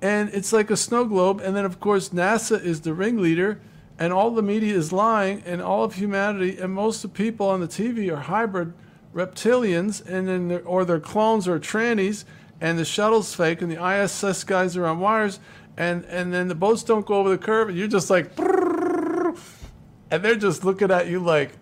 and 0.00 0.30
it's 0.30 0.50
like 0.50 0.70
a 0.70 0.78
snow 0.78 1.04
globe. 1.04 1.42
And 1.44 1.54
then, 1.54 1.66
of 1.66 1.78
course, 1.78 2.08
NASA 2.08 2.58
is 2.58 2.80
the 2.80 2.94
ringleader 2.94 3.60
and 3.98 4.14
all 4.14 4.30
the 4.30 4.42
media 4.42 4.74
is 4.74 4.94
lying 4.94 5.42
and 5.44 5.60
all 5.60 5.84
of 5.84 5.96
humanity 5.96 6.56
and 6.56 6.72
most 6.72 7.04
of 7.04 7.12
the 7.12 7.18
people 7.18 7.50
on 7.50 7.60
the 7.60 7.68
TV 7.68 8.10
are 8.10 8.22
hybrid 8.22 8.72
reptilians 9.14 10.02
and 10.06 10.26
then 10.26 10.62
or 10.64 10.86
their 10.86 11.00
clones 11.00 11.46
or 11.46 11.60
trannies 11.60 12.24
and 12.62 12.78
the 12.78 12.84
shuttle's 12.86 13.34
fake 13.34 13.60
and 13.60 13.70
the 13.70 14.02
ISS 14.02 14.42
guys 14.44 14.74
are 14.74 14.86
on 14.86 15.00
wires 15.00 15.38
and 15.78 16.04
and 16.06 16.34
then 16.34 16.48
the 16.48 16.56
boats 16.56 16.82
don't 16.82 17.06
go 17.06 17.14
over 17.14 17.30
the 17.30 17.38
curve, 17.38 17.68
and 17.68 17.78
you're 17.78 17.86
just 17.86 18.10
like, 18.10 18.36
and 18.36 20.24
they're 20.24 20.34
just 20.34 20.64
looking 20.64 20.90
at 20.90 21.06
you 21.06 21.20
like, 21.20 21.52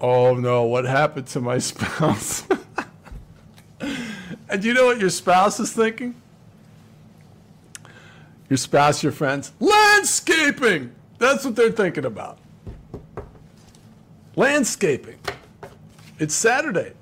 oh 0.00 0.34
no, 0.34 0.64
what 0.64 0.84
happened 0.84 1.28
to 1.28 1.40
my 1.40 1.58
spouse? 1.70 2.42
and 4.48 4.64
you 4.64 4.74
know 4.74 4.86
what 4.86 4.98
your 4.98 5.10
spouse 5.10 5.60
is 5.60 5.72
thinking? 5.72 6.16
Your 8.50 8.56
spouse, 8.56 9.02
your 9.02 9.12
friends, 9.12 9.52
landscaping. 9.60 10.92
That's 11.18 11.44
what 11.44 11.54
they're 11.54 11.70
thinking 11.70 12.04
about. 12.04 12.38
Landscaping. 14.34 15.18
It's 16.18 16.34
Saturday. 16.34 16.92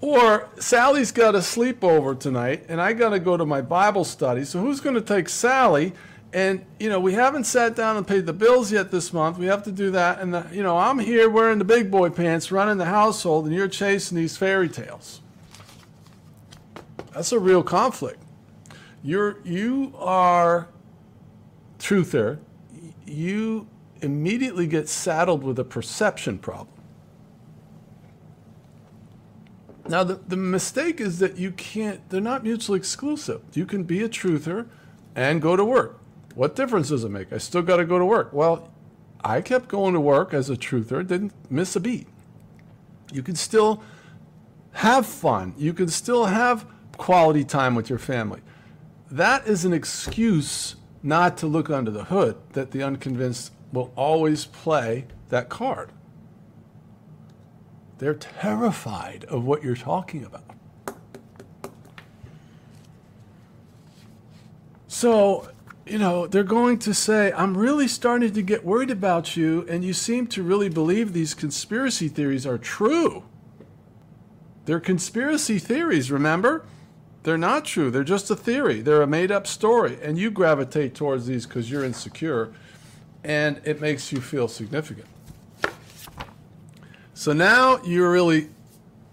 Or 0.00 0.48
Sally's 0.58 1.10
got 1.10 1.34
a 1.34 1.38
sleepover 1.38 2.18
tonight, 2.18 2.66
and 2.68 2.80
I 2.80 2.92
got 2.92 3.10
to 3.10 3.18
go 3.18 3.36
to 3.36 3.44
my 3.44 3.60
Bible 3.60 4.04
study. 4.04 4.44
So 4.44 4.60
who's 4.60 4.80
going 4.80 4.94
to 4.94 5.00
take 5.00 5.28
Sally? 5.28 5.92
And 6.32 6.64
you 6.78 6.88
know, 6.88 7.00
we 7.00 7.14
haven't 7.14 7.44
sat 7.44 7.74
down 7.74 7.96
and 7.96 8.06
paid 8.06 8.26
the 8.26 8.32
bills 8.32 8.70
yet 8.70 8.90
this 8.90 9.12
month. 9.12 9.38
We 9.38 9.46
have 9.46 9.64
to 9.64 9.72
do 9.72 9.90
that. 9.92 10.20
And 10.20 10.32
the, 10.32 10.46
you 10.52 10.62
know, 10.62 10.78
I'm 10.78 10.98
here 10.98 11.28
wearing 11.28 11.58
the 11.58 11.64
big 11.64 11.90
boy 11.90 12.10
pants, 12.10 12.52
running 12.52 12.78
the 12.78 12.84
household, 12.84 13.46
and 13.46 13.54
you're 13.54 13.66
chasing 13.66 14.16
these 14.16 14.36
fairy 14.36 14.68
tales. 14.68 15.20
That's 17.12 17.32
a 17.32 17.38
real 17.40 17.64
conflict. 17.64 18.22
You're 19.02 19.38
you 19.44 19.94
are 19.98 20.68
truther. 21.78 22.38
You 23.04 23.66
immediately 24.00 24.68
get 24.68 24.88
saddled 24.88 25.42
with 25.42 25.58
a 25.58 25.64
perception 25.64 26.38
problem 26.38 26.77
Now, 29.88 30.04
the, 30.04 30.16
the 30.16 30.36
mistake 30.36 31.00
is 31.00 31.18
that 31.20 31.38
you 31.38 31.50
can't, 31.52 32.08
they're 32.10 32.20
not 32.20 32.44
mutually 32.44 32.78
exclusive. 32.78 33.40
You 33.54 33.64
can 33.64 33.84
be 33.84 34.02
a 34.02 34.08
truther 34.08 34.66
and 35.16 35.40
go 35.40 35.56
to 35.56 35.64
work. 35.64 35.98
What 36.34 36.54
difference 36.54 36.90
does 36.90 37.04
it 37.04 37.08
make? 37.08 37.32
I 37.32 37.38
still 37.38 37.62
got 37.62 37.78
to 37.78 37.84
go 37.84 37.98
to 37.98 38.04
work. 38.04 38.32
Well, 38.32 38.70
I 39.24 39.40
kept 39.40 39.68
going 39.68 39.94
to 39.94 40.00
work 40.00 40.34
as 40.34 40.50
a 40.50 40.56
truther, 40.56 41.06
didn't 41.06 41.32
miss 41.50 41.74
a 41.74 41.80
beat. 41.80 42.06
You 43.12 43.22
can 43.22 43.34
still 43.34 43.82
have 44.72 45.06
fun. 45.06 45.54
You 45.56 45.72
can 45.72 45.88
still 45.88 46.26
have 46.26 46.66
quality 46.98 47.44
time 47.44 47.74
with 47.74 47.88
your 47.88 47.98
family. 47.98 48.40
That 49.10 49.46
is 49.46 49.64
an 49.64 49.72
excuse 49.72 50.76
not 51.02 51.38
to 51.38 51.46
look 51.46 51.70
under 51.70 51.90
the 51.90 52.04
hood 52.04 52.36
that 52.52 52.72
the 52.72 52.82
unconvinced 52.82 53.52
will 53.72 53.92
always 53.96 54.44
play 54.44 55.06
that 55.30 55.48
card. 55.48 55.90
They're 57.98 58.14
terrified 58.14 59.24
of 59.26 59.44
what 59.44 59.62
you're 59.62 59.76
talking 59.76 60.24
about. 60.24 60.44
So, 64.86 65.48
you 65.86 65.98
know, 65.98 66.26
they're 66.26 66.42
going 66.44 66.78
to 66.80 66.94
say, 66.94 67.32
I'm 67.32 67.56
really 67.56 67.88
starting 67.88 68.32
to 68.32 68.42
get 68.42 68.64
worried 68.64 68.90
about 68.90 69.36
you, 69.36 69.66
and 69.68 69.84
you 69.84 69.92
seem 69.92 70.26
to 70.28 70.42
really 70.42 70.68
believe 70.68 71.12
these 71.12 71.34
conspiracy 71.34 72.08
theories 72.08 72.46
are 72.46 72.58
true. 72.58 73.24
They're 74.64 74.80
conspiracy 74.80 75.58
theories, 75.58 76.10
remember? 76.10 76.64
They're 77.22 77.38
not 77.38 77.64
true. 77.64 77.90
They're 77.90 78.04
just 78.04 78.30
a 78.30 78.36
theory. 78.36 78.80
They're 78.80 79.02
a 79.02 79.06
made 79.06 79.30
up 79.30 79.46
story. 79.46 79.98
And 80.02 80.18
you 80.18 80.30
gravitate 80.30 80.94
towards 80.94 81.26
these 81.26 81.46
because 81.46 81.70
you're 81.70 81.84
insecure 81.84 82.52
and 83.24 83.60
it 83.64 83.80
makes 83.80 84.12
you 84.12 84.20
feel 84.20 84.48
significant. 84.48 85.08
So 87.18 87.32
now 87.32 87.82
you're 87.82 88.12
really 88.12 88.48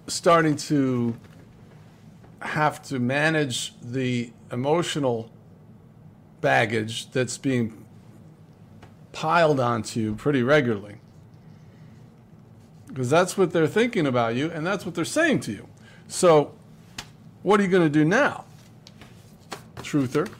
starting 0.05 0.57
to 0.57 1.17
have 2.39 2.83
to 2.83 2.99
manage 2.99 3.73
the 3.81 4.31
emotional 4.51 5.31
baggage 6.39 7.09
that's 7.09 7.39
being 7.39 7.83
piled 9.11 9.59
onto 9.59 9.99
you 9.99 10.13
pretty 10.13 10.43
regularly. 10.43 10.97
Because 12.85 13.09
that's 13.09 13.39
what 13.39 13.51
they're 13.51 13.65
thinking 13.65 14.05
about 14.05 14.35
you 14.35 14.51
and 14.51 14.67
that's 14.67 14.85
what 14.85 14.93
they're 14.93 15.03
saying 15.03 15.39
to 15.39 15.51
you. 15.51 15.67
So, 16.07 16.53
what 17.41 17.59
are 17.59 17.63
you 17.63 17.69
going 17.69 17.81
to 17.81 17.89
do 17.89 18.05
now, 18.05 18.45
truther? 19.77 20.31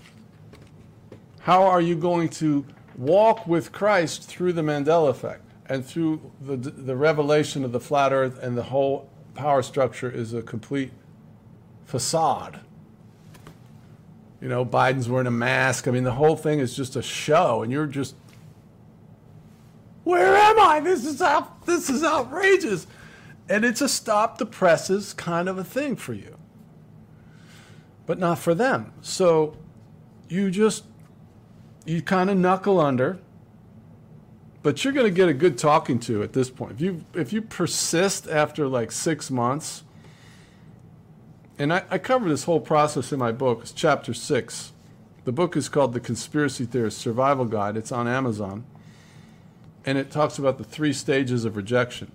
How 1.39 1.63
are 1.63 1.81
you 1.81 1.95
going 1.95 2.29
to 2.29 2.63
walk 2.95 3.47
with 3.47 3.71
Christ 3.71 4.21
through 4.21 4.53
the 4.53 4.61
Mandela 4.61 5.09
effect? 5.09 5.44
And 5.67 5.85
through 5.85 6.31
the, 6.41 6.55
the 6.55 6.95
revelation 6.95 7.63
of 7.63 7.71
the 7.71 7.79
flat 7.79 8.13
earth 8.13 8.41
and 8.41 8.57
the 8.57 8.63
whole 8.63 9.09
power 9.33 9.61
structure 9.61 10.09
is 10.09 10.33
a 10.33 10.41
complete 10.41 10.91
facade. 11.85 12.59
You 14.41 14.49
know, 14.49 14.65
Biden's 14.65 15.09
wearing 15.09 15.27
a 15.27 15.31
mask. 15.31 15.87
I 15.87 15.91
mean, 15.91 16.03
the 16.03 16.11
whole 16.11 16.35
thing 16.35 16.59
is 16.59 16.75
just 16.75 16.95
a 16.95 17.01
show, 17.01 17.63
and 17.63 17.71
you're 17.71 17.87
just, 17.87 18.15
where 20.03 20.35
am 20.35 20.59
I? 20.59 20.79
This 20.81 21.05
is 21.05 21.21
out, 21.21 21.65
this 21.65 21.89
is 21.89 22.03
outrageous, 22.03 22.85
and 23.49 23.65
it's 23.65 23.81
a 23.81 23.89
stop 23.89 24.37
the 24.37 24.45
presses 24.45 25.13
kind 25.13 25.49
of 25.49 25.57
a 25.57 25.63
thing 25.63 25.95
for 25.95 26.13
you, 26.13 26.37
but 28.05 28.19
not 28.19 28.37
for 28.37 28.53
them. 28.53 28.93
So, 29.01 29.57
you 30.29 30.51
just 30.51 30.83
you 31.85 32.01
kind 32.01 32.29
of 32.29 32.37
knuckle 32.37 32.79
under 32.79 33.19
but 34.65 34.83
you're 34.83 34.93
going 34.93 35.05
to 35.05 35.11
get 35.11 35.29
a 35.29 35.33
good 35.33 35.59
talking 35.59 35.99
to 35.99 36.23
at 36.23 36.33
this 36.33 36.49
point. 36.49 36.71
If 36.71 36.81
you 36.81 37.05
if 37.13 37.31
you 37.31 37.43
persist 37.43 38.27
after 38.27 38.67
like 38.67 38.91
six 38.91 39.29
months, 39.29 39.83
and 41.59 41.71
I, 41.71 41.83
I 41.91 41.99
cover 41.99 42.27
this 42.27 42.45
whole 42.45 42.59
process 42.59 43.11
in 43.11 43.19
my 43.19 43.31
book. 43.31 43.59
It's 43.61 43.71
chapter 43.71 44.11
six. 44.11 44.71
The 45.23 45.31
book 45.31 45.55
is 45.55 45.69
called 45.69 45.93
The 45.93 45.99
Conspiracy 45.99 46.65
Theorist 46.65 46.97
Survival 46.97 47.45
Guide. 47.45 47.77
It's 47.77 47.91
on 47.91 48.07
Amazon, 48.07 48.65
and 49.85 49.99
it 49.99 50.09
talks 50.09 50.39
about 50.39 50.57
the 50.57 50.63
three 50.63 50.93
stages 50.93 51.45
of 51.45 51.55
rejection. 51.55 52.11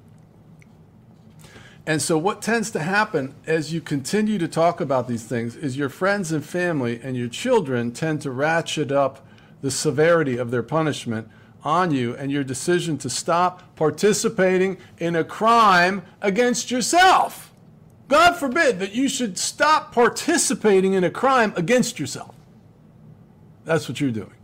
And 1.86 2.02
so, 2.02 2.18
what 2.18 2.42
tends 2.42 2.72
to 2.72 2.80
happen 2.80 3.36
as 3.46 3.72
you 3.72 3.80
continue 3.80 4.38
to 4.38 4.48
talk 4.48 4.80
about 4.80 5.06
these 5.06 5.22
things 5.22 5.54
is 5.54 5.76
your 5.76 5.88
friends 5.88 6.32
and 6.32 6.44
family 6.44 6.98
and 7.00 7.16
your 7.16 7.28
children 7.28 7.92
tend 7.92 8.22
to 8.22 8.32
ratchet 8.32 8.90
up 8.90 9.24
the 9.60 9.70
severity 9.70 10.36
of 10.36 10.50
their 10.50 10.64
punishment 10.64 11.28
on 11.62 11.90
you 11.90 12.14
and 12.16 12.30
your 12.30 12.44
decision 12.44 12.98
to 12.98 13.10
stop 13.10 13.76
participating 13.76 14.78
in 14.98 15.16
a 15.16 15.24
crime 15.24 16.02
against 16.20 16.70
yourself. 16.70 17.52
God 18.08 18.34
forbid 18.36 18.80
that 18.80 18.92
you 18.92 19.08
should 19.08 19.38
stop 19.38 19.92
participating 19.92 20.94
in 20.94 21.04
a 21.04 21.10
crime 21.10 21.52
against 21.56 22.00
yourself. 22.00 22.34
That's 23.64 23.88
what 23.88 24.00
you're 24.00 24.10
doing. 24.10 24.34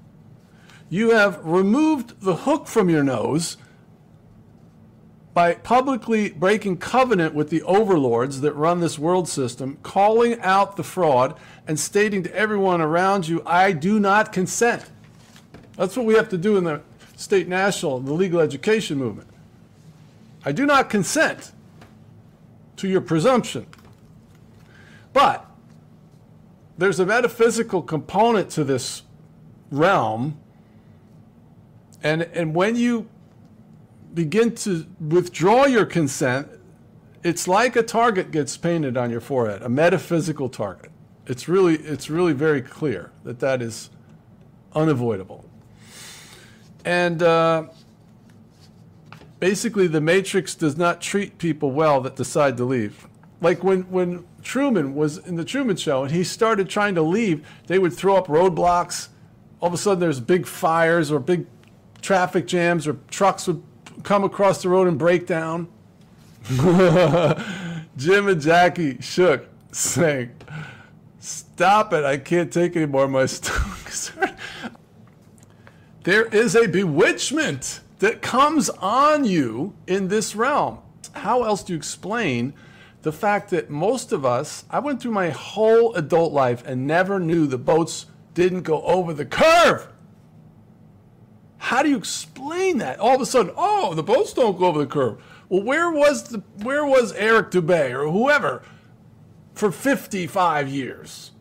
You 0.89 1.11
have 1.11 1.45
removed 1.45 2.21
the 2.21 2.37
hook 2.37 2.69
from 2.69 2.89
your 2.89 3.03
nose 3.03 3.57
by 5.35 5.53
publicly 5.53 6.31
breaking 6.31 6.79
covenant 6.79 7.35
with 7.35 7.51
the 7.51 7.63
overlords 7.65 8.41
that 8.41 8.53
run 8.55 8.81
this 8.81 8.99
world 8.99 9.29
system, 9.29 9.77
calling 9.83 10.41
out 10.41 10.77
the 10.77 10.83
fraud, 10.83 11.39
and 11.67 11.79
stating 11.79 12.23
to 12.23 12.35
everyone 12.35 12.81
around 12.81 13.29
you, 13.29 13.43
I 13.45 13.73
do 13.73 14.01
not 14.01 14.33
consent. 14.33 14.85
That's 15.77 15.95
what 15.97 16.07
we 16.07 16.15
have 16.15 16.31
to 16.31 16.39
do 16.39 16.57
in 16.57 16.65
the 16.65 16.81
state 17.17 17.49
national, 17.49 18.01
the 18.01 18.13
legal 18.13 18.41
education 18.41 18.99
movement. 18.99 19.29
I 20.45 20.53
do 20.53 20.65
not 20.65 20.89
consent 20.89 21.51
to 22.77 22.87
your 22.87 23.01
presumption. 23.01 23.67
But 25.13 25.45
there's 26.79 27.01
a 27.01 27.07
metaphysical 27.07 27.83
component 27.83 28.51
to 28.51 28.65
this 28.65 29.03
realm. 29.71 30.39
And, 32.03 32.23
and 32.23 32.55
when 32.55 32.77
you 32.77 33.09
begin 34.13 34.55
to 34.57 34.87
withdraw 35.01 35.65
your 35.65 35.87
consent, 35.87 36.49
it's 37.25 37.49
like 37.49 37.75
a 37.77 37.83
target 37.83 38.31
gets 38.31 38.57
painted 38.57 38.97
on 38.97 39.11
your 39.11 39.23
forehead, 39.23 39.63
a 39.63 39.69
metaphysical 39.69 40.49
target. 40.49 40.93
It's 41.27 41.49
really, 41.49 41.77
it's 41.77 42.09
really 42.09 42.35
very 42.35 42.61
clear 42.63 43.11
that 43.25 43.41
that 43.41 43.63
is 43.63 43.91
unavoidable. 44.75 45.46
And 46.87 47.21
uh, 47.21 47.65
basically, 49.41 49.89
the 49.89 50.01
Matrix 50.01 50.55
does 50.55 50.77
not 50.77 51.01
treat 51.01 51.37
people 51.37 51.73
well 51.73 52.01
that 52.03 52.15
decide 52.15 52.57
to 52.59 52.65
leave. 52.65 53.09
Like 53.41 53.65
when, 53.65 53.83
when 53.91 54.25
Truman 54.43 54.95
was 54.95 55.19
in 55.19 55.35
the 55.35 55.45
Truman 55.45 55.77
Show 55.77 56.05
and 56.05 56.13
he 56.13 56.23
started 56.23 56.69
trying 56.69 56.95
to 56.95 57.03
leave, 57.03 57.47
they 57.67 57.81
would 57.81 57.93
throw 57.93 58.17
up 58.17 58.29
roadblocks. 58.29 59.09
All 59.61 59.67
of 59.67 59.75
a 59.75 59.77
sudden, 59.77 59.99
there's 59.99 60.21
big 60.21 60.47
fires 60.47 61.11
or 61.11 61.19
big 61.19 61.47
traffic 62.01 62.47
jams, 62.47 62.87
or 62.87 62.99
trucks 63.11 63.49
would 63.49 63.63
come 64.05 64.23
across 64.23 64.63
the 64.63 64.69
road 64.69 64.87
and 64.87 64.97
break 64.97 65.27
down. 65.27 65.67
Jim 67.97 68.29
and 68.29 68.41
Jackie 68.41 69.01
shook, 69.01 69.49
saying, 69.73 70.31
Stop 71.19 71.93
it, 71.93 72.05
I 72.05 72.19
can't 72.19 72.53
take 72.53 72.77
anymore. 72.77 73.09
My 73.09 73.27
stomach's 73.27 74.13
there 76.07 76.27
is 76.27 76.55
a 76.55 76.69
bewitchment 76.69 77.81
that 77.99 78.23
comes 78.23 78.71
on 78.71 79.25
you 79.25 79.75
in 79.89 80.07
this 80.07 80.37
realm. 80.37 80.79
How 81.15 81.43
else 81.43 81.65
do 81.65 81.73
you 81.73 81.77
explain 81.77 82.55
the 83.03 83.11
fact 83.11 83.51
that 83.51 83.71
most 83.71 84.13
of 84.13 84.25
us, 84.25 84.65
I 84.71 84.79
went 84.79 85.03
through 85.03 85.11
my 85.11 85.31
whole 85.31 85.93
adult 85.97 86.33
life 86.33 86.63
and 86.65 86.87
never 86.87 87.19
knew 87.19 87.49
the 87.49 87.59
boats 87.59 88.07
didn't 88.35 88.63
go 88.63 88.83
over 88.83 89.13
the 89.13 89.25
curve? 89.25 89.89
How 91.59 91.83
do 91.83 91.91
you 91.91 91.97
explain 91.97 92.79
that? 92.79 93.01
All 93.01 93.17
of 93.17 93.21
a 93.21 93.27
sudden, 93.27 93.53
oh, 93.57 93.93
the 93.95 94.05
boats 94.05 94.33
don't 94.33 94.57
go 94.57 94.67
over 94.67 94.79
the 94.79 94.87
curve. 94.87 95.21
Well, 95.49 95.65
where 95.65 95.91
was 95.91 96.29
the 96.29 96.45
where 96.63 96.87
was 96.87 97.15
Eric 97.15 97.51
Dubay 97.51 97.91
or 97.91 98.09
whoever 98.13 98.63
for 99.55 99.73
55 99.73 100.69
years? 100.69 101.33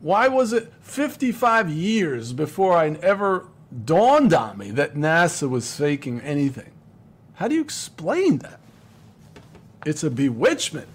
Why 0.00 0.28
was 0.28 0.54
it 0.54 0.72
55 0.80 1.68
years 1.68 2.32
before 2.32 2.72
I 2.72 2.88
ever 3.02 3.48
dawned 3.84 4.32
on 4.32 4.58
me 4.58 4.70
that 4.72 4.94
NASA 4.94 5.48
was 5.48 5.76
faking 5.76 6.20
anything. 6.20 6.70
How 7.34 7.48
do 7.48 7.54
you 7.54 7.60
explain 7.60 8.38
that? 8.38 8.60
It's 9.84 10.02
a 10.02 10.10
bewitchment. 10.10 10.88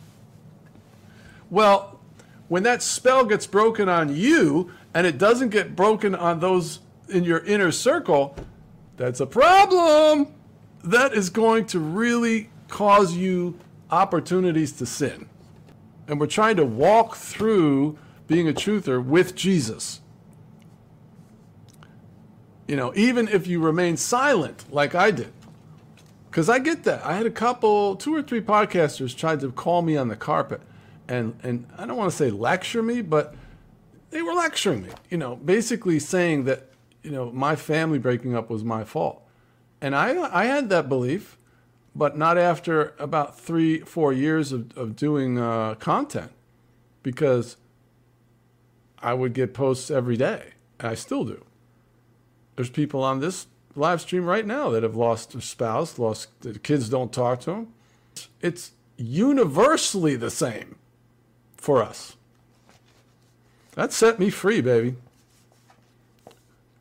Well, 1.49 1.99
when 2.47 2.63
that 2.63 2.81
spell 2.81 3.25
gets 3.25 3.45
broken 3.47 3.87
on 3.87 4.15
you 4.15 4.71
and 4.93 5.05
it 5.07 5.17
doesn't 5.17 5.49
get 5.49 5.75
broken 5.75 6.15
on 6.15 6.39
those 6.39 6.79
in 7.09 7.23
your 7.23 7.39
inner 7.39 7.71
circle, 7.71 8.35
that's 8.97 9.19
a 9.19 9.25
problem. 9.25 10.27
That 10.83 11.13
is 11.13 11.29
going 11.29 11.65
to 11.67 11.79
really 11.79 12.49
cause 12.67 13.15
you 13.15 13.57
opportunities 13.89 14.71
to 14.73 14.85
sin. 14.85 15.27
And 16.07 16.19
we're 16.19 16.27
trying 16.27 16.55
to 16.57 16.65
walk 16.65 17.15
through 17.15 17.97
being 18.27 18.47
a 18.47 18.53
truther 18.53 19.03
with 19.03 19.35
Jesus 19.35 20.01
you 22.71 22.77
know, 22.77 22.93
even 22.95 23.27
if 23.27 23.47
you 23.47 23.59
remain 23.59 23.97
silent 23.97 24.63
like 24.71 24.95
I 24.95 25.11
did, 25.11 25.33
Because 26.29 26.47
I 26.47 26.59
get 26.59 26.85
that. 26.85 27.05
I 27.05 27.17
had 27.17 27.25
a 27.25 27.31
couple, 27.31 27.97
two 27.97 28.15
or 28.15 28.21
three 28.21 28.39
podcasters 28.39 29.13
tried 29.13 29.41
to 29.41 29.51
call 29.51 29.81
me 29.81 29.97
on 29.97 30.07
the 30.07 30.15
carpet, 30.15 30.61
and 31.09 31.37
and 31.43 31.67
I 31.77 31.85
don't 31.85 31.97
want 31.97 32.09
to 32.11 32.15
say 32.15 32.31
lecture 32.31 32.81
me, 32.81 33.01
but 33.01 33.35
they 34.11 34.21
were 34.21 34.33
lecturing 34.33 34.83
me. 34.83 34.91
You 35.09 35.17
know, 35.17 35.35
basically 35.35 35.99
saying 35.99 36.45
that 36.45 36.69
you 37.03 37.11
know 37.11 37.29
my 37.33 37.57
family 37.57 37.99
breaking 37.99 38.37
up 38.37 38.49
was 38.49 38.63
my 38.63 38.85
fault, 38.85 39.21
and 39.81 39.93
I 39.93 40.11
I 40.33 40.45
had 40.45 40.69
that 40.69 40.87
belief, 40.87 41.37
but 41.93 42.17
not 42.17 42.37
after 42.37 42.95
about 42.97 43.37
three 43.37 43.79
four 43.79 44.13
years 44.13 44.53
of 44.53 44.77
of 44.77 44.95
doing 44.95 45.37
uh, 45.37 45.75
content, 45.75 46.31
because 47.03 47.57
I 49.01 49.13
would 49.13 49.33
get 49.33 49.53
posts 49.53 49.91
every 49.91 50.15
day, 50.15 50.53
and 50.79 50.87
I 50.87 50.95
still 50.95 51.25
do. 51.25 51.43
There's 52.61 52.69
people 52.69 53.01
on 53.01 53.21
this 53.21 53.47
live 53.75 54.01
stream 54.01 54.25
right 54.25 54.45
now 54.45 54.69
that 54.69 54.83
have 54.83 54.95
lost 54.95 55.33
a 55.33 55.41
spouse, 55.41 55.97
lost 55.97 56.29
the 56.41 56.59
kids 56.59 56.89
don't 56.89 57.11
talk 57.11 57.39
to 57.39 57.49
them. 57.49 57.73
It's 58.39 58.73
universally 58.97 60.15
the 60.15 60.29
same 60.29 60.75
for 61.57 61.81
us. 61.81 62.17
That 63.71 63.91
set 63.91 64.19
me 64.19 64.29
free, 64.29 64.61
baby. 64.61 64.95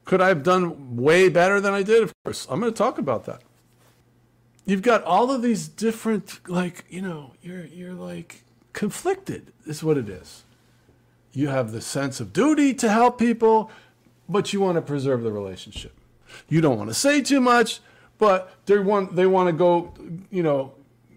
Could 0.04 0.20
I 0.20 0.28
have 0.28 0.42
done 0.42 0.98
way 0.98 1.30
better 1.30 1.62
than 1.62 1.72
I 1.72 1.82
did? 1.82 2.02
Of 2.02 2.12
course. 2.24 2.46
I'm 2.50 2.60
going 2.60 2.70
to 2.70 2.76
talk 2.76 2.98
about 2.98 3.24
that. 3.24 3.40
You've 4.66 4.82
got 4.82 5.02
all 5.04 5.30
of 5.30 5.40
these 5.40 5.66
different, 5.66 6.46
like, 6.46 6.84
you 6.90 7.00
know, 7.00 7.32
you're, 7.40 7.64
you're 7.64 7.94
like 7.94 8.42
conflicted, 8.74 9.50
is 9.64 9.82
what 9.82 9.96
it 9.96 10.10
is. 10.10 10.42
You 11.32 11.48
have 11.48 11.72
the 11.72 11.80
sense 11.80 12.20
of 12.20 12.34
duty 12.34 12.74
to 12.74 12.90
help 12.90 13.18
people, 13.18 13.70
but 14.30 14.52
you 14.52 14.60
want 14.60 14.76
to 14.76 14.82
preserve 14.82 15.22
the 15.22 15.32
relationship. 15.32 15.92
You 16.48 16.60
don't 16.60 16.78
want 16.78 16.90
to 16.90 16.94
say 16.94 17.20
too 17.20 17.40
much, 17.40 17.80
but 18.18 18.52
they 18.66 18.78
want 18.78 19.16
they 19.16 19.26
want 19.26 19.48
to 19.48 19.52
go, 19.52 19.92
you 20.30 20.42
know, 20.42 20.74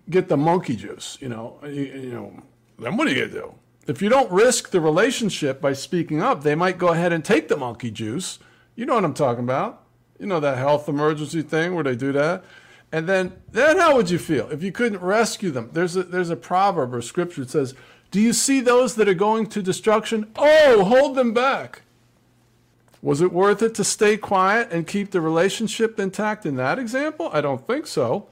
get 0.09 0.27
the 0.27 0.37
monkey 0.37 0.75
juice. 0.75 1.17
You 1.21 1.29
know, 1.29 1.59
you, 1.63 1.83
you 1.83 2.11
know. 2.11 2.43
Then 2.79 2.97
what 2.97 3.07
are 3.07 3.11
you 3.11 3.27
gonna 3.27 3.41
do? 3.41 3.53
If 3.85 4.01
you 4.01 4.09
don't 4.09 4.31
risk 4.31 4.71
the 4.71 4.81
relationship 4.81 5.61
by 5.61 5.73
speaking 5.73 6.21
up, 6.21 6.43
they 6.43 6.55
might 6.55 6.77
go 6.77 6.89
ahead 6.89 7.13
and 7.13 7.23
take 7.23 7.49
the 7.49 7.57
monkey 7.57 7.91
juice. 7.91 8.39
You 8.75 8.85
know 8.85 8.95
what 8.95 9.03
I'm 9.03 9.13
talking 9.13 9.43
about? 9.43 9.83
You 10.19 10.25
know 10.25 10.39
that 10.39 10.57
health 10.57 10.87
emergency 10.87 11.41
thing 11.41 11.75
where 11.75 11.83
they 11.83 11.95
do 11.95 12.11
that. 12.13 12.43
And 12.93 13.09
then, 13.09 13.33
then 13.51 13.79
how 13.79 13.95
would 13.95 14.11
you 14.11 14.19
feel 14.19 14.49
if 14.51 14.61
you 14.61 14.71
couldn't 14.71 15.01
rescue 15.01 15.49
them? 15.49 15.71
There's 15.73 15.95
a, 15.95 16.03
there's 16.03 16.29
a 16.29 16.35
proverb 16.35 16.93
or 16.93 17.01
scripture 17.01 17.41
that 17.41 17.49
says, 17.49 17.73
Do 18.11 18.21
you 18.21 18.33
see 18.33 18.61
those 18.61 18.95
that 18.95 19.09
are 19.09 19.15
going 19.15 19.47
to 19.47 19.63
destruction? 19.63 20.31
Oh, 20.35 20.85
hold 20.85 21.15
them 21.15 21.33
back. 21.33 21.81
Was 23.03 23.19
it 23.19 23.33
worth 23.33 23.61
it 23.61 23.75
to 23.75 23.83
stay 23.83 24.15
quiet 24.15 24.71
and 24.71 24.87
keep 24.87 25.11
the 25.11 25.19
relationship 25.19 25.99
intact 25.99 26.45
in 26.45 26.55
that 26.55 26.79
example? 26.79 27.29
I 27.33 27.41
don't 27.41 27.67
think 27.67 27.85
so. 27.85 28.27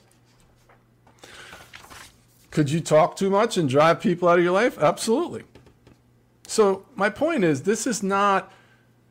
Could 2.52 2.72
you 2.72 2.80
talk 2.80 3.18
too 3.18 3.30
much 3.30 3.58
and 3.58 3.68
drive 3.68 4.00
people 4.00 4.30
out 4.30 4.40
of 4.40 4.46
your 4.46 4.54
life? 4.54 4.80
Absolutely. 4.80 5.44
So, 6.48 6.86
my 6.96 7.10
point 7.10 7.44
is, 7.44 7.64
this 7.64 7.86
is 7.86 8.02
not 8.02 8.50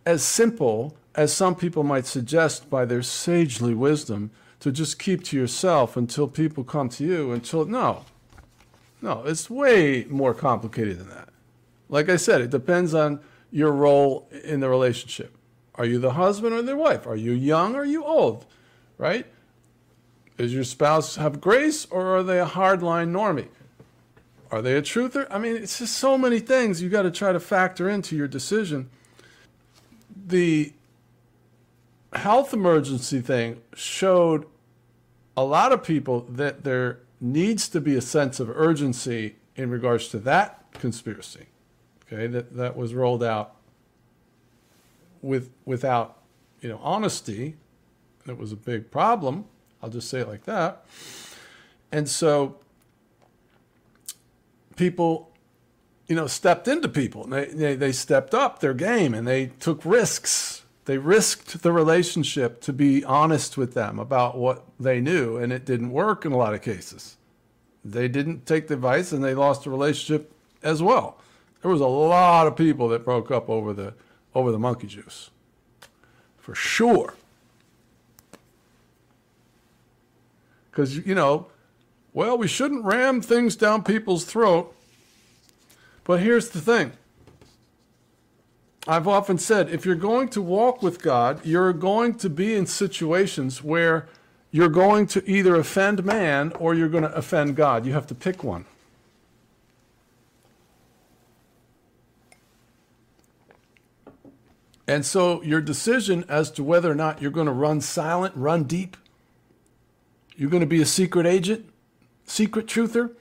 as 0.06 0.22
simple 0.22 0.96
as 1.14 1.30
some 1.30 1.54
people 1.54 1.82
might 1.82 2.06
suggest 2.06 2.70
by 2.70 2.86
their 2.86 3.02
sagely 3.02 3.74
wisdom 3.74 4.30
to 4.60 4.72
just 4.72 4.98
keep 4.98 5.24
to 5.24 5.36
yourself 5.36 5.94
until 5.94 6.26
people 6.26 6.64
come 6.64 6.88
to 6.88 7.04
you. 7.04 7.32
Until, 7.32 7.66
no, 7.66 8.06
no, 9.02 9.24
it's 9.26 9.50
way 9.50 10.06
more 10.08 10.32
complicated 10.32 10.98
than 10.98 11.10
that. 11.10 11.28
Like 11.90 12.08
I 12.08 12.16
said, 12.16 12.40
it 12.40 12.48
depends 12.48 12.94
on 12.94 13.20
your 13.50 13.72
role 13.72 14.26
in 14.42 14.60
the 14.60 14.68
relationship. 14.70 15.36
Are 15.80 15.86
you 15.86 15.98
the 15.98 16.12
husband 16.12 16.52
or 16.52 16.60
the 16.60 16.76
wife? 16.76 17.06
Are 17.06 17.16
you 17.16 17.32
young 17.32 17.74
or 17.74 17.80
are 17.80 17.84
you 17.86 18.04
old? 18.04 18.44
Right? 18.98 19.24
Does 20.36 20.52
your 20.52 20.62
spouse 20.62 21.16
have 21.16 21.40
grace 21.40 21.86
or 21.86 22.18
are 22.18 22.22
they 22.22 22.38
a 22.38 22.44
hardline 22.44 23.12
normie? 23.12 23.48
Are 24.50 24.60
they 24.60 24.76
a 24.76 24.82
truther? 24.82 25.26
I 25.30 25.38
mean, 25.38 25.56
it's 25.56 25.78
just 25.78 25.96
so 25.96 26.18
many 26.18 26.38
things 26.38 26.82
you 26.82 26.90
got 26.90 27.02
to 27.02 27.10
try 27.10 27.32
to 27.32 27.40
factor 27.40 27.88
into 27.88 28.14
your 28.14 28.28
decision. 28.28 28.90
The 30.26 30.74
health 32.12 32.52
emergency 32.52 33.22
thing 33.22 33.62
showed 33.74 34.44
a 35.34 35.44
lot 35.44 35.72
of 35.72 35.82
people 35.82 36.26
that 36.28 36.62
there 36.62 36.98
needs 37.22 37.70
to 37.70 37.80
be 37.80 37.96
a 37.96 38.02
sense 38.02 38.38
of 38.38 38.50
urgency 38.50 39.36
in 39.56 39.70
regards 39.70 40.08
to 40.08 40.18
that 40.18 40.62
conspiracy. 40.74 41.46
Okay, 42.04 42.26
that, 42.26 42.54
that 42.54 42.76
was 42.76 42.92
rolled 42.92 43.24
out 43.24 43.56
with 45.22 45.50
without 45.64 46.18
you 46.60 46.68
know 46.68 46.80
honesty 46.82 47.56
it 48.26 48.36
was 48.38 48.52
a 48.52 48.56
big 48.56 48.90
problem 48.90 49.44
i'll 49.82 49.90
just 49.90 50.08
say 50.08 50.20
it 50.20 50.28
like 50.28 50.44
that. 50.44 50.84
And 51.92 52.08
so 52.08 52.56
people 54.76 55.30
you 56.06 56.16
know 56.16 56.26
stepped 56.26 56.68
into 56.68 56.88
people. 56.88 57.26
They, 57.26 57.46
they, 57.46 57.74
they 57.76 57.92
stepped 57.92 58.34
up 58.34 58.60
their 58.60 58.74
game 58.74 59.14
and 59.14 59.26
they 59.26 59.46
took 59.46 59.84
risks. 59.84 60.64
They 60.86 60.98
risked 60.98 61.62
the 61.62 61.72
relationship 61.72 62.60
to 62.62 62.72
be 62.72 63.04
honest 63.04 63.56
with 63.56 63.74
them 63.74 63.98
about 63.98 64.36
what 64.36 64.64
they 64.78 65.00
knew 65.00 65.36
and 65.36 65.52
it 65.52 65.64
didn't 65.64 65.90
work 65.92 66.24
in 66.24 66.32
a 66.32 66.36
lot 66.36 66.54
of 66.54 66.62
cases. 66.62 67.16
They 67.84 68.08
didn't 68.08 68.44
take 68.44 68.68
the 68.68 68.74
advice 68.74 69.12
and 69.12 69.22
they 69.22 69.34
lost 69.34 69.64
the 69.64 69.70
relationship 69.70 70.32
as 70.62 70.82
well. 70.82 71.18
There 71.62 71.70
was 71.70 71.80
a 71.80 71.86
lot 71.86 72.46
of 72.46 72.56
people 72.56 72.88
that 72.88 73.04
broke 73.04 73.30
up 73.30 73.48
over 73.48 73.72
the 73.72 73.94
over 74.34 74.52
the 74.52 74.58
monkey 74.58 74.86
juice. 74.86 75.30
For 76.38 76.54
sure. 76.54 77.14
Because, 80.70 80.96
you 80.98 81.14
know, 81.14 81.48
well, 82.12 82.38
we 82.38 82.48
shouldn't 82.48 82.84
ram 82.84 83.20
things 83.20 83.56
down 83.56 83.82
people's 83.82 84.24
throat. 84.24 84.74
But 86.04 86.20
here's 86.20 86.50
the 86.50 86.60
thing 86.60 86.92
I've 88.88 89.06
often 89.06 89.38
said 89.38 89.68
if 89.68 89.84
you're 89.84 89.94
going 89.94 90.28
to 90.30 90.42
walk 90.42 90.82
with 90.82 91.02
God, 91.02 91.44
you're 91.44 91.72
going 91.72 92.14
to 92.16 92.30
be 92.30 92.54
in 92.54 92.66
situations 92.66 93.62
where 93.62 94.08
you're 94.50 94.68
going 94.68 95.06
to 95.08 95.30
either 95.30 95.54
offend 95.56 96.04
man 96.04 96.52
or 96.58 96.74
you're 96.74 96.88
going 96.88 97.04
to 97.04 97.14
offend 97.14 97.56
God. 97.56 97.86
You 97.86 97.92
have 97.92 98.06
to 98.08 98.14
pick 98.14 98.42
one. 98.42 98.64
And 104.90 105.06
so 105.06 105.40
your 105.44 105.60
decision 105.60 106.24
as 106.28 106.50
to 106.50 106.64
whether 106.64 106.90
or 106.90 106.96
not 106.96 107.22
you're 107.22 107.30
going 107.30 107.46
to 107.46 107.52
run 107.52 107.80
silent, 107.80 108.34
run 108.34 108.64
deep, 108.64 108.96
you're 110.34 110.50
going 110.50 110.62
to 110.62 110.66
be 110.66 110.82
a 110.82 110.86
secret 110.86 111.26
agent, 111.26 111.70
secret 112.24 112.66
truther, 112.66 113.12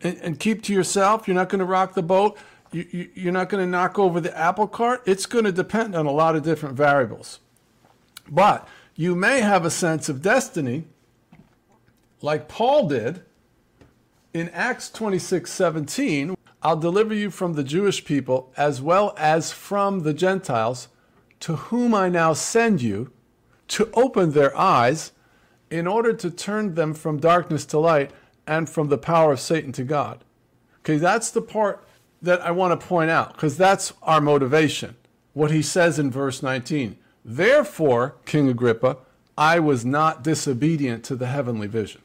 and, 0.00 0.16
and 0.22 0.40
keep 0.40 0.62
to 0.62 0.72
yourself, 0.72 1.28
you're 1.28 1.34
not 1.34 1.50
going 1.50 1.58
to 1.58 1.66
rock 1.66 1.92
the 1.92 2.02
boat, 2.02 2.38
you, 2.72 2.86
you, 2.90 3.10
you're 3.12 3.32
not 3.34 3.50
going 3.50 3.62
to 3.62 3.70
knock 3.70 3.98
over 3.98 4.18
the 4.18 4.34
apple 4.34 4.66
cart, 4.66 5.02
it's 5.04 5.26
going 5.26 5.44
to 5.44 5.52
depend 5.52 5.94
on 5.94 6.06
a 6.06 6.10
lot 6.10 6.34
of 6.34 6.42
different 6.42 6.74
variables. 6.74 7.40
But 8.26 8.66
you 8.94 9.14
may 9.14 9.42
have 9.42 9.66
a 9.66 9.70
sense 9.70 10.08
of 10.08 10.22
destiny, 10.22 10.84
like 12.22 12.48
Paul 12.48 12.88
did 12.88 13.20
in 14.32 14.48
Acts 14.54 14.88
26 14.88 15.52
17 15.52 16.37
I'll 16.62 16.76
deliver 16.76 17.14
you 17.14 17.30
from 17.30 17.54
the 17.54 17.62
Jewish 17.62 18.04
people 18.04 18.52
as 18.56 18.82
well 18.82 19.14
as 19.16 19.52
from 19.52 20.00
the 20.00 20.14
Gentiles, 20.14 20.88
to 21.40 21.56
whom 21.56 21.94
I 21.94 22.08
now 22.08 22.32
send 22.32 22.82
you, 22.82 23.12
to 23.68 23.90
open 23.94 24.32
their 24.32 24.56
eyes, 24.56 25.12
in 25.70 25.86
order 25.86 26.12
to 26.14 26.30
turn 26.30 26.74
them 26.74 26.94
from 26.94 27.20
darkness 27.20 27.66
to 27.66 27.78
light 27.78 28.10
and 28.46 28.68
from 28.68 28.88
the 28.88 28.98
power 28.98 29.32
of 29.32 29.40
Satan 29.40 29.72
to 29.72 29.84
God. 29.84 30.24
Okay, 30.80 30.96
that's 30.96 31.30
the 31.30 31.42
part 31.42 31.86
that 32.22 32.40
I 32.40 32.50
want 32.50 32.78
to 32.78 32.86
point 32.86 33.10
out, 33.10 33.34
because 33.34 33.56
that's 33.56 33.92
our 34.02 34.20
motivation. 34.20 34.96
What 35.34 35.50
he 35.50 35.62
says 35.62 35.98
in 35.98 36.10
verse 36.10 36.42
19 36.42 36.96
Therefore, 37.24 38.16
King 38.24 38.48
Agrippa, 38.48 38.96
I 39.36 39.60
was 39.60 39.84
not 39.84 40.24
disobedient 40.24 41.04
to 41.04 41.14
the 41.14 41.26
heavenly 41.26 41.68
vision. 41.68 42.02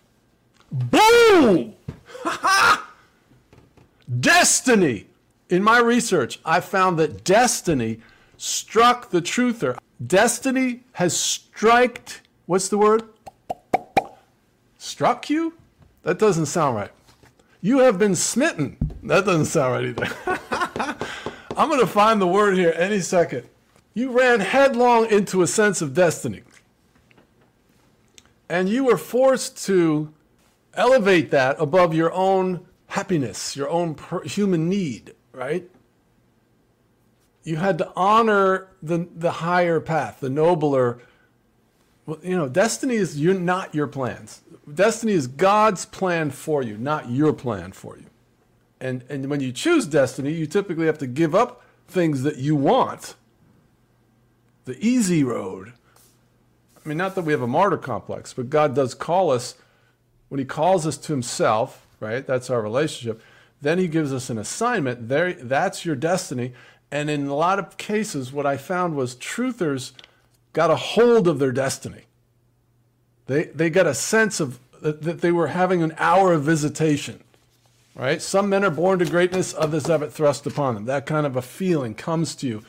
Boom! 0.71 1.75
Ha 2.23 2.39
ha! 2.41 2.82
Destiny. 4.19 5.07
In 5.49 5.63
my 5.63 5.79
research, 5.79 6.39
I 6.45 6.59
found 6.59 6.97
that 6.99 7.23
destiny 7.23 7.99
struck 8.37 9.09
the 9.09 9.21
truther. 9.21 9.77
Destiny 10.05 10.83
has 10.93 11.15
striked, 11.15 12.21
what's 12.45 12.67
the 12.69 12.77
word? 12.77 13.03
Struck 14.77 15.29
you? 15.29 15.53
That 16.03 16.19
doesn't 16.19 16.47
sound 16.47 16.75
right. 16.75 16.91
You 17.61 17.79
have 17.79 17.97
been 17.97 18.15
smitten. 18.15 18.77
That 19.03 19.25
doesn't 19.25 19.45
sound 19.45 19.73
right 19.73 19.85
either. 19.85 20.97
I'm 21.57 21.69
going 21.69 21.79
to 21.79 21.87
find 21.87 22.19
the 22.19 22.27
word 22.27 22.57
here 22.57 22.73
any 22.75 22.99
second. 22.99 23.47
You 23.93 24.11
ran 24.11 24.39
headlong 24.39 25.05
into 25.05 25.41
a 25.43 25.47
sense 25.47 25.81
of 25.81 25.93
destiny. 25.93 26.41
And 28.49 28.67
you 28.67 28.83
were 28.85 28.97
forced 28.97 29.63
to 29.65 30.13
elevate 30.73 31.31
that 31.31 31.55
above 31.59 31.93
your 31.93 32.11
own 32.11 32.65
happiness, 32.93 33.55
your 33.55 33.69
own 33.69 33.95
per- 33.95 34.23
human 34.23 34.69
need, 34.69 35.15
right? 35.31 35.69
You 37.43 37.57
had 37.57 37.77
to 37.79 37.91
honor 37.95 38.69
the, 38.83 39.07
the 39.15 39.31
higher 39.31 39.79
path, 39.79 40.19
the 40.19 40.29
nobler 40.29 40.99
Well, 42.05 42.19
you 42.23 42.37
know, 42.37 42.49
destiny 42.49 42.95
is 42.95 43.19
you're 43.19 43.33
not 43.33 43.73
your 43.73 43.87
plans. 43.87 44.41
Destiny 44.71 45.13
is 45.13 45.27
God's 45.27 45.85
plan 45.85 46.31
for 46.31 46.61
you, 46.61 46.77
not 46.77 47.09
your 47.09 47.33
plan 47.33 47.71
for 47.71 47.97
you. 47.97 48.05
And 48.79 49.03
and 49.09 49.29
when 49.29 49.39
you 49.39 49.51
choose 49.51 49.85
destiny, 49.85 50.33
you 50.33 50.45
typically 50.45 50.85
have 50.85 50.97
to 50.99 51.07
give 51.07 51.33
up 51.33 51.63
things 51.87 52.23
that 52.23 52.37
you 52.37 52.55
want. 52.55 53.15
The 54.65 54.77
easy 54.85 55.23
road. 55.23 55.73
I 56.83 56.89
mean, 56.89 56.97
not 56.97 57.15
that 57.15 57.23
we 57.23 57.31
have 57.31 57.41
a 57.41 57.47
martyr 57.47 57.77
complex, 57.77 58.33
but 58.33 58.49
God 58.49 58.75
does 58.75 58.93
call 58.93 59.31
us 59.31 59.55
when 60.29 60.39
he 60.39 60.45
calls 60.45 60.85
us 60.85 60.97
to 60.97 61.13
himself, 61.13 61.82
right? 62.03 62.25
That's 62.27 62.49
our 62.49 62.61
relationship. 62.61 63.21
Then 63.61 63.79
he 63.79 63.87
gives 63.87 64.13
us 64.13 64.29
an 64.29 64.37
assignment. 64.37 65.07
There 65.07 65.33
that's 65.33 65.85
your 65.85 65.95
destiny. 65.95 66.53
And 66.91 67.09
in 67.09 67.27
a 67.27 67.35
lot 67.35 67.57
of 67.57 67.77
cases 67.77 68.31
what 68.31 68.45
I 68.45 68.57
found 68.57 68.95
was 68.95 69.15
truthers 69.15 69.93
got 70.51 70.69
a 70.69 70.75
hold 70.75 71.27
of 71.27 71.39
their 71.39 71.51
destiny. 71.51 72.03
They, 73.25 73.45
they 73.45 73.69
got 73.69 73.87
a 73.87 73.93
sense 73.93 74.39
of 74.39 74.59
that 74.81 75.21
they 75.21 75.31
were 75.31 75.47
having 75.47 75.81
an 75.81 75.95
hour 75.97 76.33
of 76.33 76.43
visitation, 76.43 77.23
right? 77.95 78.21
Some 78.21 78.49
men 78.49 78.65
are 78.65 78.69
born 78.69 78.99
to 78.99 79.05
greatness, 79.05 79.55
others 79.57 79.87
have 79.87 80.01
it 80.01 80.11
thrust 80.11 80.45
upon 80.45 80.75
them. 80.75 80.85
That 80.85 81.05
kind 81.05 81.25
of 81.25 81.37
a 81.37 81.41
feeling 81.41 81.95
comes 81.95 82.35
to 82.35 82.47
you. 82.47 82.63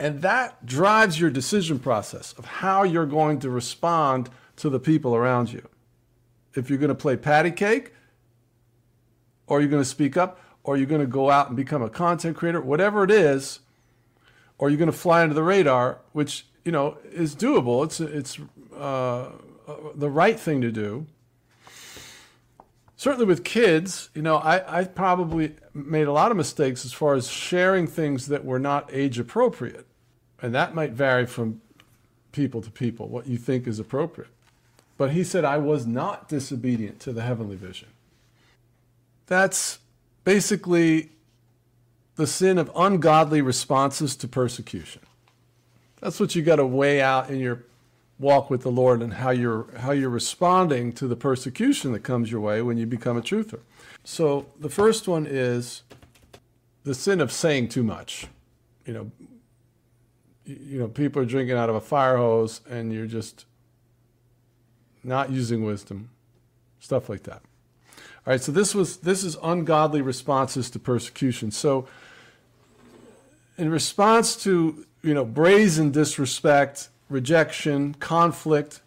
And 0.00 0.22
that 0.22 0.64
drives 0.64 1.20
your 1.20 1.28
decision 1.28 1.78
process 1.78 2.32
of 2.38 2.46
how 2.46 2.84
you're 2.84 3.04
going 3.04 3.40
to 3.40 3.50
respond 3.50 4.30
to 4.56 4.70
the 4.70 4.80
people 4.80 5.14
around 5.14 5.52
you. 5.52 5.68
If 6.54 6.70
you're 6.70 6.78
going 6.78 6.88
to 6.88 6.94
play 6.94 7.16
patty 7.16 7.50
cake, 7.50 7.92
or 9.48 9.60
you're 9.60 9.68
going 9.68 9.82
to 9.82 9.88
speak 9.88 10.16
up, 10.16 10.40
or 10.62 10.76
you're 10.76 10.86
going 10.86 11.00
to 11.00 11.06
go 11.06 11.30
out 11.30 11.48
and 11.48 11.56
become 11.56 11.82
a 11.82 11.90
content 11.90 12.36
creator, 12.36 12.60
whatever 12.60 13.02
it 13.02 13.10
is, 13.10 13.60
or 14.58 14.70
you're 14.70 14.78
going 14.78 14.90
to 14.90 14.96
fly 14.96 15.22
under 15.22 15.34
the 15.34 15.42
radar, 15.42 15.98
which 16.12 16.44
you 16.68 16.72
know, 16.72 16.98
is 17.12 17.34
doable. 17.34 17.82
It's 17.82 17.98
it's 17.98 18.38
uh, 18.76 19.30
the 19.94 20.10
right 20.10 20.38
thing 20.38 20.60
to 20.60 20.70
do. 20.70 21.06
Certainly 22.94 23.24
with 23.24 23.42
kids, 23.42 24.10
you 24.14 24.20
know, 24.20 24.36
I, 24.36 24.80
I 24.80 24.84
probably 24.84 25.54
made 25.72 26.08
a 26.08 26.12
lot 26.12 26.30
of 26.30 26.36
mistakes 26.36 26.84
as 26.84 26.92
far 26.92 27.14
as 27.14 27.30
sharing 27.30 27.86
things 27.86 28.26
that 28.26 28.44
were 28.44 28.58
not 28.58 28.90
age 28.92 29.18
appropriate. 29.18 29.86
And 30.42 30.54
that 30.54 30.74
might 30.74 30.92
vary 30.92 31.24
from 31.24 31.62
people 32.32 32.60
to 32.60 32.70
people, 32.70 33.08
what 33.08 33.26
you 33.26 33.38
think 33.38 33.66
is 33.66 33.78
appropriate. 33.78 34.30
But 34.98 35.12
he 35.12 35.24
said, 35.24 35.46
I 35.46 35.56
was 35.56 35.86
not 35.86 36.28
disobedient 36.28 37.00
to 37.00 37.14
the 37.14 37.22
heavenly 37.22 37.56
vision. 37.56 37.88
That's 39.28 39.78
basically 40.24 41.10
the 42.16 42.26
sin 42.26 42.58
of 42.58 42.70
ungodly 42.74 43.40
responses 43.40 44.16
to 44.16 44.26
persecution. 44.26 45.02
That's 46.00 46.18
what 46.18 46.34
you 46.34 46.42
got 46.42 46.56
to 46.56 46.66
weigh 46.66 47.00
out 47.00 47.30
in 47.30 47.38
your 47.38 47.64
walk 48.18 48.50
with 48.50 48.62
the 48.62 48.70
Lord 48.70 49.02
and 49.02 49.14
how 49.14 49.30
you're 49.30 49.66
how 49.78 49.92
you're 49.92 50.10
responding 50.10 50.92
to 50.94 51.06
the 51.06 51.14
persecution 51.14 51.92
that 51.92 52.00
comes 52.00 52.30
your 52.30 52.40
way 52.40 52.62
when 52.62 52.76
you 52.76 52.86
become 52.86 53.16
a 53.16 53.20
truther. 53.20 53.60
So 54.02 54.46
the 54.58 54.68
first 54.70 55.06
one 55.06 55.26
is 55.28 55.82
the 56.84 56.94
sin 56.94 57.20
of 57.20 57.30
saying 57.30 57.68
too 57.68 57.82
much. 57.82 58.26
You 58.86 58.94
know, 58.94 59.10
you 60.44 60.78
know, 60.78 60.88
people 60.88 61.20
are 61.22 61.26
drinking 61.26 61.56
out 61.56 61.68
of 61.68 61.76
a 61.76 61.80
fire 61.80 62.16
hose 62.16 62.62
and 62.68 62.92
you're 62.92 63.06
just 63.06 63.44
not 65.04 65.30
using 65.30 65.62
wisdom, 65.62 66.10
stuff 66.80 67.08
like 67.08 67.24
that. 67.24 67.42
All 68.28 68.32
right, 68.32 68.42
so 68.42 68.52
this 68.52 68.74
was 68.74 68.98
this 68.98 69.24
is 69.24 69.38
ungodly 69.42 70.02
responses 70.02 70.68
to 70.72 70.78
persecution. 70.78 71.50
So 71.50 71.88
in 73.56 73.70
response 73.70 74.36
to 74.44 74.84
you 75.00 75.14
know, 75.14 75.24
brazen 75.24 75.92
disrespect, 75.92 76.90
rejection, 77.08 77.94
conflict. 77.94 78.82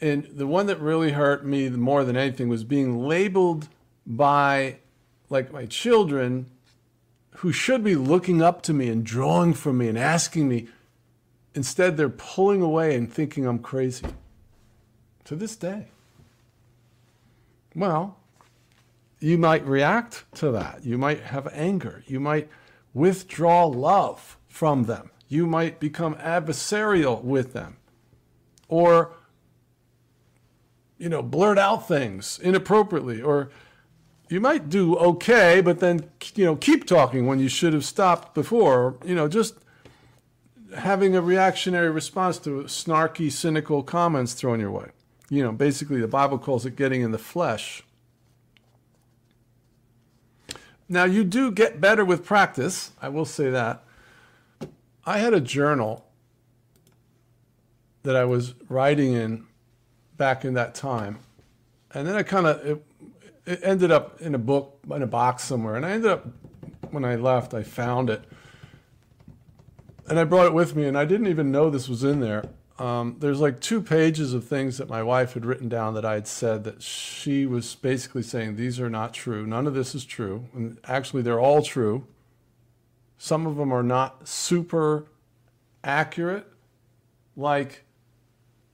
And 0.00 0.24
the 0.24 0.48
one 0.48 0.66
that 0.66 0.80
really 0.80 1.12
hurt 1.12 1.46
me 1.46 1.70
more 1.70 2.02
than 2.02 2.16
anything 2.16 2.48
was 2.48 2.64
being 2.64 3.06
labeled 3.06 3.68
by 4.04 4.78
like 5.30 5.52
my 5.52 5.66
children 5.66 6.46
who 7.36 7.52
should 7.52 7.84
be 7.84 7.94
looking 7.94 8.42
up 8.42 8.62
to 8.62 8.72
me 8.72 8.88
and 8.88 9.04
drawing 9.04 9.54
from 9.54 9.78
me 9.78 9.86
and 9.86 9.96
asking 9.96 10.48
me. 10.48 10.66
Instead, 11.54 11.96
they're 11.96 12.08
pulling 12.08 12.60
away 12.60 12.96
and 12.96 13.12
thinking 13.12 13.46
I'm 13.46 13.60
crazy. 13.60 14.06
To 15.26 15.36
this 15.36 15.54
day. 15.54 15.86
Well, 17.76 18.17
you 19.20 19.38
might 19.38 19.66
react 19.66 20.24
to 20.36 20.50
that. 20.52 20.84
You 20.84 20.98
might 20.98 21.20
have 21.20 21.48
anger. 21.52 22.02
You 22.06 22.20
might 22.20 22.48
withdraw 22.94 23.66
love 23.66 24.38
from 24.48 24.84
them. 24.84 25.10
You 25.28 25.46
might 25.46 25.80
become 25.80 26.14
adversarial 26.16 27.22
with 27.22 27.52
them. 27.52 27.76
Or 28.68 29.12
you 30.98 31.08
know 31.08 31.22
blurt 31.22 31.58
out 31.58 31.88
things 31.88 32.38
inappropriately. 32.42 33.20
Or 33.20 33.50
you 34.28 34.40
might 34.40 34.68
do 34.68 34.96
okay 34.96 35.60
but 35.60 35.80
then 35.80 36.10
you 36.34 36.44
know 36.44 36.56
keep 36.56 36.86
talking 36.86 37.26
when 37.26 37.38
you 37.38 37.48
should 37.48 37.72
have 37.72 37.84
stopped 37.84 38.34
before. 38.34 38.96
You 39.04 39.14
know 39.14 39.28
just 39.28 39.54
having 40.76 41.16
a 41.16 41.22
reactionary 41.22 41.90
response 41.90 42.38
to 42.38 42.64
snarky 42.64 43.32
cynical 43.32 43.82
comments 43.82 44.34
thrown 44.34 44.60
your 44.60 44.70
way. 44.70 44.90
You 45.28 45.42
know 45.42 45.52
basically 45.52 46.00
the 46.00 46.08
bible 46.08 46.38
calls 46.38 46.66
it 46.66 46.76
getting 46.76 47.02
in 47.02 47.10
the 47.10 47.18
flesh 47.18 47.82
now 50.88 51.04
you 51.04 51.24
do 51.24 51.50
get 51.50 51.80
better 51.80 52.04
with 52.04 52.24
practice 52.24 52.92
i 53.00 53.08
will 53.08 53.24
say 53.24 53.50
that 53.50 53.84
I 55.08 55.20
had 55.20 55.32
a 55.32 55.40
journal 55.40 56.04
that 58.02 58.14
I 58.14 58.26
was 58.26 58.54
writing 58.68 59.14
in 59.14 59.46
back 60.18 60.44
in 60.44 60.52
that 60.52 60.74
time. 60.74 61.20
And 61.94 62.06
then 62.06 62.14
I 62.14 62.22
kind 62.22 62.46
of, 62.46 62.66
it, 62.66 62.84
it, 63.46 63.60
ended 63.62 63.90
up 63.90 64.20
in 64.20 64.34
a 64.34 64.38
book, 64.38 64.78
in 64.94 65.00
a 65.00 65.06
box 65.06 65.44
somewhere. 65.44 65.76
And 65.76 65.86
I 65.86 65.92
ended 65.92 66.10
up, 66.10 66.26
when 66.90 67.06
I 67.06 67.16
left, 67.16 67.54
I 67.54 67.62
found 67.62 68.10
it. 68.10 68.22
And 70.10 70.18
I 70.18 70.24
brought 70.24 70.44
it 70.44 70.52
with 70.52 70.76
me, 70.76 70.84
and 70.84 70.98
I 70.98 71.06
didn't 71.06 71.28
even 71.28 71.50
know 71.50 71.70
this 71.70 71.88
was 71.88 72.04
in 72.04 72.20
there. 72.20 72.44
Um, 72.78 73.16
there's 73.18 73.40
like 73.40 73.60
two 73.60 73.82
pages 73.82 74.34
of 74.34 74.44
things 74.44 74.78
that 74.78 74.88
my 74.88 75.02
wife 75.02 75.34
had 75.34 75.44
written 75.44 75.68
down 75.68 75.94
that 75.94 76.04
I 76.04 76.14
had 76.14 76.28
said 76.28 76.62
that 76.64 76.80
she 76.80 77.44
was 77.44 77.74
basically 77.74 78.22
saying, 78.22 78.54
these 78.54 78.78
are 78.78 78.88
not 78.88 79.12
true. 79.12 79.46
None 79.46 79.66
of 79.66 79.74
this 79.74 79.96
is 79.96 80.04
true. 80.04 80.46
And 80.54 80.78
actually, 80.84 81.22
they're 81.22 81.40
all 81.40 81.62
true. 81.62 82.06
Some 83.18 83.46
of 83.46 83.56
them 83.56 83.72
are 83.72 83.82
not 83.82 84.28
super 84.28 85.06
accurate, 85.82 86.46
like, 87.36 87.84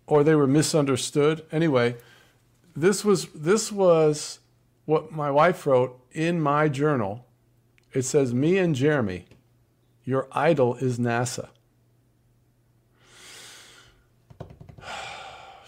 or 0.07 0.23
they 0.23 0.35
were 0.35 0.47
misunderstood. 0.47 1.47
Anyway, 1.51 1.97
this 2.77 3.05
was 3.05 3.29
this 3.35 3.73
was 3.73 4.41
what 4.85 5.13
my 5.13 5.31
wife 5.31 5.67
wrote 5.67 5.99
in 6.13 6.43
my 6.43 6.69
journal. 6.69 7.25
It 7.95 8.03
says, 8.03 8.35
"Me 8.35 8.59
and 8.59 8.75
Jeremy, 8.75 9.25
your 10.05 10.29
idol 10.33 10.75
is 10.75 10.99
NASA." 10.99 11.49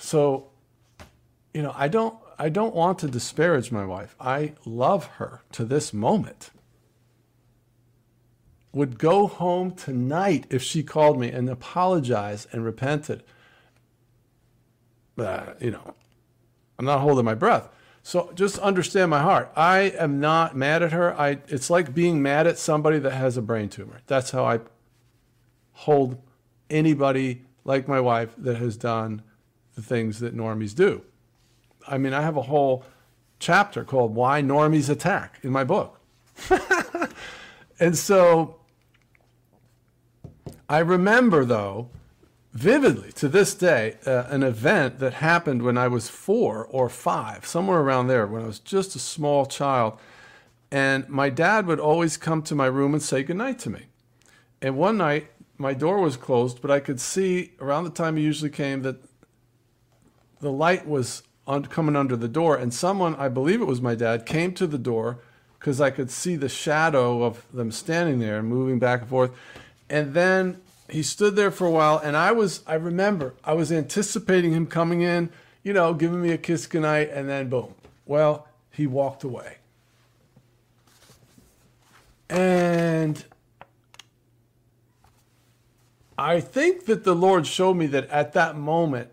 So, 0.07 0.51
you 1.53 1.63
know, 1.63 1.75
I 1.75 1.89
don't 1.89 2.17
I 2.39 2.49
don't 2.49 2.77
want 2.77 3.01
to 3.01 3.09
disparage 3.09 3.73
my 3.73 3.85
wife. 3.85 4.15
I 4.21 4.53
love 4.65 5.07
her 5.19 5.43
to 5.53 5.65
this 5.65 5.93
moment 5.93 6.51
would 8.73 8.99
go 8.99 9.27
home 9.27 9.73
tonight 9.73 10.47
if 10.49 10.63
she 10.63 10.85
called 10.85 11.19
me 11.19 11.31
and 11.31 11.49
apologized 11.49 12.47
and 12.53 12.65
repented. 12.65 13.25
Uh, 15.19 15.55
you 15.59 15.73
know, 15.73 15.95
I'm 16.79 16.85
not 16.85 17.01
holding 17.01 17.25
my 17.25 17.35
breath. 17.35 17.69
So 18.05 18.31
just 18.37 18.59
understand 18.59 19.11
my 19.11 19.23
heart. 19.23 19.51
I 19.57 19.95
am 19.99 20.21
not 20.21 20.55
mad 20.55 20.85
at 20.85 20.93
her. 20.93 21.19
I 21.19 21.39
it's 21.49 21.69
like 21.69 21.95
being 21.95 22.23
mad 22.23 22.47
at 22.47 22.59
somebody 22.59 23.01
that 23.01 23.13
has 23.13 23.37
a 23.37 23.43
brain 23.43 23.71
tumor. 23.71 24.03
That's 24.07 24.31
how 24.31 24.45
I 24.45 24.61
hold 25.73 26.23
anybody 26.71 27.43
like 27.65 27.89
my 27.89 27.99
wife 27.99 28.35
that 28.39 28.59
has 28.59 28.77
done 28.77 29.23
the 29.77 29.83
things 29.83 30.19
that 30.21 30.37
normies 30.37 30.75
do. 30.75 31.03
I 31.87 31.99
mean, 31.99 32.13
I 32.13 32.23
have 32.23 32.37
a 32.37 32.43
whole 32.43 32.85
chapter 33.39 33.85
called 33.85 34.15
Why 34.15 34.43
Normies 34.43 34.91
Attack 34.91 35.39
in 35.43 35.53
my 35.53 35.63
book. 35.63 36.01
and 37.81 37.97
so 37.97 38.57
I 40.69 40.79
remember, 40.79 41.45
though, 41.45 41.91
vividly 42.53 43.13
to 43.13 43.29
this 43.29 43.55
day, 43.55 43.99
uh, 44.07 44.25
an 44.29 44.43
event 44.43 44.99
that 44.99 45.15
happened 45.15 45.63
when 45.63 45.79
I 45.79 45.89
was 45.89 46.09
four 46.09 46.67
or 46.67 46.89
five, 46.89 47.47
somewhere 47.47 47.81
around 47.81 48.09
there, 48.09 48.27
when 48.27 48.43
I 48.43 48.47
was 48.47 48.59
just 48.59 48.97
a 48.97 48.99
small 48.99 49.47
child. 49.47 49.99
And 50.71 51.09
my 51.09 51.31
dad 51.31 51.67
would 51.67 51.79
always 51.79 52.17
come 52.17 52.43
to 52.43 52.55
my 52.55 52.67
room 52.67 52.95
and 52.95 53.03
say 53.03 53.23
goodnight 53.23 53.59
to 53.61 53.71
me. 53.71 53.83
And 54.61 54.77
one 54.77 54.97
night, 54.97 55.29
my 55.59 55.75
door 55.75 56.01
was 56.01 56.17
closed, 56.17 56.61
but 56.61 56.71
I 56.71 56.81
could 56.81 57.01
see 57.01 57.53
around 57.61 57.85
the 57.85 57.91
time 57.91 58.17
he 58.17 58.25
usually 58.25 58.51
came 58.51 58.83
that 58.83 59.01
the 60.41 60.53
light 60.53 60.87
was 60.87 61.23
on, 61.47 61.65
coming 61.65 61.97
under 61.97 62.17
the 62.17 62.29
door. 62.29 62.57
And 62.57 62.73
someone, 62.73 63.15
I 63.17 63.29
believe 63.29 63.61
it 63.61 63.67
was 63.67 63.81
my 63.81 63.95
dad, 63.95 64.27
came 64.27 64.53
to 64.55 64.67
the 64.67 64.79
door 64.79 65.19
because 65.59 65.81
I 65.81 65.91
could 65.91 66.11
see 66.11 66.37
the 66.37 66.49
shadow 66.49 67.23
of 67.25 67.45
them 67.53 67.73
standing 67.73 68.19
there 68.19 68.39
and 68.39 68.49
moving 68.49 68.79
back 68.79 69.01
and 69.01 69.11
forth. 69.11 69.31
And 69.89 70.15
then 70.15 70.61
he 70.89 71.03
stood 71.03 71.37
there 71.37 71.51
for 71.51 71.67
a 71.67 71.71
while, 71.71 71.99
and 71.99 72.17
I 72.17 72.33
was, 72.33 72.63
I 72.67 72.75
remember, 72.75 73.35
I 73.45 73.55
was 73.55 73.73
anticipating 73.73 74.53
him 74.53 74.67
coming 74.67 75.03
in, 75.03 75.31
you 75.63 75.73
know, 75.73 75.95
giving 75.95 76.23
me 76.23 76.31
a 76.31 76.39
kiss 76.39 76.67
goodnight, 76.67 77.11
and 77.11 77.29
then 77.29 77.49
boom. 77.49 77.75
Well, 78.05 78.47
he 78.71 78.87
walked 78.87 79.25
away. 79.25 79.57
And 82.29 83.25
I 86.19 86.41
think 86.41 86.87
that 86.87 87.05
the 87.05 87.15
Lord 87.15 87.47
showed 87.47 87.75
me 87.75 87.87
that 87.89 88.09
at 88.11 88.33
that 88.35 88.57
moment, 88.57 89.11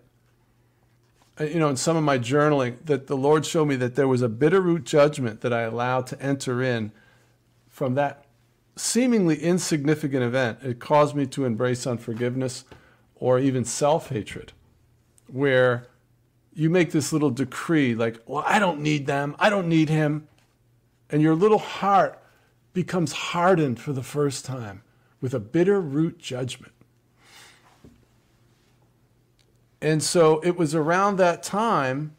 Uh, 1.40 1.46
you 1.46 1.60
know, 1.60 1.70
in 1.70 1.76
some 1.76 1.98
of 1.98 2.04
my 2.04 2.18
journaling, 2.20 2.78
that 2.86 3.08
the 3.08 3.18
Lord 3.18 3.46
showed 3.46 3.66
me 3.66 3.76
that 3.78 3.96
there 3.96 4.08
was 4.08 4.22
a 4.22 4.30
bitter 4.30 4.62
root 4.62 4.84
judgment 4.84 5.42
that 5.42 5.52
I 5.52 5.62
allowed 5.62 6.08
to 6.08 6.22
enter 6.22 6.62
in 6.62 6.92
from 7.70 7.96
that 7.96 8.26
seemingly 8.76 9.42
insignificant 9.42 10.24
event. 10.24 10.60
It 10.62 10.80
caused 10.80 11.16
me 11.16 11.26
to 11.28 11.46
embrace 11.46 11.88
unforgiveness 11.88 12.66
or 13.16 13.40
even 13.40 13.66
self 13.66 14.10
hatred, 14.10 14.54
where 15.28 15.88
you 16.54 16.70
make 16.70 16.92
this 16.92 17.12
little 17.12 17.32
decree 17.32 17.96
like, 17.96 18.20
well, 18.28 18.44
I 18.46 18.60
don't 18.60 18.80
need 18.82 19.08
them, 19.08 19.36
I 19.40 19.50
don't 19.50 19.68
need 19.68 19.90
him. 19.90 20.28
And 21.10 21.22
your 21.22 21.36
little 21.36 21.60
heart 21.60 22.22
becomes 22.74 23.14
hardened 23.14 23.80
for 23.80 23.94
the 23.94 24.04
first 24.04 24.46
time 24.46 24.84
with 25.22 25.34
a 25.34 25.40
bitter 25.40 25.80
root 25.80 26.20
judgment. 26.20 26.72
And 29.84 30.02
so 30.02 30.40
it 30.46 30.56
was 30.56 30.74
around 30.74 31.18
that 31.18 31.44
time 31.44 32.16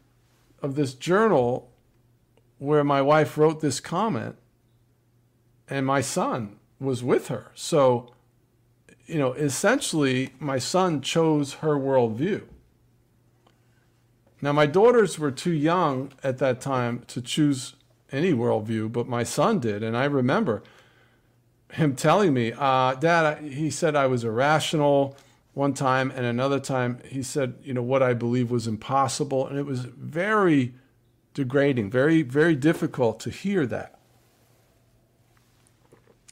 of 0.61 0.75
this 0.75 0.93
journal 0.93 1.71
where 2.59 2.83
my 2.83 3.01
wife 3.01 3.39
wrote 3.39 3.59
this 3.59 3.79
comment, 3.79 4.35
and 5.67 5.83
my 5.83 5.99
son 5.99 6.57
was 6.79 7.03
with 7.03 7.27
her. 7.29 7.51
So, 7.55 8.13
you 9.07 9.17
know, 9.17 9.33
essentially, 9.33 10.29
my 10.39 10.59
son 10.59 11.01
chose 11.01 11.55
her 11.55 11.75
worldview. 11.75 12.43
Now, 14.43 14.51
my 14.51 14.67
daughters 14.67 15.17
were 15.17 15.31
too 15.31 15.51
young 15.51 16.13
at 16.23 16.37
that 16.37 16.61
time 16.61 17.01
to 17.07 17.19
choose 17.19 17.73
any 18.11 18.31
worldview, 18.31 18.91
but 18.91 19.07
my 19.07 19.23
son 19.23 19.59
did. 19.59 19.81
And 19.81 19.97
I 19.97 20.05
remember 20.05 20.61
him 21.71 21.95
telling 21.95 22.31
me, 22.31 22.53
uh, 22.55 22.93
Dad, 22.93 23.43
he 23.43 23.71
said 23.71 23.95
I 23.95 24.05
was 24.05 24.23
irrational 24.23 25.17
one 25.55 25.73
time, 25.73 26.11
and 26.11 26.25
another 26.25 26.59
time 26.59 26.99
he 27.07 27.23
said, 27.23 27.55
you 27.63 27.73
know, 27.73 27.81
what 27.81 28.03
I 28.03 28.13
believe 28.13 28.51
was 28.51 28.67
impossible. 28.67 29.47
And 29.47 29.57
it 29.57 29.65
was 29.65 29.85
very 29.85 30.75
degrading, 31.33 31.89
very, 31.89 32.21
very 32.21 32.55
difficult 32.55 33.19
to 33.21 33.29
hear 33.29 33.65
that. 33.65 33.97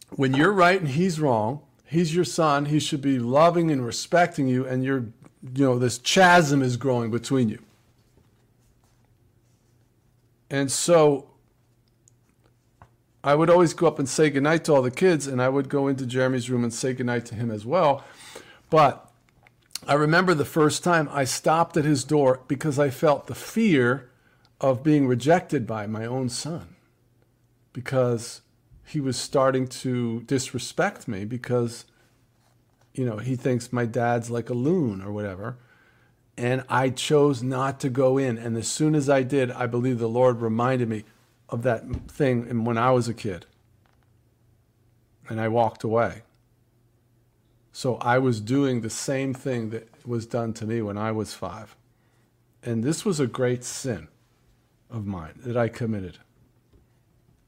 When 0.10 0.34
you're 0.34 0.52
right 0.52 0.80
and 0.80 0.90
he's 0.90 1.20
wrong, 1.20 1.62
he's 1.86 2.14
your 2.14 2.26
son, 2.26 2.66
he 2.66 2.80
should 2.80 3.02
be 3.02 3.18
loving 3.18 3.72
and 3.72 3.86
respecting 3.86 4.48
you, 4.48 4.68
and 4.68 4.84
you're, 4.84 5.06
you 5.56 5.66
know, 5.66 5.80
this 5.80 5.98
chasm 5.98 6.62
is 6.62 6.76
growing 6.76 7.10
between 7.10 7.48
you. 7.48 7.60
And 10.50 10.70
so 10.70 11.30
I 13.24 13.36
would 13.36 13.50
always 13.50 13.74
go 13.74 13.88
up 13.88 14.00
and 14.00 14.08
say 14.08 14.30
goodnight 14.30 14.66
to 14.66 14.74
all 14.74 14.82
the 14.82 14.92
kids, 14.92 15.28
and 15.28 15.42
I 15.42 15.48
would 15.48 15.70
go 15.70 15.88
into 15.88 16.06
Jeremy's 16.06 16.50
room 16.50 16.64
and 16.64 16.74
say 16.74 16.94
goodnight 16.94 17.26
to 17.28 17.36
him 17.36 17.50
as 17.50 17.66
well. 17.66 18.04
But 18.70 19.03
I 19.86 19.96
remember 19.96 20.34
the 20.34 20.46
first 20.46 20.84
time 20.84 21.10
I 21.12 21.26
stopped 21.26 21.76
at 21.76 21.84
his 21.84 22.06
door 22.06 22.42
because 22.48 22.80
I 22.80 22.90
felt 22.90 23.28
the 23.28 23.36
fear 23.36 24.10
of 24.62 24.84
being 24.84 25.08
rejected 25.08 25.68
by 25.68 25.88
my 25.88 26.06
own 26.06 26.30
son 26.30 26.76
because 27.74 28.42
he 28.86 29.02
was 29.02 29.18
starting 29.18 29.68
to 29.68 30.22
disrespect 30.22 31.08
me 31.08 31.26
because 31.26 31.86
you 32.94 33.06
know 33.06 33.18
he 33.18 33.36
thinks 33.36 33.74
my 33.74 33.86
dad's 33.86 34.30
like 34.30 34.50
a 34.50 34.54
loon 34.54 35.02
or 35.02 35.12
whatever. 35.12 35.58
And 36.38 36.64
I 36.70 36.90
chose 36.90 37.44
not 37.44 37.80
to 37.82 37.90
go 37.90 38.18
in. 38.18 38.38
And 38.38 38.58
as 38.58 38.68
soon 38.68 38.96
as 38.96 39.10
I 39.10 39.22
did 39.22 39.52
I 39.52 39.68
believe 39.68 40.00
the 40.00 40.08
Lord 40.08 40.42
reminded 40.42 40.88
me 40.88 41.04
of 41.50 41.64
that 41.64 41.84
thing 42.08 42.64
when 42.64 42.78
I 42.78 42.92
was 42.92 43.10
a 43.10 43.14
kid. 43.14 43.46
And 45.28 45.42
I 45.42 45.50
walked 45.50 45.84
away 45.84 46.22
so 47.76 47.96
I 47.96 48.20
was 48.20 48.40
doing 48.40 48.82
the 48.82 48.90
same 48.90 49.34
thing 49.34 49.72
that 49.72 49.90
was 50.06 50.28
done 50.28 50.54
to 50.54 50.66
me 50.66 50.84
when 50.84 50.96
I 50.96 51.12
was 51.12 51.34
five. 51.34 51.76
And 52.62 52.84
this 52.84 53.04
was 53.04 53.20
a 53.20 53.26
great 53.26 53.64
sin 53.64 54.08
of 54.92 55.08
mine 55.08 55.40
that 55.44 55.58
I 55.58 55.70
committed. 55.70 56.20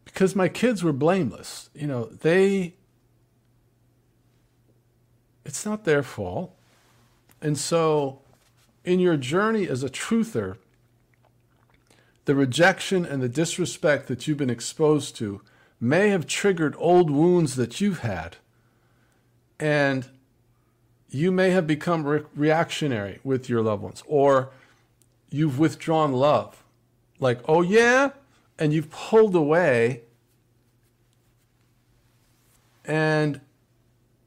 Because 0.03 0.35
my 0.35 0.49
kids 0.49 0.83
were 0.83 0.91
blameless. 0.91 1.69
You 1.75 1.85
know, 1.85 2.05
they, 2.05 2.73
it's 5.45 5.63
not 5.63 5.85
their 5.85 6.01
fault. 6.01 6.57
And 7.39 7.55
so, 7.55 8.21
in 8.83 8.99
your 8.99 9.17
journey 9.17 9.67
as 9.69 9.83
a 9.83 9.89
truther, 9.89 10.57
the 12.25 12.33
rejection 12.33 13.05
and 13.05 13.21
the 13.21 13.29
disrespect 13.29 14.07
that 14.07 14.27
you've 14.27 14.39
been 14.39 14.49
exposed 14.49 15.15
to 15.17 15.41
may 15.79 16.09
have 16.09 16.25
triggered 16.25 16.75
old 16.79 17.11
wounds 17.11 17.55
that 17.57 17.79
you've 17.79 17.99
had. 17.99 18.37
And 19.59 20.09
you 21.15 21.31
may 21.31 21.51
have 21.51 21.65
become 21.65 22.03
re- 22.03 22.23
reactionary 22.35 23.19
with 23.23 23.47
your 23.47 23.61
loved 23.61 23.81
ones, 23.81 24.03
or 24.05 24.49
you've 25.29 25.57
withdrawn 25.57 26.11
love. 26.11 26.61
Like, 27.19 27.39
oh 27.47 27.61
yeah, 27.61 28.09
and 28.59 28.73
you've 28.73 28.91
pulled 28.91 29.33
away. 29.33 30.01
And 32.83 33.39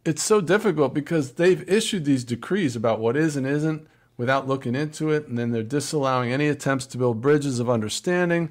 it's 0.05 0.23
so 0.23 0.41
difficult 0.41 0.95
because 0.95 1.33
they've 1.33 1.69
issued 1.69 2.07
these 2.07 2.25
decrees 2.25 2.75
about 2.75 3.01
what 3.01 3.17
is 3.17 3.37
and 3.37 3.47
isn't 3.47 3.87
without 4.17 4.49
looking 4.49 4.75
into 4.75 5.11
it, 5.11 5.29
and 5.29 5.37
then 5.37 5.53
they're 5.53 5.63
disallowing 5.63 6.33
any 6.33 6.49
attempts 6.49 6.87
to 6.87 6.99
build 6.99 7.21
bridges 7.21 7.61
of 7.61 7.69
understanding. 7.69 8.51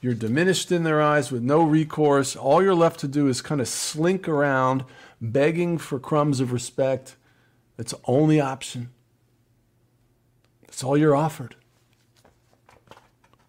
You're 0.00 0.14
diminished 0.14 0.70
in 0.70 0.84
their 0.84 1.02
eyes 1.02 1.32
with 1.32 1.42
no 1.42 1.62
recourse. 1.62 2.36
All 2.36 2.62
you're 2.62 2.74
left 2.74 3.00
to 3.00 3.08
do 3.08 3.26
is 3.26 3.42
kind 3.42 3.60
of 3.60 3.66
slink 3.66 4.28
around, 4.28 4.84
begging 5.20 5.76
for 5.76 5.98
crumbs 5.98 6.38
of 6.38 6.52
respect 6.52 7.16
it's 7.78 7.92
the 7.92 8.00
only 8.04 8.40
option. 8.40 8.90
That's 10.62 10.84
all 10.84 10.96
you're 10.96 11.16
offered. 11.16 11.56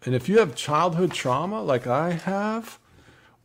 And 0.04 0.14
if 0.14 0.28
you 0.28 0.38
have 0.38 0.54
childhood 0.54 1.12
trauma 1.12 1.62
like 1.62 1.86
I 1.86 2.12
have, 2.12 2.78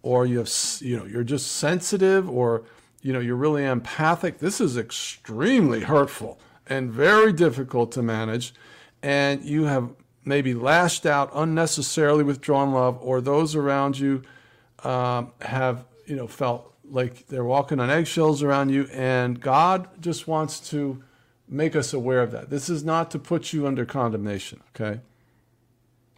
or 0.03 0.25
you 0.25 0.39
have 0.39 0.51
you 0.79 0.97
know 0.97 1.05
you're 1.05 1.23
just 1.23 1.53
sensitive 1.53 2.29
or 2.29 2.63
you 3.01 3.13
know 3.13 3.19
you're 3.19 3.35
really 3.35 3.65
empathic, 3.65 4.39
this 4.39 4.61
is 4.61 4.77
extremely 4.77 5.81
hurtful 5.81 6.39
and 6.67 6.91
very 6.91 7.33
difficult 7.33 7.91
to 7.93 8.01
manage. 8.03 8.53
And 9.01 9.43
you 9.43 9.63
have 9.63 9.89
maybe 10.23 10.53
lashed 10.53 11.05
out 11.05 11.31
unnecessarily 11.33 12.23
withdrawn 12.23 12.71
love, 12.73 12.99
or 13.01 13.21
those 13.21 13.55
around 13.55 13.97
you 13.97 14.21
um, 14.83 15.33
have 15.41 15.85
you 16.05 16.15
know 16.15 16.27
felt 16.27 16.70
like 16.91 17.27
they're 17.27 17.45
walking 17.45 17.79
on 17.79 17.89
eggshells 17.89 18.43
around 18.43 18.69
you, 18.69 18.87
and 18.91 19.39
God 19.39 19.87
just 20.01 20.27
wants 20.27 20.59
to 20.71 21.01
make 21.47 21.75
us 21.75 21.93
aware 21.93 22.21
of 22.21 22.31
that. 22.31 22.49
This 22.49 22.69
is 22.69 22.83
not 22.83 23.09
to 23.11 23.19
put 23.19 23.53
you 23.53 23.65
under 23.65 23.85
condemnation, 23.85 24.61
okay? 24.75 24.99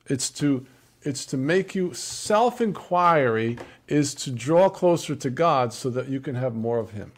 It's 0.07 0.29
to 0.31 0.65
it's 1.03 1.25
to 1.27 1.37
make 1.37 1.75
you 1.75 1.93
self-inquiry 1.93 3.57
is 3.89 4.15
to 4.15 4.31
draw 4.31 4.69
closer 4.69 5.15
to 5.15 5.29
God 5.29 5.73
so 5.73 5.89
that 5.89 6.07
you 6.07 6.21
can 6.21 6.35
have 6.35 6.55
more 6.55 6.79
of 6.79 6.91
him. 6.91 7.11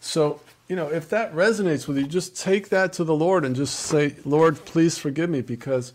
So, 0.00 0.40
you 0.66 0.74
know, 0.74 0.88
if 0.88 1.08
that 1.10 1.32
resonates 1.32 1.86
with 1.86 1.96
you, 1.98 2.08
just 2.08 2.36
take 2.36 2.68
that 2.70 2.92
to 2.94 3.04
the 3.04 3.14
Lord 3.14 3.44
and 3.44 3.54
just 3.54 3.76
say, 3.76 4.16
"Lord, 4.24 4.64
please 4.64 4.98
forgive 4.98 5.30
me 5.30 5.40
because 5.40 5.92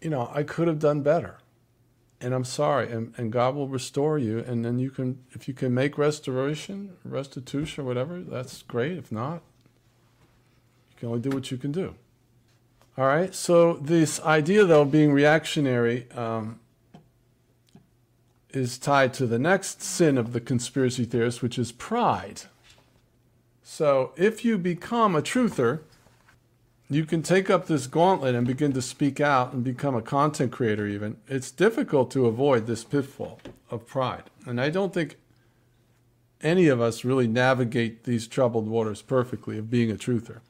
you 0.00 0.10
know, 0.10 0.30
I 0.34 0.42
could 0.42 0.68
have 0.68 0.80
done 0.80 1.02
better." 1.02 1.38
And 2.24 2.34
I'm 2.34 2.44
sorry, 2.44 2.90
and, 2.90 3.12
and 3.18 3.30
God 3.30 3.54
will 3.54 3.68
restore 3.68 4.18
you. 4.18 4.38
And 4.38 4.64
then 4.64 4.78
you 4.78 4.90
can, 4.90 5.18
if 5.32 5.46
you 5.46 5.52
can 5.52 5.74
make 5.74 5.98
restoration, 5.98 6.96
restitution, 7.04 7.84
or 7.84 7.86
whatever, 7.86 8.20
that's 8.20 8.62
great. 8.62 8.96
If 8.96 9.12
not, 9.12 9.42
you 10.90 10.96
can 10.96 11.08
only 11.08 11.20
do 11.20 11.30
what 11.30 11.50
you 11.50 11.58
can 11.58 11.70
do. 11.70 11.94
All 12.96 13.06
right. 13.06 13.34
So 13.34 13.74
this 13.74 14.20
idea, 14.22 14.64
though, 14.64 14.84
being 14.84 15.12
reactionary, 15.12 16.10
um, 16.12 16.60
is 18.50 18.78
tied 18.78 19.12
to 19.14 19.26
the 19.26 19.38
next 19.38 19.82
sin 19.82 20.16
of 20.16 20.32
the 20.32 20.40
conspiracy 20.40 21.04
theorist, 21.04 21.42
which 21.42 21.58
is 21.58 21.72
pride. 21.72 22.42
So 23.62 24.12
if 24.16 24.44
you 24.44 24.56
become 24.56 25.16
a 25.16 25.22
truther, 25.22 25.80
you 26.90 27.06
can 27.06 27.22
take 27.22 27.48
up 27.48 27.66
this 27.66 27.86
gauntlet 27.86 28.34
and 28.34 28.46
begin 28.46 28.72
to 28.74 28.82
speak 28.82 29.20
out 29.20 29.52
and 29.52 29.64
become 29.64 29.94
a 29.94 30.02
content 30.02 30.52
creator 30.52 30.86
even. 30.86 31.16
It's 31.28 31.50
difficult 31.50 32.10
to 32.12 32.26
avoid 32.26 32.66
this 32.66 32.84
pitfall 32.84 33.40
of 33.70 33.86
pride. 33.86 34.24
And 34.46 34.60
i 34.60 34.70
don't 34.70 34.92
think 34.92 35.16
any 36.42 36.68
of 36.68 36.80
us 36.80 37.04
really 37.04 37.26
navigate 37.26 38.04
these 38.04 38.26
troubled 38.26 38.68
waters 38.68 39.00
perfectly 39.00 39.56
of 39.56 39.70
being 39.70 39.90
a 39.90 39.94
truther. 39.94 40.40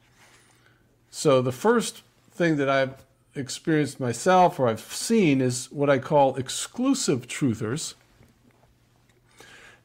So 1.09 1.41
the 1.41 1.53
first 1.53 2.03
thing 2.31 2.57
that 2.57 2.69
i've 2.69 3.05
experienced 3.33 3.99
myself 3.99 4.59
or 4.59 4.67
i've 4.67 4.81
seen 4.81 5.39
is 5.39 5.71
what 5.71 5.89
i 5.89 5.97
call 5.97 6.35
exclusive 6.35 7.27
truthers. 7.27 7.93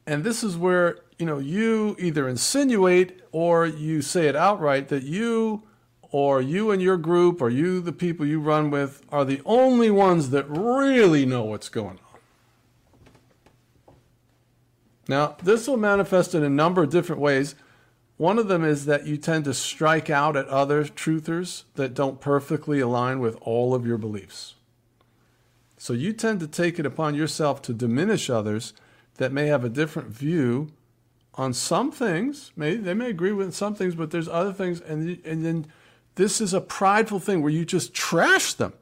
And 0.07 0.25
this 0.25 0.43
is 0.43 0.57
where, 0.57 0.99
you 1.19 1.27
know, 1.27 1.39
you 1.39 1.95
either 2.01 2.29
insinuate 2.29 3.21
or 3.31 3.65
you 3.67 4.03
say 4.03 4.27
it 4.27 4.35
outright 4.35 4.89
that 4.89 5.05
you 5.05 5.63
or 6.11 6.41
you 6.41 6.71
and 6.71 6.83
your 6.83 6.97
group 6.97 7.41
or 7.41 7.51
you, 7.51 7.81
the 7.81 7.93
people 7.93 8.27
you 8.27 8.41
run 8.41 8.71
with, 8.71 9.03
are 9.11 9.25
the 9.25 9.41
only 9.45 9.91
ones 9.91 10.31
that 10.31 10.45
really 10.49 11.25
know 11.25 11.45
what's 11.45 11.69
going 11.69 11.99
on. 12.13 12.21
Now, 15.09 15.37
this 15.43 15.67
will 15.67 15.77
manifest 15.77 16.35
in 16.35 16.45
a 16.45 16.49
number 16.49 16.83
of 16.83 16.91
different 16.91 17.21
ways. 17.21 17.55
One 18.17 18.39
of 18.39 18.49
them 18.49 18.65
is 18.65 18.85
that 18.87 19.07
you 19.07 19.17
tend 19.17 19.45
to 19.47 19.55
strike 19.55 20.11
out 20.11 20.37
at 20.37 20.47
other 20.49 20.85
truthers 20.85 21.65
that 21.75 21.95
don't 21.95 22.21
perfectly 22.21 22.81
align 22.81 23.19
with 23.19 23.37
all 23.41 23.75
of 23.75 23.87
your 23.87 23.99
beliefs. 23.99 24.55
So 25.79 25.95
you 25.95 26.13
tend 26.13 26.41
to 26.41 26.47
take 26.47 26.79
it 26.79 26.85
upon 26.85 27.15
yourself 27.15 27.63
to 27.63 27.73
diminish 27.73 28.29
others 28.29 28.75
that 29.17 29.33
may 29.33 29.47
have 29.47 29.65
a 29.65 29.71
different 29.71 30.11
view 30.11 30.71
on 31.35 31.55
some 31.55 31.91
things. 31.91 32.53
May 32.55 32.77
they 32.77 32.93
may 32.93 33.09
agree 33.09 33.33
with 33.33 33.55
some 33.55 33.75
things, 33.75 33.95
but 33.95 34.11
there's 34.11 34.29
other 34.29 34.53
things, 34.53 34.81
and 34.83 35.19
and 35.25 35.45
then 35.45 35.67
this 36.15 36.41
is 36.41 36.53
a 36.53 36.61
prideful 36.61 37.21
thing 37.21 37.43
where 37.43 37.53
you 37.53 37.65
just 37.65 37.95
trash 37.95 38.55
them. 38.55 38.73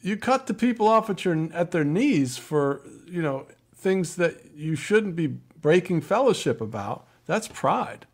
You 0.00 0.16
cut 0.16 0.46
the 0.46 0.54
people 0.54 0.86
off 0.86 1.10
at 1.10 1.24
your 1.24 1.48
at 1.52 1.70
their 1.70 1.84
knees 1.84 2.36
for 2.38 2.82
you 3.06 3.22
know 3.22 3.46
things 3.74 4.16
that 4.16 4.52
you 4.54 4.76
shouldn't 4.76 5.16
be 5.16 5.26
breaking 5.26 6.00
fellowship 6.00 6.60
about. 6.60 7.06
That's 7.26 7.48
pride. 7.48 8.06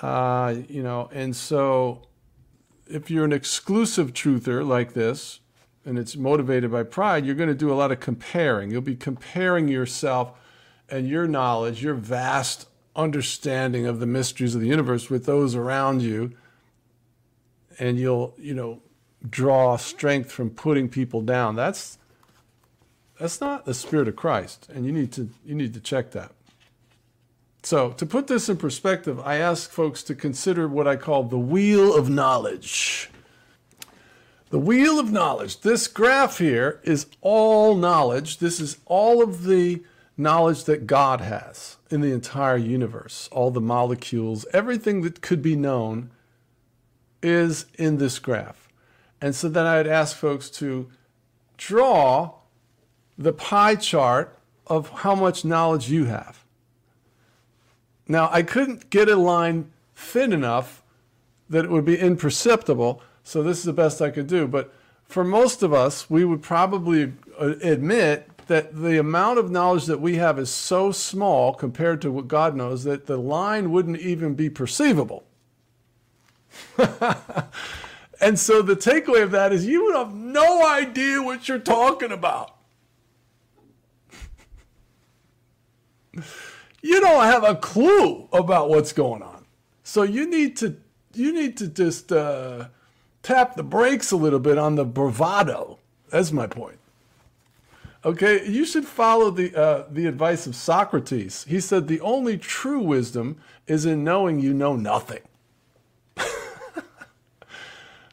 Uh, 0.00 0.54
you 0.68 0.82
know, 0.82 1.10
and 1.12 1.36
so 1.36 2.02
if 2.86 3.10
you're 3.10 3.24
an 3.24 3.32
exclusive 3.32 4.12
truther 4.12 4.66
like 4.66 4.94
this, 4.94 5.40
and 5.84 5.98
it's 5.98 6.16
motivated 6.16 6.70
by 6.70 6.82
pride, 6.82 7.24
you're 7.24 7.34
going 7.34 7.48
to 7.48 7.54
do 7.54 7.72
a 7.72 7.74
lot 7.74 7.90
of 7.92 8.00
comparing. 8.00 8.70
You'll 8.70 8.80
be 8.80 8.96
comparing 8.96 9.68
yourself 9.68 10.32
and 10.88 11.08
your 11.08 11.26
knowledge, 11.26 11.82
your 11.82 11.94
vast 11.94 12.66
understanding 13.00 13.86
of 13.86 14.00
the 14.00 14.06
mysteries 14.06 14.54
of 14.54 14.60
the 14.60 14.68
universe 14.68 15.10
with 15.10 15.26
those 15.26 15.54
around 15.54 16.02
you. 16.02 16.32
And 17.78 17.98
you'll, 17.98 18.34
you 18.38 18.54
know, 18.54 18.82
draw 19.28 19.76
strength 19.76 20.30
from 20.30 20.50
putting 20.50 20.88
people 20.88 21.22
down. 21.22 21.56
That's 21.56 21.98
that's 23.18 23.40
not 23.40 23.66
the 23.66 23.74
spirit 23.74 24.08
of 24.08 24.16
Christ, 24.16 24.68
and 24.72 24.86
you 24.86 24.92
need 24.92 25.12
to 25.12 25.28
you 25.44 25.54
need 25.54 25.74
to 25.74 25.80
check 25.80 26.12
that. 26.12 26.32
So, 27.62 27.90
to 27.90 28.06
put 28.06 28.26
this 28.26 28.48
in 28.48 28.56
perspective, 28.56 29.20
I 29.20 29.36
ask 29.36 29.70
folks 29.70 30.02
to 30.04 30.14
consider 30.14 30.66
what 30.66 30.88
I 30.88 30.96
call 30.96 31.24
the 31.24 31.38
wheel 31.38 31.94
of 31.94 32.08
knowledge. 32.08 33.10
The 34.48 34.58
wheel 34.58 34.98
of 34.98 35.12
knowledge. 35.12 35.60
This 35.60 35.86
graph 35.86 36.38
here 36.38 36.80
is 36.82 37.06
all 37.20 37.76
knowledge. 37.76 38.38
This 38.38 38.58
is 38.58 38.78
all 38.86 39.22
of 39.22 39.44
the 39.44 39.82
knowledge 40.20 40.64
that 40.64 40.86
God 40.86 41.20
has 41.20 41.78
in 41.90 42.00
the 42.00 42.12
entire 42.12 42.56
universe. 42.56 43.28
All 43.32 43.50
the 43.50 43.60
molecules, 43.60 44.46
everything 44.52 45.02
that 45.02 45.20
could 45.20 45.42
be 45.42 45.56
known 45.56 46.10
is 47.22 47.66
in 47.74 47.98
this 47.98 48.18
graph. 48.18 48.68
And 49.20 49.34
so 49.34 49.48
then 49.48 49.66
I'd 49.66 49.86
ask 49.86 50.16
folks 50.16 50.50
to 50.50 50.90
draw 51.56 52.34
the 53.18 53.32
pie 53.32 53.74
chart 53.74 54.38
of 54.66 54.88
how 54.90 55.14
much 55.14 55.44
knowledge 55.44 55.90
you 55.90 56.04
have. 56.04 56.44
Now, 58.08 58.28
I 58.32 58.42
couldn't 58.42 58.90
get 58.90 59.08
a 59.08 59.16
line 59.16 59.70
thin 59.94 60.32
enough 60.32 60.82
that 61.48 61.64
it 61.64 61.70
would 61.70 61.84
be 61.84 61.98
imperceptible, 61.98 63.02
so 63.22 63.42
this 63.42 63.58
is 63.58 63.64
the 63.64 63.72
best 63.72 64.00
I 64.00 64.10
could 64.10 64.26
do. 64.26 64.46
But 64.46 64.72
for 65.04 65.24
most 65.24 65.62
of 65.62 65.72
us, 65.72 66.08
we 66.08 66.24
would 66.24 66.42
probably 66.42 67.12
uh, 67.38 67.54
admit 67.62 68.29
that 68.50 68.74
the 68.74 68.98
amount 68.98 69.38
of 69.38 69.48
knowledge 69.48 69.86
that 69.86 70.00
we 70.00 70.16
have 70.16 70.36
is 70.36 70.50
so 70.50 70.90
small 70.90 71.54
compared 71.54 72.02
to 72.02 72.10
what 72.10 72.26
God 72.26 72.56
knows 72.56 72.82
that 72.82 73.06
the 73.06 73.16
line 73.16 73.70
wouldn't 73.70 74.00
even 74.00 74.34
be 74.34 74.50
perceivable. 74.50 75.22
and 78.20 78.36
so 78.36 78.60
the 78.60 78.74
takeaway 78.74 79.22
of 79.22 79.30
that 79.30 79.52
is 79.52 79.66
you 79.66 79.84
would 79.84 79.94
have 79.94 80.12
no 80.12 80.66
idea 80.68 81.22
what 81.22 81.48
you're 81.48 81.60
talking 81.60 82.10
about. 82.10 82.56
you 86.82 87.00
don't 87.00 87.22
have 87.22 87.44
a 87.44 87.54
clue 87.54 88.28
about 88.32 88.68
what's 88.68 88.92
going 88.92 89.22
on. 89.22 89.44
So 89.84 90.02
you 90.02 90.28
need 90.28 90.56
to 90.56 90.76
you 91.14 91.32
need 91.32 91.56
to 91.58 91.68
just 91.68 92.10
uh, 92.10 92.66
tap 93.22 93.54
the 93.54 93.62
brakes 93.62 94.10
a 94.10 94.16
little 94.16 94.40
bit 94.40 94.58
on 94.58 94.74
the 94.74 94.84
bravado. 94.84 95.78
That's 96.08 96.32
my 96.32 96.48
point. 96.48 96.79
Okay, 98.02 98.48
you 98.48 98.64
should 98.64 98.86
follow 98.86 99.30
the 99.30 99.54
uh, 99.54 99.84
the 99.90 100.06
advice 100.06 100.46
of 100.46 100.56
Socrates. 100.56 101.44
He 101.44 101.60
said 101.60 101.86
the 101.86 102.00
only 102.00 102.38
true 102.38 102.80
wisdom 102.80 103.36
is 103.66 103.84
in 103.84 104.02
knowing 104.02 104.40
you 104.40 104.54
know 104.54 104.74
nothing. 104.74 105.20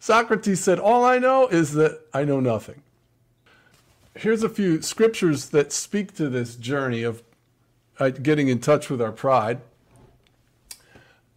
Socrates 0.01 0.59
said, 0.59 0.77
"All 0.77 1.05
I 1.05 1.19
know 1.19 1.47
is 1.47 1.71
that 1.73 2.01
I 2.13 2.25
know 2.25 2.41
nothing." 2.41 2.81
Here's 4.13 4.43
a 4.43 4.49
few 4.49 4.81
scriptures 4.81 5.49
that 5.49 5.71
speak 5.71 6.13
to 6.15 6.27
this 6.27 6.55
journey 6.55 7.03
of 7.03 7.23
uh, 7.97 8.09
getting 8.09 8.49
in 8.49 8.59
touch 8.59 8.89
with 8.89 9.01
our 9.01 9.13
pride. 9.13 9.61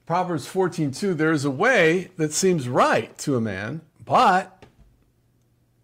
Proverbs 0.07 0.49
14:2 0.49 1.17
there 1.17 1.31
is 1.31 1.45
a 1.45 1.53
way 1.53 2.11
that 2.17 2.33
seems 2.33 2.69
right 2.69 3.17
to 3.19 3.37
a 3.37 3.41
man, 3.41 3.83
but 4.05 4.65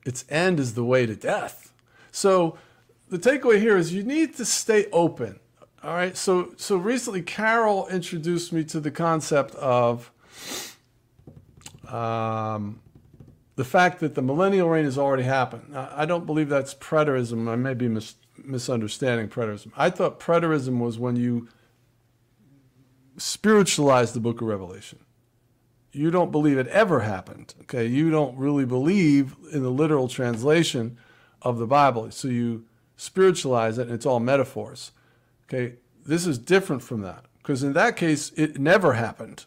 its 0.04 0.24
end 0.28 0.58
is 0.58 0.74
the 0.74 0.84
way 0.84 1.06
to 1.06 1.14
death. 1.14 1.65
So 2.16 2.56
the 3.10 3.18
takeaway 3.18 3.60
here 3.60 3.76
is 3.76 3.92
you 3.92 4.02
need 4.02 4.36
to 4.36 4.46
stay 4.46 4.86
open. 4.90 5.38
All 5.82 5.92
right? 5.92 6.16
So 6.16 6.54
so 6.56 6.78
recently 6.78 7.20
Carol 7.20 7.86
introduced 7.88 8.54
me 8.54 8.64
to 8.64 8.80
the 8.80 8.90
concept 8.90 9.54
of 9.56 10.10
um, 11.86 12.80
the 13.56 13.64
fact 13.64 14.00
that 14.00 14.14
the 14.14 14.22
millennial 14.22 14.70
reign 14.70 14.86
has 14.86 14.96
already 14.96 15.24
happened. 15.24 15.68
Now, 15.68 15.90
I 15.94 16.06
don't 16.06 16.24
believe 16.24 16.48
that's 16.48 16.74
preterism. 16.74 17.50
I 17.50 17.56
may 17.56 17.74
be 17.74 17.86
mis- 17.86 18.16
misunderstanding 18.42 19.28
preterism. 19.28 19.72
I 19.76 19.90
thought 19.90 20.18
preterism 20.18 20.78
was 20.78 20.98
when 20.98 21.16
you 21.16 21.48
spiritualize 23.18 24.14
the 24.14 24.20
book 24.20 24.40
of 24.40 24.48
Revelation. 24.48 25.00
You 25.92 26.10
don't 26.10 26.32
believe 26.32 26.56
it 26.56 26.66
ever 26.68 27.00
happened. 27.00 27.54
Okay, 27.62 27.86
you 27.86 28.10
don't 28.10 28.38
really 28.38 28.64
believe 28.64 29.36
in 29.52 29.62
the 29.62 29.70
literal 29.70 30.08
translation 30.08 30.96
of 31.46 31.58
the 31.58 31.66
Bible. 31.66 32.10
So 32.10 32.26
you 32.26 32.64
spiritualize 32.96 33.78
it 33.78 33.86
and 33.86 33.92
it's 33.92 34.04
all 34.04 34.18
metaphors. 34.18 34.90
Okay, 35.48 35.74
this 36.04 36.26
is 36.26 36.38
different 36.38 36.82
from 36.82 37.02
that 37.02 37.24
because 37.38 37.62
in 37.62 37.72
that 37.74 37.96
case 37.96 38.32
it 38.36 38.58
never 38.58 38.94
happened. 38.94 39.44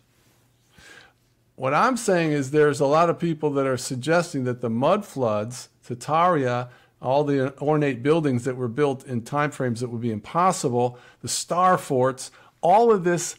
What 1.55 1.73
I'm 1.73 1.97
saying 1.97 2.31
is 2.31 2.51
there's 2.51 2.79
a 2.79 2.85
lot 2.85 3.09
of 3.09 3.19
people 3.19 3.49
that 3.51 3.67
are 3.67 3.75
suggesting 3.75 4.45
that 4.45 4.61
the 4.61 4.69
mud 4.69 5.05
floods, 5.05 5.67
Tartaria, 5.85 6.69
all 7.01 7.25
the 7.25 7.57
ornate 7.61 8.01
buildings 8.01 8.45
that 8.45 8.55
were 8.55 8.69
built 8.69 9.05
in 9.05 9.23
time 9.23 9.51
frames 9.51 9.81
that 9.81 9.89
would 9.89 10.01
be 10.01 10.11
impossible, 10.11 10.97
the 11.21 11.27
star 11.27 11.77
forts, 11.77 12.31
all 12.61 12.93
of 12.93 13.03
this, 13.03 13.35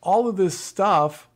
all 0.00 0.28
of 0.28 0.36
this 0.36 0.56
stuff 0.56 1.28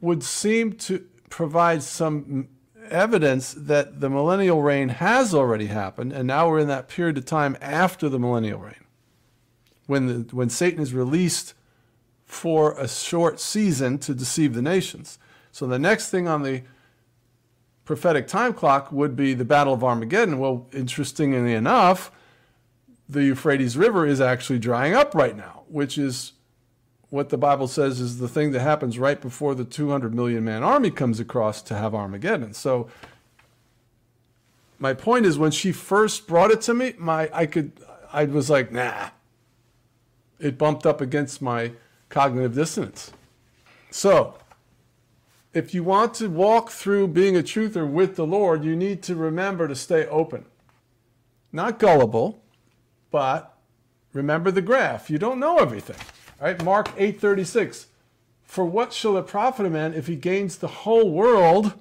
would 0.00 0.24
seem 0.24 0.72
to 0.72 1.04
provide 1.30 1.84
some 1.84 2.48
evidence 2.90 3.54
that 3.54 4.00
the 4.00 4.10
millennial 4.10 4.62
reign 4.62 4.88
has 4.88 5.34
already 5.34 5.66
happened, 5.66 6.12
and 6.12 6.26
now 6.26 6.48
we're 6.48 6.58
in 6.58 6.68
that 6.68 6.88
period 6.88 7.18
of 7.18 7.24
time 7.24 7.56
after 7.60 8.08
the 8.08 8.18
millennial 8.18 8.60
reign, 8.60 8.84
when 9.86 10.06
the, 10.06 10.36
when 10.36 10.50
Satan 10.50 10.80
is 10.80 10.92
released 10.92 11.54
for 12.24 12.78
a 12.78 12.86
short 12.86 13.40
season 13.40 13.98
to 13.98 14.14
deceive 14.14 14.54
the 14.54 14.62
nations. 14.62 15.18
So 15.50 15.66
the 15.66 15.78
next 15.78 16.10
thing 16.10 16.28
on 16.28 16.42
the 16.42 16.62
prophetic 17.84 18.26
time 18.26 18.52
clock 18.52 18.92
would 18.92 19.16
be 19.16 19.32
the 19.32 19.46
Battle 19.46 19.72
of 19.72 19.82
Armageddon. 19.82 20.38
Well, 20.38 20.66
interestingly 20.72 21.54
enough, 21.54 22.12
the 23.08 23.24
Euphrates 23.24 23.78
River 23.78 24.06
is 24.06 24.20
actually 24.20 24.58
drying 24.58 24.92
up 24.92 25.14
right 25.14 25.34
now, 25.34 25.62
which 25.68 25.96
is 25.96 26.32
what 27.10 27.30
the 27.30 27.38
Bible 27.38 27.68
says 27.68 28.00
is 28.00 28.18
the 28.18 28.28
thing 28.28 28.52
that 28.52 28.60
happens 28.60 28.98
right 28.98 29.20
before 29.20 29.54
the 29.54 29.64
200 29.64 30.14
million 30.14 30.44
man 30.44 30.62
army 30.62 30.90
comes 30.90 31.18
across 31.20 31.62
to 31.62 31.76
have 31.76 31.94
Armageddon. 31.94 32.52
So 32.52 32.88
my 34.78 34.94
point 34.94 35.26
is 35.26 35.38
when 35.38 35.50
she 35.50 35.72
first 35.72 36.26
brought 36.26 36.50
it 36.50 36.60
to 36.62 36.74
me, 36.74 36.94
my 36.98 37.30
I 37.32 37.46
could 37.46 37.72
I 38.12 38.24
was 38.24 38.50
like, 38.50 38.72
nah. 38.72 39.10
It 40.38 40.56
bumped 40.56 40.86
up 40.86 41.00
against 41.00 41.42
my 41.42 41.72
cognitive 42.10 42.54
dissonance. 42.54 43.10
So, 43.90 44.34
if 45.52 45.74
you 45.74 45.82
want 45.82 46.14
to 46.14 46.28
walk 46.28 46.70
through 46.70 47.08
being 47.08 47.36
a 47.36 47.42
truther 47.42 47.90
with 47.90 48.14
the 48.14 48.26
Lord, 48.26 48.64
you 48.64 48.76
need 48.76 49.02
to 49.04 49.16
remember 49.16 49.66
to 49.66 49.74
stay 49.74 50.06
open. 50.06 50.44
Not 51.50 51.80
gullible, 51.80 52.40
but 53.10 53.56
remember 54.12 54.52
the 54.52 54.62
graph. 54.62 55.10
You 55.10 55.18
don't 55.18 55.40
know 55.40 55.56
everything. 55.56 55.96
Right? 56.40 56.62
Mark 56.62 56.88
8:36. 56.96 57.86
For 58.44 58.64
what 58.64 58.92
shall 58.92 59.18
it 59.18 59.26
profit 59.26 59.66
a 59.66 59.70
man 59.70 59.92
if 59.92 60.06
he 60.06 60.16
gains 60.16 60.56
the 60.56 60.68
whole 60.68 61.10
world 61.10 61.74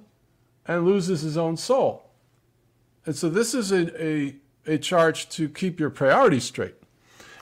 and 0.65 0.85
loses 0.85 1.21
his 1.21 1.37
own 1.37 1.55
soul? 1.55 2.09
And 3.05 3.15
so 3.15 3.29
this 3.29 3.53
is 3.53 3.71
a, 3.71 4.03
a, 4.03 4.35
a 4.65 4.77
charge 4.77 5.29
to 5.29 5.47
keep 5.47 5.79
your 5.79 5.89
priorities 5.89 6.43
straight. 6.43 6.75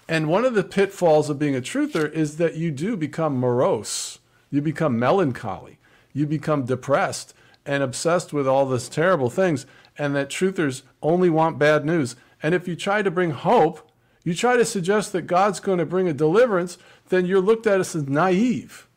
And 0.07 0.27
one 0.27 0.45
of 0.45 0.53
the 0.53 0.63
pitfalls 0.63 1.29
of 1.29 1.39
being 1.39 1.55
a 1.55 1.61
truther 1.61 2.11
is 2.11 2.37
that 2.37 2.55
you 2.55 2.69
do 2.69 2.95
become 2.95 3.37
morose. 3.37 4.19
You 4.51 4.61
become 4.61 4.99
melancholy. 4.99 5.79
You 6.13 6.27
become 6.27 6.65
depressed 6.65 7.33
and 7.65 7.81
obsessed 7.81 8.31
with 8.31 8.47
all 8.47 8.67
these 8.67 8.87
terrible 8.87 9.31
things. 9.31 9.65
And 9.97 10.15
that 10.15 10.29
truthers 10.29 10.83
only 11.01 11.31
want 11.31 11.57
bad 11.57 11.83
news. 11.83 12.15
And 12.43 12.53
if 12.53 12.67
you 12.67 12.75
try 12.75 13.01
to 13.01 13.09
bring 13.09 13.31
hope, 13.31 13.89
you 14.25 14.33
try 14.33 14.57
to 14.57 14.65
suggest 14.65 15.13
that 15.13 15.21
God's 15.21 15.61
going 15.61 15.77
to 15.77 15.85
bring 15.85 16.09
a 16.09 16.13
deliverance, 16.13 16.77
then 17.07 17.25
you're 17.25 17.39
looked 17.39 17.65
at 17.65 17.79
as 17.79 17.95
naive. 17.95 18.89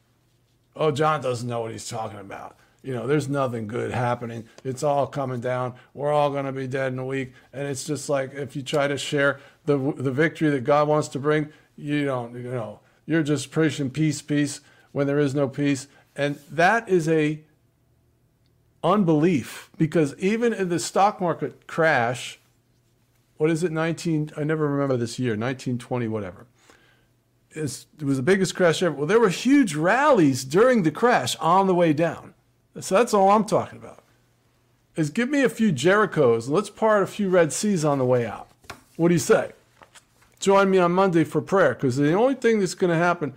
Oh, 0.74 0.90
John 0.90 1.20
doesn't 1.20 1.48
know 1.48 1.60
what 1.60 1.70
he's 1.70 1.88
talking 1.88 2.18
about 2.18 2.58
you 2.82 2.94
know, 2.94 3.06
there's 3.06 3.28
nothing 3.28 3.66
good 3.66 3.90
happening. 3.90 4.48
It's 4.64 4.82
all 4.82 5.06
coming 5.06 5.40
down. 5.40 5.74
We're 5.94 6.12
all 6.12 6.30
going 6.30 6.46
to 6.46 6.52
be 6.52 6.66
dead 6.66 6.92
in 6.92 6.98
a 6.98 7.04
week. 7.04 7.32
And 7.52 7.66
it's 7.66 7.84
just 7.84 8.08
like 8.08 8.34
if 8.34 8.54
you 8.54 8.62
try 8.62 8.86
to 8.86 8.96
share 8.96 9.40
the 9.66 9.76
the 9.96 10.12
victory 10.12 10.50
that 10.50 10.64
God 10.64 10.88
wants 10.88 11.08
to 11.08 11.18
bring, 11.18 11.50
you 11.76 12.04
don't, 12.04 12.34
you 12.34 12.50
know, 12.50 12.80
you're 13.04 13.22
just 13.22 13.50
preaching 13.50 13.90
peace, 13.90 14.22
peace 14.22 14.60
when 14.92 15.06
there 15.06 15.18
is 15.18 15.34
no 15.34 15.48
peace. 15.48 15.88
And 16.16 16.36
that 16.50 16.88
is 16.88 17.08
a 17.08 17.40
unbelief 18.82 19.70
because 19.76 20.14
even 20.18 20.52
in 20.52 20.68
the 20.68 20.78
stock 20.78 21.20
market 21.20 21.66
crash, 21.66 22.38
what 23.38 23.50
is 23.50 23.62
it, 23.62 23.72
19, 23.72 24.32
I 24.36 24.44
never 24.44 24.68
remember 24.68 24.96
this 24.96 25.18
year, 25.18 25.32
1920, 25.32 26.08
whatever. 26.08 26.46
it 27.54 27.62
was 28.02 28.16
the 28.16 28.22
biggest 28.22 28.54
crash 28.54 28.82
ever. 28.82 28.94
Well, 28.94 29.06
there 29.06 29.20
were 29.20 29.30
huge 29.30 29.74
rallies 29.74 30.44
during 30.44 30.82
the 30.82 30.90
crash 30.90 31.36
on 31.36 31.66
the 31.66 31.74
way 31.74 31.92
down. 31.92 32.34
So 32.80 32.96
that's 32.96 33.14
all 33.14 33.30
I'm 33.30 33.44
talking 33.44 33.78
about. 33.78 34.04
Is 34.96 35.10
give 35.10 35.28
me 35.28 35.42
a 35.44 35.48
few 35.48 35.72
Jerichos 35.72 36.46
and 36.46 36.54
let's 36.54 36.70
part 36.70 37.02
a 37.02 37.06
few 37.06 37.28
Red 37.28 37.52
Seas 37.52 37.84
on 37.84 37.98
the 37.98 38.04
way 38.04 38.26
out. 38.26 38.48
What 38.96 39.08
do 39.08 39.14
you 39.14 39.20
say? 39.20 39.52
Join 40.40 40.70
me 40.70 40.78
on 40.78 40.92
Monday 40.92 41.24
for 41.24 41.40
prayer 41.40 41.74
because 41.74 41.96
the 41.96 42.12
only 42.12 42.34
thing 42.34 42.58
that's 42.58 42.74
going 42.74 42.92
to 42.92 42.98
happen, 42.98 43.34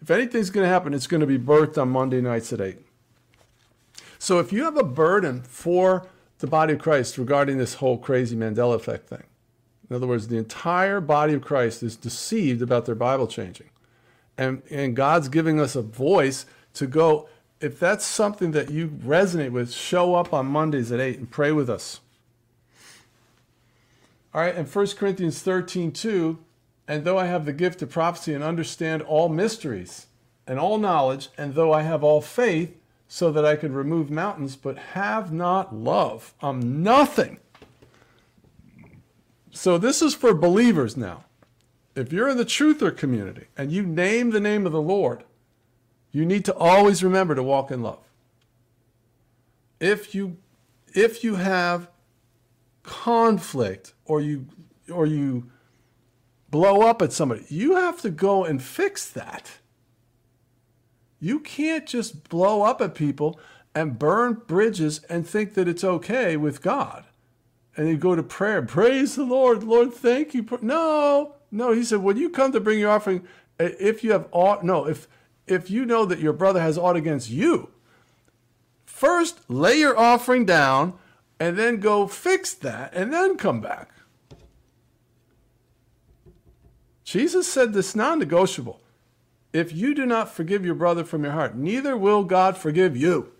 if 0.00 0.10
anything's 0.10 0.50
going 0.50 0.64
to 0.64 0.72
happen, 0.72 0.94
it's 0.94 1.06
going 1.06 1.20
to 1.20 1.26
be 1.26 1.38
birthed 1.38 1.80
on 1.80 1.90
Monday 1.90 2.20
nights 2.20 2.52
at 2.52 2.60
8. 2.60 2.78
So 4.18 4.38
if 4.38 4.52
you 4.52 4.64
have 4.64 4.76
a 4.76 4.84
burden 4.84 5.42
for 5.42 6.06
the 6.38 6.46
body 6.46 6.74
of 6.74 6.78
Christ 6.78 7.18
regarding 7.18 7.58
this 7.58 7.74
whole 7.74 7.98
crazy 7.98 8.36
Mandela 8.36 8.74
effect 8.74 9.08
thing, 9.08 9.24
in 9.92 9.96
other 9.96 10.06
words, 10.06 10.28
the 10.28 10.38
entire 10.38 11.02
body 11.02 11.34
of 11.34 11.42
Christ 11.42 11.82
is 11.82 11.96
deceived 11.96 12.62
about 12.62 12.86
their 12.86 12.94
Bible 12.94 13.26
changing. 13.26 13.68
And, 14.38 14.62
and 14.70 14.96
God's 14.96 15.28
giving 15.28 15.60
us 15.60 15.76
a 15.76 15.82
voice 15.82 16.46
to 16.72 16.86
go 16.86 17.28
if 17.60 17.78
that's 17.78 18.06
something 18.06 18.52
that 18.52 18.70
you 18.70 18.88
resonate 18.88 19.50
with, 19.50 19.70
show 19.70 20.14
up 20.14 20.32
on 20.32 20.46
Mondays 20.46 20.90
at 20.90 20.98
8 20.98 21.18
and 21.18 21.30
pray 21.30 21.52
with 21.52 21.68
us. 21.68 22.00
All 24.32 24.40
right, 24.40 24.54
and 24.54 24.66
1 24.66 24.86
Corinthians 24.96 25.40
13, 25.40 25.92
2, 25.92 26.38
and 26.88 27.04
though 27.04 27.18
I 27.18 27.26
have 27.26 27.44
the 27.44 27.52
gift 27.52 27.82
of 27.82 27.90
prophecy 27.90 28.32
and 28.32 28.42
understand 28.42 29.02
all 29.02 29.28
mysteries 29.28 30.06
and 30.46 30.58
all 30.58 30.78
knowledge, 30.78 31.28
and 31.36 31.54
though 31.54 31.74
I 31.74 31.82
have 31.82 32.02
all 32.02 32.22
faith 32.22 32.74
so 33.08 33.30
that 33.30 33.44
I 33.44 33.56
could 33.56 33.72
remove 33.72 34.10
mountains, 34.10 34.56
but 34.56 34.78
have 34.78 35.30
not 35.30 35.74
love, 35.74 36.32
I'm 36.40 36.82
nothing. 36.82 37.38
So 39.52 39.78
this 39.78 40.00
is 40.02 40.14
for 40.14 40.34
believers 40.34 40.96
now. 40.96 41.24
If 41.94 42.10
you're 42.12 42.28
in 42.28 42.38
the 42.38 42.44
truther 42.44 42.96
community 42.96 43.46
and 43.56 43.70
you 43.70 43.82
name 43.82 44.30
the 44.30 44.40
name 44.40 44.64
of 44.64 44.72
the 44.72 44.80
Lord, 44.80 45.24
you 46.10 46.24
need 46.24 46.44
to 46.46 46.54
always 46.56 47.04
remember 47.04 47.34
to 47.34 47.42
walk 47.42 47.70
in 47.70 47.82
love. 47.82 48.00
If 49.78 50.14
you 50.14 50.38
if 50.94 51.22
you 51.22 51.36
have 51.36 51.90
conflict 52.82 53.92
or 54.06 54.20
you 54.20 54.46
or 54.90 55.06
you 55.06 55.50
blow 56.50 56.82
up 56.82 57.02
at 57.02 57.12
somebody, 57.12 57.44
you 57.48 57.76
have 57.76 58.00
to 58.02 58.10
go 58.10 58.44
and 58.44 58.62
fix 58.62 59.08
that. 59.10 59.58
You 61.20 61.40
can't 61.40 61.86
just 61.86 62.28
blow 62.28 62.62
up 62.62 62.80
at 62.80 62.94
people 62.94 63.38
and 63.74 63.98
burn 63.98 64.42
bridges 64.46 65.02
and 65.08 65.26
think 65.26 65.54
that 65.54 65.68
it's 65.68 65.84
okay 65.84 66.36
with 66.36 66.62
God. 66.62 67.04
And 67.76 67.88
you 67.88 67.96
go 67.96 68.14
to 68.14 68.22
prayer, 68.22 68.62
praise 68.62 69.16
the 69.16 69.24
Lord, 69.24 69.64
Lord, 69.64 69.94
thank 69.94 70.34
you. 70.34 70.46
No, 70.60 71.36
no, 71.50 71.72
he 71.72 71.84
said, 71.84 72.00
when 72.00 72.18
you 72.18 72.28
come 72.28 72.52
to 72.52 72.60
bring 72.60 72.78
your 72.78 72.90
offering, 72.90 73.26
if 73.58 74.04
you 74.04 74.12
have 74.12 74.28
ought, 74.30 74.64
no, 74.64 74.86
if 74.86 75.08
if 75.46 75.70
you 75.70 75.84
know 75.84 76.04
that 76.04 76.20
your 76.20 76.32
brother 76.32 76.60
has 76.60 76.78
aught 76.78 76.96
against 76.96 77.30
you, 77.30 77.70
first 78.84 79.40
lay 79.48 79.78
your 79.78 79.98
offering 79.98 80.44
down 80.44 80.94
and 81.40 81.58
then 81.58 81.80
go 81.80 82.06
fix 82.06 82.54
that 82.54 82.94
and 82.94 83.12
then 83.12 83.36
come 83.36 83.60
back. 83.60 83.90
Jesus 87.04 87.50
said 87.50 87.72
this 87.72 87.96
non 87.96 88.18
negotiable. 88.18 88.80
If 89.52 89.72
you 89.72 89.94
do 89.94 90.06
not 90.06 90.32
forgive 90.32 90.64
your 90.64 90.74
brother 90.74 91.04
from 91.04 91.24
your 91.24 91.32
heart, 91.32 91.56
neither 91.56 91.96
will 91.96 92.24
God 92.24 92.56
forgive 92.56 92.96
you. 92.96 93.32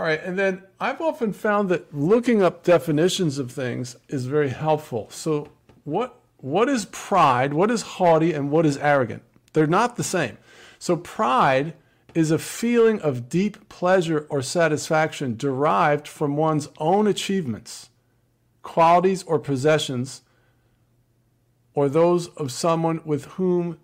All 0.00 0.06
right, 0.06 0.24
and 0.24 0.38
then 0.38 0.62
I've 0.80 1.02
often 1.02 1.34
found 1.34 1.68
that 1.68 1.94
looking 1.94 2.42
up 2.42 2.64
definitions 2.64 3.36
of 3.36 3.52
things 3.52 3.96
is 4.08 4.24
very 4.24 4.48
helpful. 4.48 5.08
So 5.10 5.50
what 5.84 6.18
what 6.38 6.70
is 6.70 6.86
pride, 6.86 7.52
what 7.52 7.70
is 7.70 7.82
haughty, 7.82 8.32
and 8.32 8.50
what 8.50 8.64
is 8.64 8.78
arrogant? 8.78 9.22
They're 9.52 9.66
not 9.66 9.96
the 9.96 10.02
same. 10.02 10.38
So 10.78 10.96
pride 10.96 11.74
is 12.14 12.30
a 12.30 12.38
feeling 12.38 12.98
of 13.02 13.28
deep 13.28 13.68
pleasure 13.68 14.26
or 14.30 14.40
satisfaction 14.40 15.36
derived 15.36 16.08
from 16.08 16.34
one's 16.34 16.70
own 16.78 17.06
achievements, 17.06 17.90
qualities 18.62 19.22
or 19.24 19.38
possessions, 19.38 20.22
or 21.74 21.90
those 21.90 22.28
of 22.28 22.50
someone 22.50 23.02
with 23.04 23.26
whom 23.32 23.78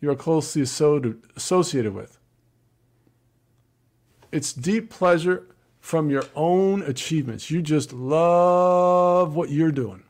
you 0.00 0.10
are 0.10 0.16
closely 0.16 0.62
associated 0.62 1.94
with. 1.94 2.18
It's 4.32 4.54
deep 4.54 4.88
pleasure 4.88 5.44
from 5.88 6.10
your 6.10 6.24
own 6.36 6.82
achievements. 6.82 7.50
You 7.50 7.62
just 7.62 7.94
love 7.94 9.34
what 9.34 9.48
you're 9.48 9.72
doing. 9.72 10.02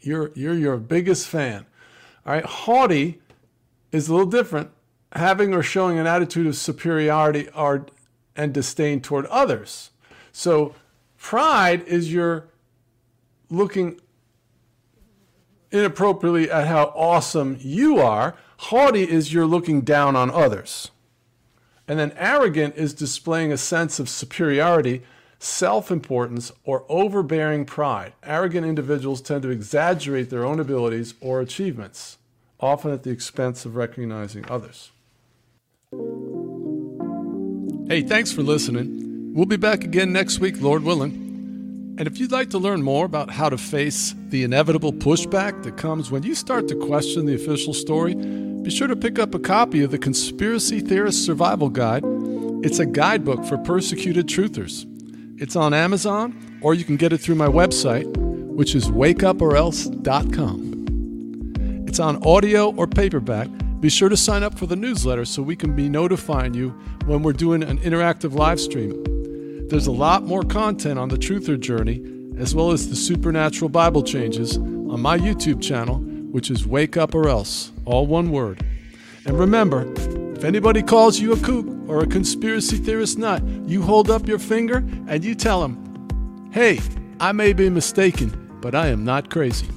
You're, 0.00 0.30
you're 0.34 0.54
your 0.54 0.78
biggest 0.78 1.28
fan. 1.28 1.66
All 2.24 2.32
right. 2.32 2.42
Haughty 2.46 3.20
is 3.92 4.08
a 4.08 4.14
little 4.14 4.30
different, 4.30 4.70
having 5.12 5.52
or 5.52 5.62
showing 5.62 5.98
an 5.98 6.06
attitude 6.06 6.46
of 6.46 6.56
superiority 6.56 7.50
or, 7.50 7.84
and 8.34 8.54
disdain 8.54 9.02
toward 9.02 9.26
others. 9.26 9.90
So 10.32 10.74
pride 11.18 11.82
is 11.82 12.10
your 12.10 12.48
looking 13.50 14.00
inappropriately 15.70 16.50
at 16.50 16.68
how 16.68 16.84
awesome 16.96 17.58
you 17.60 17.98
are. 17.98 18.34
Haughty 18.56 19.02
is 19.02 19.30
you're 19.30 19.44
looking 19.44 19.82
down 19.82 20.16
on 20.16 20.30
others. 20.30 20.90
And 21.92 22.00
then 22.00 22.14
arrogant 22.16 22.74
is 22.76 22.94
displaying 22.94 23.52
a 23.52 23.58
sense 23.58 24.00
of 24.00 24.08
superiority 24.08 25.02
self 25.38 25.90
importance, 25.90 26.50
or 26.64 26.86
overbearing 26.88 27.66
pride. 27.66 28.14
Arrogant 28.22 28.66
individuals 28.66 29.20
tend 29.20 29.42
to 29.42 29.50
exaggerate 29.50 30.30
their 30.30 30.42
own 30.42 30.58
abilities 30.58 31.12
or 31.20 31.42
achievements, 31.42 32.16
often 32.60 32.92
at 32.92 33.02
the 33.02 33.10
expense 33.10 33.66
of 33.66 33.76
recognizing 33.76 34.42
others. 34.48 34.90
Hey, 37.88 38.00
thanks 38.00 38.32
for 38.32 38.42
listening. 38.42 39.34
We'll 39.34 39.44
be 39.44 39.58
back 39.58 39.84
again 39.84 40.14
next 40.14 40.38
week, 40.38 40.62
Lord 40.62 40.84
willing. 40.84 41.12
And 41.98 42.08
if 42.08 42.18
you'd 42.18 42.32
like 42.32 42.48
to 42.50 42.58
learn 42.58 42.82
more 42.82 43.04
about 43.04 43.28
how 43.28 43.50
to 43.50 43.58
face 43.58 44.14
the 44.30 44.44
inevitable 44.44 44.94
pushback 44.94 45.62
that 45.64 45.76
comes 45.76 46.10
when 46.10 46.22
you 46.22 46.34
start 46.34 46.68
to 46.68 46.74
question 46.74 47.26
the 47.26 47.34
official 47.34 47.74
story, 47.74 48.14
be 48.62 48.70
sure 48.70 48.86
to 48.86 48.94
pick 48.94 49.18
up 49.18 49.34
a 49.34 49.40
copy 49.40 49.82
of 49.82 49.90
the 49.90 49.98
Conspiracy 49.98 50.78
Theorist 50.78 51.24
Survival 51.24 51.68
Guide. 51.68 52.04
It's 52.64 52.78
a 52.78 52.86
guidebook 52.86 53.44
for 53.44 53.58
persecuted 53.58 54.28
truthers. 54.28 54.86
It's 55.40 55.56
on 55.56 55.74
Amazon, 55.74 56.60
or 56.60 56.72
you 56.72 56.84
can 56.84 56.96
get 56.96 57.12
it 57.12 57.18
through 57.18 57.34
my 57.34 57.48
website, 57.48 58.06
which 58.16 58.76
is 58.76 58.88
wakeuporelse.com. 58.88 61.84
It's 61.88 61.98
on 61.98 62.24
audio 62.24 62.72
or 62.76 62.86
paperback. 62.86 63.48
Be 63.80 63.88
sure 63.88 64.08
to 64.08 64.16
sign 64.16 64.44
up 64.44 64.56
for 64.56 64.66
the 64.66 64.76
newsletter 64.76 65.24
so 65.24 65.42
we 65.42 65.56
can 65.56 65.74
be 65.74 65.88
notifying 65.88 66.54
you 66.54 66.68
when 67.06 67.24
we're 67.24 67.32
doing 67.32 67.64
an 67.64 67.78
interactive 67.78 68.32
live 68.32 68.60
stream. 68.60 69.02
There's 69.68 69.88
a 69.88 69.92
lot 69.92 70.22
more 70.22 70.44
content 70.44 71.00
on 71.00 71.08
the 71.08 71.16
Truther 71.16 71.58
journey, 71.58 72.00
as 72.38 72.54
well 72.54 72.70
as 72.70 72.88
the 72.88 72.94
supernatural 72.94 73.70
Bible 73.70 74.04
changes, 74.04 74.56
on 74.56 75.00
my 75.00 75.18
YouTube 75.18 75.60
channel, 75.60 76.00
which 76.32 76.50
is 76.50 76.66
Wake 76.66 76.96
Up 76.96 77.14
or 77.14 77.28
Else, 77.28 77.70
all 77.84 78.06
one 78.06 78.32
word. 78.32 78.64
And 79.24 79.38
remember, 79.38 79.92
if 80.34 80.42
anybody 80.44 80.82
calls 80.82 81.20
you 81.20 81.32
a 81.32 81.36
kook 81.36 81.66
or 81.86 82.02
a 82.02 82.06
conspiracy 82.06 82.78
theorist 82.78 83.18
nut, 83.18 83.42
you 83.66 83.82
hold 83.82 84.10
up 84.10 84.26
your 84.26 84.40
finger 84.40 84.78
and 85.06 85.22
you 85.22 85.34
tell 85.34 85.60
them, 85.60 86.50
hey, 86.52 86.80
I 87.20 87.32
may 87.32 87.52
be 87.52 87.68
mistaken, 87.68 88.58
but 88.60 88.74
I 88.74 88.88
am 88.88 89.04
not 89.04 89.30
crazy. 89.30 89.68